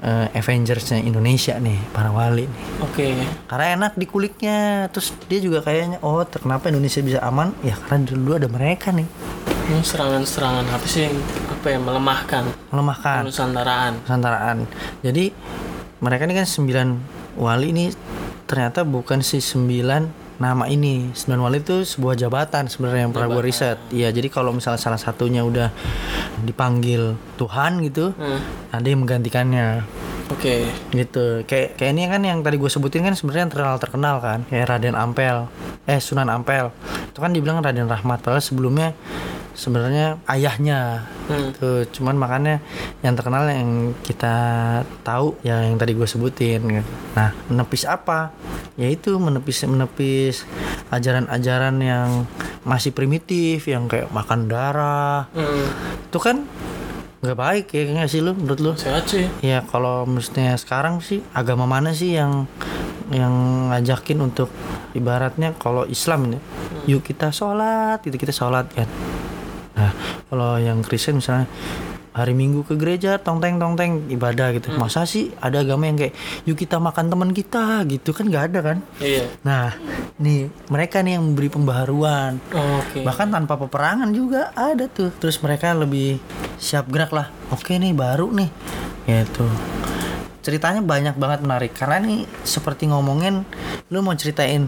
eh, 0.03 0.37
Avengersnya 0.37 1.01
Indonesia 1.01 1.57
nih 1.57 1.79
para 1.91 2.11
wali 2.13 2.45
nih. 2.45 2.63
oke. 2.83 3.07
Karena 3.49 3.65
enak 3.79 3.93
dikuliknya, 3.97 4.87
terus 4.93 5.15
dia 5.25 5.39
juga 5.41 5.63
kayaknya 5.65 5.97
oh 6.05 6.21
kenapa 6.27 6.69
Indonesia 6.69 7.01
bisa 7.01 7.19
aman? 7.23 7.55
Ya 7.65 7.73
karena 7.75 8.05
dulu 8.05 8.37
ada 8.37 8.47
mereka 8.51 8.91
nih 8.93 9.07
Ini 9.69 9.85
serangan-serangan 9.85 10.65
apa 10.65 10.85
sih 10.89 11.05
yang 11.05 11.15
apa 11.53 11.67
ya 11.69 11.77
melemahkan 11.77 12.43
melemahkan 12.73 13.21
Nusantaraan 13.21 14.01
Nusantaraan. 14.01 14.57
Jadi 15.05 15.29
mereka 16.01 16.25
ini 16.25 16.33
kan 16.33 16.47
sembilan 16.49 16.87
wali 17.37 17.67
ini 17.69 17.85
ternyata 18.49 18.81
bukan 18.81 19.21
si 19.21 19.37
sembilan 19.37 20.33
nama 20.41 20.65
ini. 20.65 21.13
Sembilan 21.13 21.41
wali 21.45 21.57
itu 21.61 21.85
sebuah 21.85 22.17
jabatan 22.17 22.65
sebenarnya 22.65 23.01
yang 23.05 23.13
pernah 23.13 23.29
gue 23.29 23.43
riset. 23.45 23.77
Iya, 23.93 24.09
jadi 24.09 24.25
kalau 24.33 24.55
misalnya 24.57 24.81
salah 24.81 24.97
satunya 24.97 25.45
udah 25.45 25.69
dipanggil 26.41 27.13
Tuhan 27.37 27.83
gitu, 27.85 28.15
Hmm. 28.17 28.41
ada 28.73 28.87
yang 28.89 29.05
menggantikannya 29.05 29.85
oke 30.33 30.55
gitu. 30.97 31.43
Kayak 31.45 31.77
kayak 31.77 31.91
ini 31.93 32.03
kan 32.09 32.21
yang 32.25 32.39
tadi 32.41 32.57
gue 32.57 32.71
sebutin 32.71 33.05
kan 33.05 33.13
sebenarnya 33.13 33.45
yang 33.45 33.53
terkenal 33.53 33.77
terkenal 33.77 34.15
kan, 34.17 34.39
kayak 34.49 34.65
Raden 34.65 34.97
Ampel, 34.97 35.45
eh 35.85 35.99
Sunan 36.01 36.31
Ampel. 36.31 36.73
Itu 37.11 37.19
kan 37.21 37.35
dibilang 37.35 37.61
Raden 37.61 37.85
Rahmat, 37.85 38.23
padahal 38.25 38.41
sebelumnya 38.41 38.95
sebenarnya 39.59 40.17
ayahnya 40.31 41.03
Hmm. 41.29 41.53
Tuh, 41.53 41.85
cuman 41.93 42.17
makanya 42.17 42.57
yang 43.05 43.13
terkenal 43.13 43.45
yang 43.45 43.93
kita 44.01 44.33
tahu 45.05 45.37
ya 45.45 45.61
yang 45.61 45.77
tadi 45.77 45.93
gue 45.93 46.09
sebutin. 46.09 46.57
gitu. 46.65 46.89
Nah, 47.13 47.37
menepis 47.45 47.85
apa? 47.85 48.33
Yaitu 48.81 49.13
menepis 49.21 49.61
menepis 49.69 50.49
ajaran-ajaran 50.89 51.77
yang 51.85 52.25
masih 52.65 52.89
primitif, 52.89 53.69
yang 53.69 53.85
kayak 53.85 54.09
makan 54.09 54.49
darah. 54.49 55.29
Hmm. 55.37 55.69
Itu 56.09 56.17
kan 56.17 56.49
nggak 57.19 57.35
baik 57.35 57.65
ya 57.75 57.83
nggak 57.93 58.09
sih 58.09 58.23
lu 58.23 58.31
menurut 58.31 58.59
lu? 58.63 58.71
sehat 58.79 59.03
sih 59.11 59.27
Ya 59.43 59.59
kalau 59.67 60.07
mestinya 60.07 60.55
sekarang 60.55 61.03
sih 61.03 61.19
agama 61.35 61.67
mana 61.67 61.91
sih 61.91 62.15
yang 62.15 62.47
yang 63.11 63.33
ngajakin 63.75 64.23
untuk 64.23 64.47
ibaratnya 64.95 65.51
kalau 65.59 65.83
Islam 65.83 66.31
ini 66.31 66.39
yuk 66.87 67.03
kita 67.03 67.35
sholat 67.35 67.99
itu 68.07 68.15
kita 68.15 68.31
sholat 68.31 68.71
kan 68.71 68.87
nah 69.79 69.95
kalau 70.27 70.59
yang 70.59 70.83
Kristen 70.83 71.23
misalnya 71.23 71.47
hari 72.09 72.35
Minggu 72.35 72.67
ke 72.67 72.75
gereja 72.75 73.15
tong 73.21 73.39
teng 73.39 73.61
tong 73.61 73.79
teng 73.79 74.11
ibadah 74.11 74.51
gitu. 74.51 74.73
Masa 74.75 75.07
sih 75.07 75.31
ada 75.39 75.63
agama 75.63 75.87
yang 75.87 75.95
kayak 75.95 76.13
yuk 76.43 76.59
kita 76.59 76.75
makan 76.81 77.07
teman 77.07 77.31
kita 77.31 77.85
gitu 77.87 78.11
kan 78.11 78.27
nggak 78.27 78.45
ada 78.51 78.59
kan? 78.59 78.77
Iya. 78.99 79.29
Nah 79.45 79.77
nih 80.19 80.51
mereka 80.67 80.99
nih 80.99 81.15
yang 81.15 81.31
memberi 81.31 81.47
pembaharuan. 81.47 82.41
Oke. 82.51 83.07
Bahkan 83.07 83.27
tanpa 83.31 83.55
peperangan 83.55 84.09
juga 84.11 84.51
ada 84.57 84.91
tuh. 84.91 85.15
Terus 85.15 85.39
mereka 85.39 85.71
lebih 85.71 86.19
siap 86.59 86.91
gerak 86.91 87.15
lah. 87.15 87.31
Oke 87.55 87.79
nih 87.79 87.95
baru 87.95 88.27
nih 88.35 88.49
gitu. 89.07 89.47
Ceritanya 90.43 90.83
banyak 90.83 91.15
banget 91.15 91.39
menarik. 91.45 91.71
Karena 91.71 92.03
nih 92.03 92.27
seperti 92.43 92.91
ngomongin 92.91 93.47
lu 93.93 94.03
mau 94.03 94.17
ceritain 94.17 94.67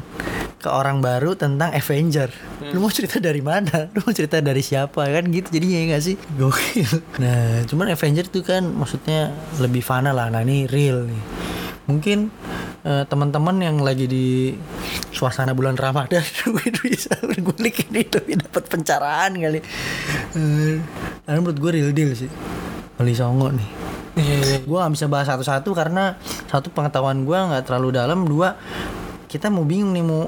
ke 0.61 0.69
orang 0.69 1.01
baru 1.01 1.33
tentang 1.33 1.73
Avenger. 1.73 2.29
Lu 2.69 2.85
mau 2.85 2.93
cerita 2.93 3.17
dari 3.17 3.41
mana? 3.41 3.89
Lu 3.97 4.05
mau 4.05 4.13
cerita 4.13 4.37
dari 4.37 4.61
siapa? 4.61 5.09
Kan 5.09 5.33
gitu 5.33 5.49
jadinya 5.49 5.77
ya 5.81 5.85
nggak 5.91 6.03
sih? 6.05 6.15
Gokil. 6.37 6.91
Nah 7.17 7.65
cuman 7.65 7.89
Avenger 7.89 8.29
tuh 8.29 8.45
kan 8.45 8.61
maksudnya 8.69 9.33
lebih 9.57 9.81
fana 9.81 10.13
lah. 10.13 10.29
Nah 10.29 10.45
ini 10.45 10.69
real 10.69 11.09
nih. 11.09 11.23
Mungkin 11.89 12.29
eh, 12.85 13.03
teman-teman 13.09 13.57
yang 13.57 13.81
lagi 13.81 14.05
di 14.05 14.53
suasana 15.09 15.57
bulan 15.57 15.73
Ramadan 15.73 16.21
gue 16.53 16.69
bisa 16.85 17.17
ngulik 17.25 17.89
ini 17.89 18.05
lebih 18.05 18.45
dapat 18.45 18.63
pencerahan 18.69 19.33
kali. 19.33 19.59
Eh, 20.37 20.77
karena 21.25 21.39
menurut 21.41 21.57
gue 21.57 21.71
real 21.81 21.89
deal 21.89 22.13
sih. 22.13 22.29
Wali 23.01 23.17
Songo 23.17 23.49
nih. 23.49 23.69
Iya 24.11 24.35
iya 24.43 24.57
gue 24.61 24.77
gak 24.77 24.93
bisa 24.93 25.07
bahas 25.07 25.25
satu-satu 25.25 25.71
karena 25.71 26.19
satu 26.51 26.67
pengetahuan 26.69 27.23
gue 27.25 27.33
nggak 27.33 27.65
terlalu 27.65 27.97
dalam. 27.97 28.29
Dua 28.29 28.53
kita 29.31 29.47
mau 29.47 29.63
bingung 29.63 29.95
nih 29.95 30.03
mau 30.03 30.27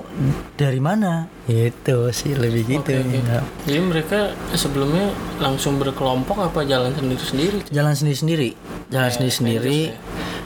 dari 0.55 0.79
mana? 0.79 1.27
Gitu 1.43 2.07
sih 2.15 2.31
lebih 2.39 2.63
gitu. 2.63 2.95
oke. 2.95 3.19
ya. 3.19 3.43
Jadi 3.67 3.79
mereka 3.83 4.31
sebelumnya 4.55 5.11
langsung 5.43 5.75
berkelompok 5.75 6.39
apa 6.39 6.63
jalan 6.63 6.95
sendiri-sendiri? 6.95 7.67
jalan 7.67 7.91
sendiri 7.91 8.17
sendiri 8.23 8.49
jalan 8.87 9.11
sendiri 9.11 9.33
sendiri. 9.35 9.79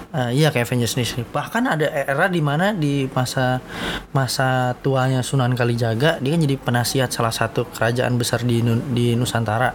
Eh, 0.08 0.32
iya 0.42 0.50
kayak 0.50 0.72
Avengers 0.72 0.98
sendiri 0.98 1.30
bahkan 1.30 1.70
ada 1.70 1.86
era 1.86 2.26
di 2.26 2.42
mana 2.42 2.74
di 2.74 3.06
masa 3.14 3.62
masa 4.10 4.74
tuanya 4.82 5.22
Sunan 5.22 5.54
Kalijaga 5.54 6.18
dia 6.18 6.34
kan 6.34 6.42
jadi 6.42 6.56
penasihat 6.58 7.10
salah 7.14 7.36
satu 7.36 7.70
kerajaan 7.70 8.18
besar 8.18 8.42
di 8.42 8.66
di 8.90 9.14
Nusantara. 9.14 9.70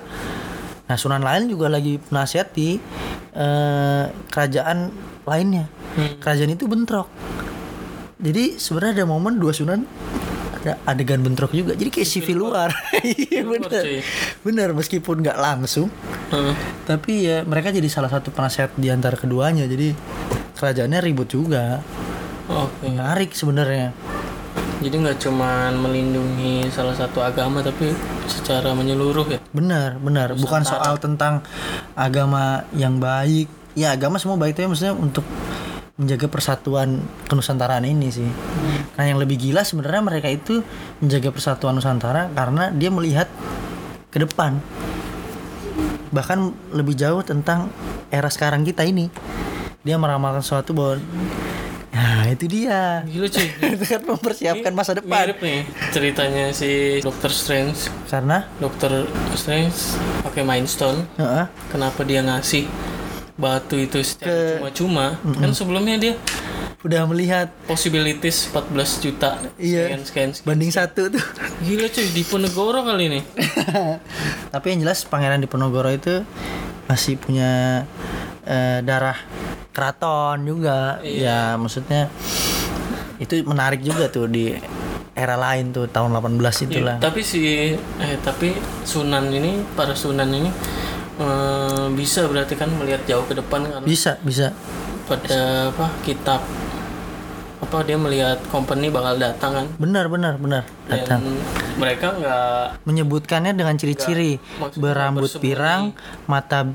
Nah 0.91 0.97
Sunan 0.99 1.23
lain 1.23 1.47
juga 1.47 1.71
lagi 1.71 2.03
penasihat 2.03 2.51
di 2.51 2.83
eh, 3.31 4.05
kerajaan 4.11 4.91
lainnya. 5.23 5.71
Kerajaan 6.19 6.51
itu 6.51 6.67
bentrok 6.67 7.07
jadi 8.23 8.55
sebenarnya 8.55 9.03
ada 9.03 9.07
momen 9.11 9.43
dua 9.43 9.51
Sunan 9.51 9.83
ada 10.63 10.79
adegan 10.87 11.27
bentrok 11.27 11.51
juga. 11.51 11.75
Jadi 11.75 11.91
kayak 11.91 12.09
civil 12.09 12.55
war 12.55 12.71
iya 13.03 13.43
bener. 13.43 13.83
cuy. 13.83 13.99
bener 14.47 14.69
meskipun 14.79 15.19
nggak 15.27 15.39
langsung. 15.39 15.91
Heeh. 16.31 16.55
tapi 16.89 17.29
ya 17.29 17.45
mereka 17.45 17.69
jadi 17.75 17.85
salah 17.91 18.09
satu 18.09 18.31
penasehat 18.31 18.79
di 18.79 18.89
antara 18.89 19.19
keduanya. 19.19 19.67
Jadi 19.67 19.91
kerajaannya 20.55 21.01
ribut 21.03 21.35
juga. 21.35 21.83
Oke. 22.47 22.87
menarik 22.95 23.35
sebenarnya. 23.35 23.91
Jadi 24.83 24.95
nggak 25.03 25.19
cuman 25.19 25.79
melindungi 25.83 26.67
salah 26.71 26.95
satu 26.95 27.23
agama 27.23 27.63
tapi 27.63 27.91
secara 28.27 28.75
menyeluruh 28.75 29.27
ya. 29.31 29.39
benar 29.55 29.99
benar 30.03 30.35
bukan 30.35 30.63
soal 30.67 30.99
tentang 31.03 31.43
agama 31.99 32.67
yang 32.75 33.03
baik. 33.03 33.51
Ya 33.75 33.95
agama 33.99 34.23
semua 34.23 34.39
baik 34.39 34.55
tapi 34.55 34.71
maksudnya 34.71 34.95
untuk 34.95 35.27
menjaga 36.03 36.27
persatuan 36.27 36.99
kenusantaraan 37.31 37.87
ini 37.87 38.11
sih. 38.11 38.27
Nah 38.99 39.05
yang 39.07 39.23
lebih 39.23 39.39
gila 39.39 39.63
sebenarnya 39.63 40.03
mereka 40.03 40.27
itu 40.27 40.67
menjaga 40.99 41.31
persatuan 41.31 41.79
nusantara 41.79 42.27
karena 42.35 42.75
dia 42.75 42.91
melihat 42.91 43.31
ke 44.11 44.19
depan. 44.19 44.59
Bahkan 46.13 46.39
lebih 46.75 46.93
jauh 46.93 47.23
tentang 47.23 47.71
era 48.11 48.29
sekarang 48.29 48.67
kita 48.67 48.83
ini. 48.83 49.09
Dia 49.83 49.97
meramalkan 49.97 50.43
sesuatu 50.43 50.75
bahwa 50.77 51.01
nah 51.93 52.25
itu 52.29 52.45
dia. 52.49 53.01
Gila 53.07 53.29
cuy. 53.29 53.49
itu 53.79 53.85
kan 53.87 54.01
mempersiapkan 54.03 54.73
masa 54.75 54.93
depan. 54.93 55.25
Mirip 55.25 55.39
nih 55.41 55.61
ceritanya 55.95 56.51
si 56.53 57.01
Doctor 57.01 57.31
Strange. 57.31 57.89
karena? 58.11 58.45
Doctor 58.61 59.09
Strange 59.33 59.97
pakai 60.21 60.43
Mind 60.45 60.69
Stone. 60.69 61.09
heeh, 61.17 61.47
Kenapa 61.73 62.05
dia 62.05 62.21
ngasih 62.21 62.69
batu 63.35 63.77
itu 63.77 63.99
secara 64.01 64.61
cuma-cuma? 64.61 65.17
Kan 65.39 65.51
sebelumnya 65.53 65.97
dia 65.97 66.15
udah 66.83 67.07
melihat 67.07 67.47
possibilities 67.65 68.51
14 68.51 68.75
juta 68.99 69.39
Iya. 69.55 69.87
sekian 69.87 70.03
sekian 70.03 70.31
sekian. 70.35 70.47
banding 70.51 70.73
satu 70.75 71.03
tuh 71.09 71.23
Gila 71.63 71.87
cuy, 71.87 72.11
di 72.11 72.23
Ponegoro 72.27 72.83
kali 72.83 73.07
ini. 73.07 73.21
tapi 74.55 74.67
yang 74.75 74.83
jelas 74.83 75.07
Pangeran 75.07 75.39
Diponegoro 75.39 75.87
itu 75.89 76.27
masih 76.91 77.23
punya 77.23 77.87
eh, 78.43 78.83
darah 78.83 79.15
keraton 79.71 80.43
juga 80.43 80.99
ya 81.01 81.55
maksudnya 81.55 82.11
itu 83.17 83.39
menarik 83.47 83.81
juga 83.81 84.11
tuh 84.11 84.27
di 84.27 84.51
era 85.15 85.39
lain 85.39 85.71
tuh 85.71 85.87
tahun 85.87 86.11
18 86.11 86.67
itulah 86.67 86.97
Tapi 86.99 87.21
si 87.23 87.71
eh 87.79 88.17
tapi 88.19 88.59
Sunan 88.83 89.31
ini 89.31 89.63
para 89.79 89.95
Sunan 89.95 90.27
ini 90.29 90.51
eh, 91.23 91.87
bisa 91.95 92.27
berarti 92.27 92.55
kan 92.59 92.71
melihat 92.75 93.07
jauh 93.07 93.23
ke 93.27 93.39
depan 93.39 93.63
karena 93.63 93.87
bisa 93.87 94.19
bisa. 94.27 94.51
Pada 95.07 95.71
apa 95.71 95.87
kitab 96.03 96.41
apa 97.63 97.77
dia 97.87 97.95
melihat 97.95 98.43
company 98.51 98.91
bakal 98.91 99.17
datang 99.17 99.53
kan? 99.55 99.67
Benar 99.79 100.11
benar 100.11 100.35
benar 100.37 100.67
dan 100.87 100.99
datang 100.99 101.23
mereka 101.79 102.07
nggak 102.15 102.85
menyebutkannya 102.85 103.53
dengan 103.55 103.75
ciri-ciri 103.79 104.37
berambut 104.77 105.31
bersembunyi. 105.31 105.45
pirang 105.45 105.83
mata 106.27 106.69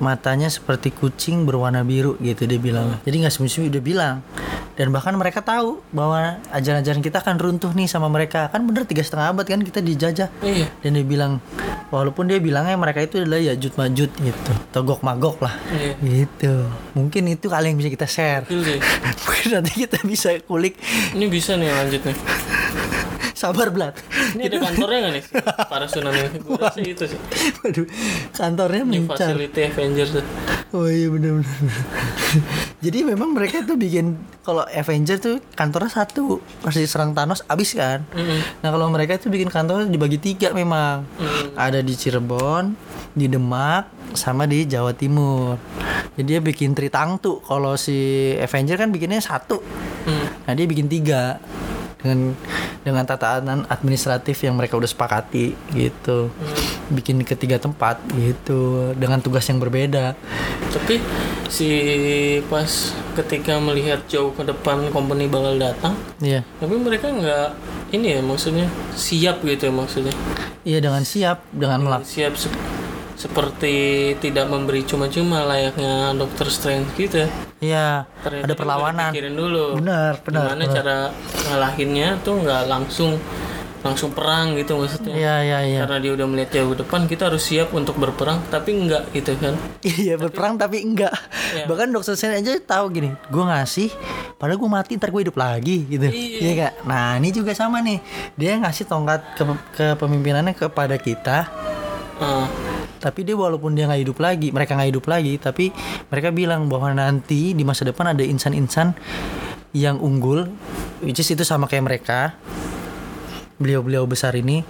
matanya 0.00 0.48
seperti 0.48 0.92
kucing 0.92 1.44
berwarna 1.44 1.84
biru 1.86 2.16
gitu 2.20 2.48
dia 2.48 2.60
bilang. 2.60 2.98
Jadi 3.04 3.16
nggak 3.24 3.32
sembunyi 3.32 3.68
udah 3.72 3.82
bilang. 3.82 4.16
Dan 4.76 4.92
bahkan 4.92 5.16
mereka 5.16 5.40
tahu 5.40 5.80
bahwa 5.88 6.36
ajaran-ajaran 6.52 7.00
kita 7.00 7.24
akan 7.24 7.40
runtuh 7.40 7.72
nih 7.72 7.88
sama 7.88 8.12
mereka. 8.12 8.52
Kan 8.52 8.68
bener 8.68 8.84
tiga 8.84 9.00
setengah 9.00 9.32
abad 9.32 9.48
kan 9.48 9.64
kita 9.64 9.80
dijajah. 9.80 10.28
Iya. 10.44 10.68
Dan 10.84 11.00
dia 11.00 11.06
bilang 11.06 11.40
walaupun 11.88 12.28
dia 12.28 12.36
bilangnya 12.36 12.76
mereka 12.76 13.00
itu 13.00 13.24
adalah 13.24 13.40
yajud 13.40 13.72
majud 13.72 14.10
gitu. 14.12 14.52
Togok 14.76 15.00
magok 15.00 15.40
lah. 15.40 15.56
Iya. 15.72 15.96
Gitu. 16.04 16.54
Mungkin 16.92 17.22
itu 17.32 17.48
kali 17.48 17.72
yang 17.72 17.78
bisa 17.80 17.88
kita 17.88 18.04
share. 18.04 18.44
Sih. 18.52 18.80
mungkin 19.24 19.48
nanti 19.56 19.72
kita 19.88 19.98
bisa 20.04 20.36
kulik. 20.44 20.76
Ini 21.16 21.24
bisa 21.32 21.56
nih 21.56 21.72
lanjut 21.72 22.02
nih 22.04 22.16
sabar 23.46 23.70
blat 23.70 23.94
ini 24.34 24.50
ada 24.50 24.58
kantornya 24.58 24.98
nggak 25.06 25.14
nih 25.14 25.24
para 25.70 25.86
Sunan 25.86 26.10
ini 26.10 26.38
gue 26.42 26.58
rasa 26.58 26.80
itu 26.82 27.04
sih 27.06 27.20
waduh 27.62 27.86
kantornya 28.34 28.82
mencar 28.82 29.36
facility 29.36 29.60
Avengers 29.70 30.10
tuh. 30.16 30.24
Oh 30.74 30.88
iya 30.90 31.06
benar 31.12 31.40
benar. 31.40 31.58
Jadi 32.82 32.98
memang 33.06 33.32
mereka 33.32 33.62
tuh 33.62 33.78
bikin 33.78 34.18
kalau 34.42 34.66
Avenger 34.66 35.16
tuh 35.20 35.36
kantornya 35.54 35.92
satu 35.92 36.42
pasti 36.64 36.84
serang 36.88 37.14
Thanos 37.14 37.46
abis 37.46 37.78
kan. 37.78 38.02
Nah 38.60 38.68
kalau 38.72 38.90
mereka 38.90 39.20
tuh 39.20 39.30
bikin 39.30 39.52
kantor 39.52 39.86
dibagi 39.86 40.18
tiga 40.18 40.50
memang. 40.50 41.06
Ada 41.54 41.80
di 41.80 41.94
Cirebon, 41.94 42.74
di 43.14 43.30
Demak, 43.30 44.12
sama 44.18 44.44
di 44.44 44.66
Jawa 44.66 44.92
Timur. 44.92 45.56
Jadi 46.18 46.26
dia 46.26 46.40
bikin 46.42 46.74
Tritangtu. 46.74 47.40
Kalau 47.44 47.78
si 47.78 48.32
Avenger 48.36 48.76
kan 48.80 48.90
bikinnya 48.90 49.22
satu. 49.22 49.62
Hmm. 50.06 50.26
Nah 50.48 50.52
dia 50.52 50.66
bikin 50.66 50.90
tiga 50.90 51.38
dengan 51.96 52.36
dengan 52.80 53.02
tatanan 53.02 53.64
administratif 53.66 54.38
yang 54.40 54.54
mereka 54.54 54.74
udah 54.74 54.86
sepakati 54.86 55.56
gitu. 55.72 56.30
Bikin 56.86 57.22
ketiga 57.22 57.56
tempat 57.56 57.98
gitu 58.12 58.92
dengan 58.94 59.18
tugas 59.18 59.42
yang 59.44 59.58
berbeda. 59.58 60.14
tapi 60.66 61.00
si 61.48 61.68
pas 62.44 62.68
ketika 63.14 63.56
melihat 63.56 64.02
jauh 64.06 64.28
ke 64.30 64.42
depan 64.42 64.90
company 64.90 65.24
bakal 65.24 65.56
datang 65.56 65.94
Iya. 66.18 66.44
tapi 66.58 66.74
mereka 66.76 67.08
nggak 67.08 67.48
ini 67.90 68.12
ya 68.12 68.20
maksudnya 68.20 68.66
siap 68.92 69.40
gitu 69.40 69.70
ya 69.70 69.72
maksudnya 69.72 70.12
Iya 70.62 70.78
dengan 70.82 71.00
siap 71.00 71.38
dengan 71.48 71.80
melak. 71.80 72.02
siap 72.04 72.34
seperti 73.16 73.74
tidak 74.16 74.46
memberi 74.46 74.84
cuma-cuma 74.84 75.40
layaknya 75.42 76.12
Doctor 76.12 76.46
Strange 76.46 76.92
gitu 76.94 77.24
ya. 77.24 77.28
Iya. 77.58 77.88
Ada 78.22 78.52
perlawanan. 78.52 79.10
pikirin 79.10 79.32
dulu 79.32 79.80
Benar, 79.80 80.20
benar. 80.20 80.52
gimana 80.52 80.62
benar. 80.62 80.74
cara 80.74 80.96
ngalahinnya 81.46 82.08
tuh 82.20 82.34
nggak 82.38 82.62
langsung 82.66 83.16
langsung 83.78 84.10
perang 84.10 84.58
gitu 84.58 84.74
maksudnya 84.74 85.14
Iya 85.14 85.34
iya 85.40 85.58
iya. 85.62 85.78
karena 85.80 86.02
dia 86.02 86.12
udah 86.12 86.26
melihat 86.26 86.50
jauh 86.52 86.74
depan 86.74 87.06
kita 87.06 87.30
harus 87.30 87.38
siap 87.40 87.70
untuk 87.70 87.94
berperang 87.94 88.42
tapi 88.50 88.74
enggak 88.74 89.06
gitu 89.14 89.38
kan 89.38 89.54
Iya 89.80 90.18
berperang 90.18 90.58
tapi 90.58 90.82
enggak. 90.82 91.14
Iya. 91.54 91.64
Bahkan 91.64 91.94
dokter 91.94 92.18
Sen 92.18 92.34
aja 92.34 92.50
tahu 92.58 92.90
gini, 92.90 93.14
gue 93.24 93.44
ngasih, 93.46 93.88
padahal 94.34 94.58
gue 94.58 94.66
mati 94.68 94.98
ntar 94.98 95.08
gue 95.08 95.22
hidup 95.22 95.38
lagi 95.38 95.86
gitu. 95.86 96.02
Iya. 96.02 96.38
Iya 96.42 96.52
kak. 96.58 96.72
Nah 96.82 97.14
ini 97.16 97.30
juga 97.30 97.54
sama 97.54 97.78
nih, 97.78 98.02
dia 98.34 98.58
ngasih 98.58 98.84
tongkat 98.84 99.20
ke 99.32 99.44
kepemimpinannya 99.72 100.52
kepada 100.52 100.98
kita, 100.98 101.46
Eh, 102.16 102.46
tapi 102.96 103.22
dia 103.22 103.34
walaupun 103.34 103.72
dia 103.72 103.84
nggak 103.84 104.02
hidup 104.02 104.18
lagi, 104.18 104.48
mereka 104.50 104.74
nggak 104.74 104.90
hidup 104.90 105.06
lagi, 105.06 105.34
tapi 105.36 105.64
mereka 106.08 106.28
bilang 106.30 106.66
bahwa 106.66 106.90
nanti 106.90 107.52
di 107.52 107.62
masa 107.62 107.84
depan 107.84 108.12
ada 108.12 108.22
insan-insan 108.22 108.96
yang 109.72 109.98
unggul, 109.98 110.48
which 111.00 111.18
is 111.18 111.28
itu 111.28 111.42
sama 111.42 111.66
kayak 111.66 111.84
mereka, 111.84 112.34
beliau-beliau 113.56 114.04
besar 114.04 114.32
ini, 114.34 114.64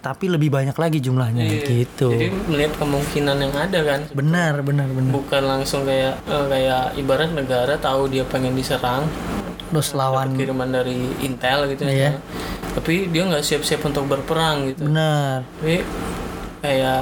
tapi 0.00 0.30
lebih 0.30 0.54
banyak 0.54 0.76
lagi 0.76 1.02
jumlahnya 1.02 1.42
iya. 1.42 1.66
gitu. 1.82 2.14
jadi 2.14 2.30
melihat 2.46 2.78
kemungkinan 2.78 3.36
yang 3.42 3.54
ada 3.58 3.80
kan 3.82 4.00
Benar 4.14 4.62
benar 4.62 4.86
benar. 4.86 5.10
bukan 5.10 5.42
langsung 5.42 5.82
kayak 5.82 6.14
eh, 6.22 6.46
kayak 6.46 6.94
ibarat 6.94 7.34
negara 7.34 7.74
tahu 7.74 8.06
dia 8.06 8.22
pengen 8.22 8.54
diserang 8.54 9.02
Terus 9.66 9.98
lawan 9.98 10.38
kiriman 10.38 10.70
dari 10.70 10.94
Intel 11.20 11.66
gitu 11.74 11.82
Iya. 11.84 12.14
misalnya. 12.14 12.22
tapi 12.78 13.10
dia 13.10 13.22
nggak 13.26 13.42
siap-siap 13.42 13.82
untuk 13.82 14.06
berperang 14.06 14.70
gitu 14.70 14.86
benar 14.86 15.42
tapi 15.58 15.82
kayak 16.66 17.00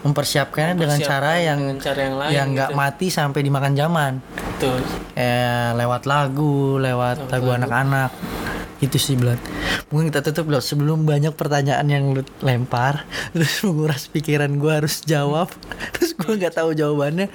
mempersiapkannya 0.00 0.74
dengan 0.80 0.96
Mempersiapkan 0.96 1.20
cara 1.20 1.32
yang 1.44 1.58
dengan 1.60 1.78
cara 1.78 2.00
yang 2.00 2.16
lain 2.16 2.32
yang 2.32 2.46
nggak 2.56 2.70
gitu. 2.72 2.80
mati 2.80 3.06
sampai 3.12 3.40
dimakan 3.44 3.72
zaman. 3.76 4.12
tuh 4.56 4.80
Eh 5.16 5.70
lewat 5.76 6.08
lagu, 6.08 6.80
lewat 6.80 7.28
lagu 7.28 7.48
anak-anak. 7.52 8.10
Itu 8.80 8.96
sih 8.96 9.12
Blat. 9.12 9.36
Mungkin 9.92 10.08
kita 10.08 10.24
tutup 10.24 10.48
Blat 10.48 10.64
sebelum 10.64 11.04
banyak 11.04 11.36
pertanyaan 11.36 11.84
yang 11.84 12.16
lu 12.16 12.24
lempar 12.40 13.04
terus 13.36 13.60
menguras 13.60 14.08
pikiran 14.08 14.48
gua 14.56 14.80
harus 14.80 15.04
jawab 15.04 15.52
terus 15.94 16.16
gua 16.16 16.32
nggak 16.32 16.56
tahu 16.56 16.72
jawabannya. 16.72 17.28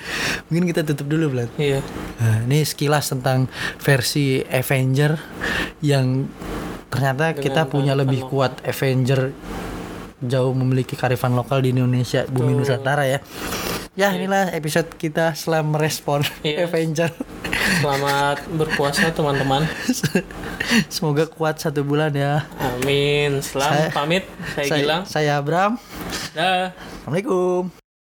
Mungkin 0.49 0.65
kita 0.73 0.81
tutup 0.81 1.05
dulu 1.05 1.37
Blat. 1.37 1.49
iya 1.61 1.85
Nah, 2.17 2.49
ini 2.49 2.65
sekilas 2.65 3.13
tentang 3.13 3.45
versi 3.77 4.41
Avenger 4.49 5.21
yang 5.85 6.25
ternyata 6.89 7.37
kita 7.37 7.69
punya 7.69 7.93
lebih 7.93 8.25
kuat 8.25 8.63
Avenger 8.65 9.35
jauh 10.24 10.53
memiliki 10.55 10.95
karifan 10.95 11.36
lokal 11.36 11.59
di 11.59 11.76
Indonesia 11.76 12.24
Betul. 12.24 12.36
bumi 12.36 12.51
Nusantara 12.55 13.03
ya. 13.07 13.20
Ya 13.95 14.11
iya. 14.11 14.20
inilah 14.20 14.51
episode 14.51 14.91
kita 14.99 15.32
Slam 15.39 15.72
merespon 15.72 16.24
yes. 16.43 16.43
Iya. 16.43 16.57
Avenger. 16.68 17.11
Selamat 17.80 18.38
berpuasa 18.51 19.11
teman-teman. 19.11 19.63
Semoga 20.93 21.28
kuat 21.28 21.59
satu 21.59 21.82
bulan 21.84 22.11
ya. 22.11 22.43
Amin. 22.59 23.39
Selamat 23.39 23.95
pamit. 23.95 24.24
Saya, 24.53 24.68
saya 24.68 24.80
Gilang. 24.80 25.01
saya 25.07 25.32
Abram. 25.39 25.72
Dah. 26.36 26.76
Assalamualaikum. 27.03 27.84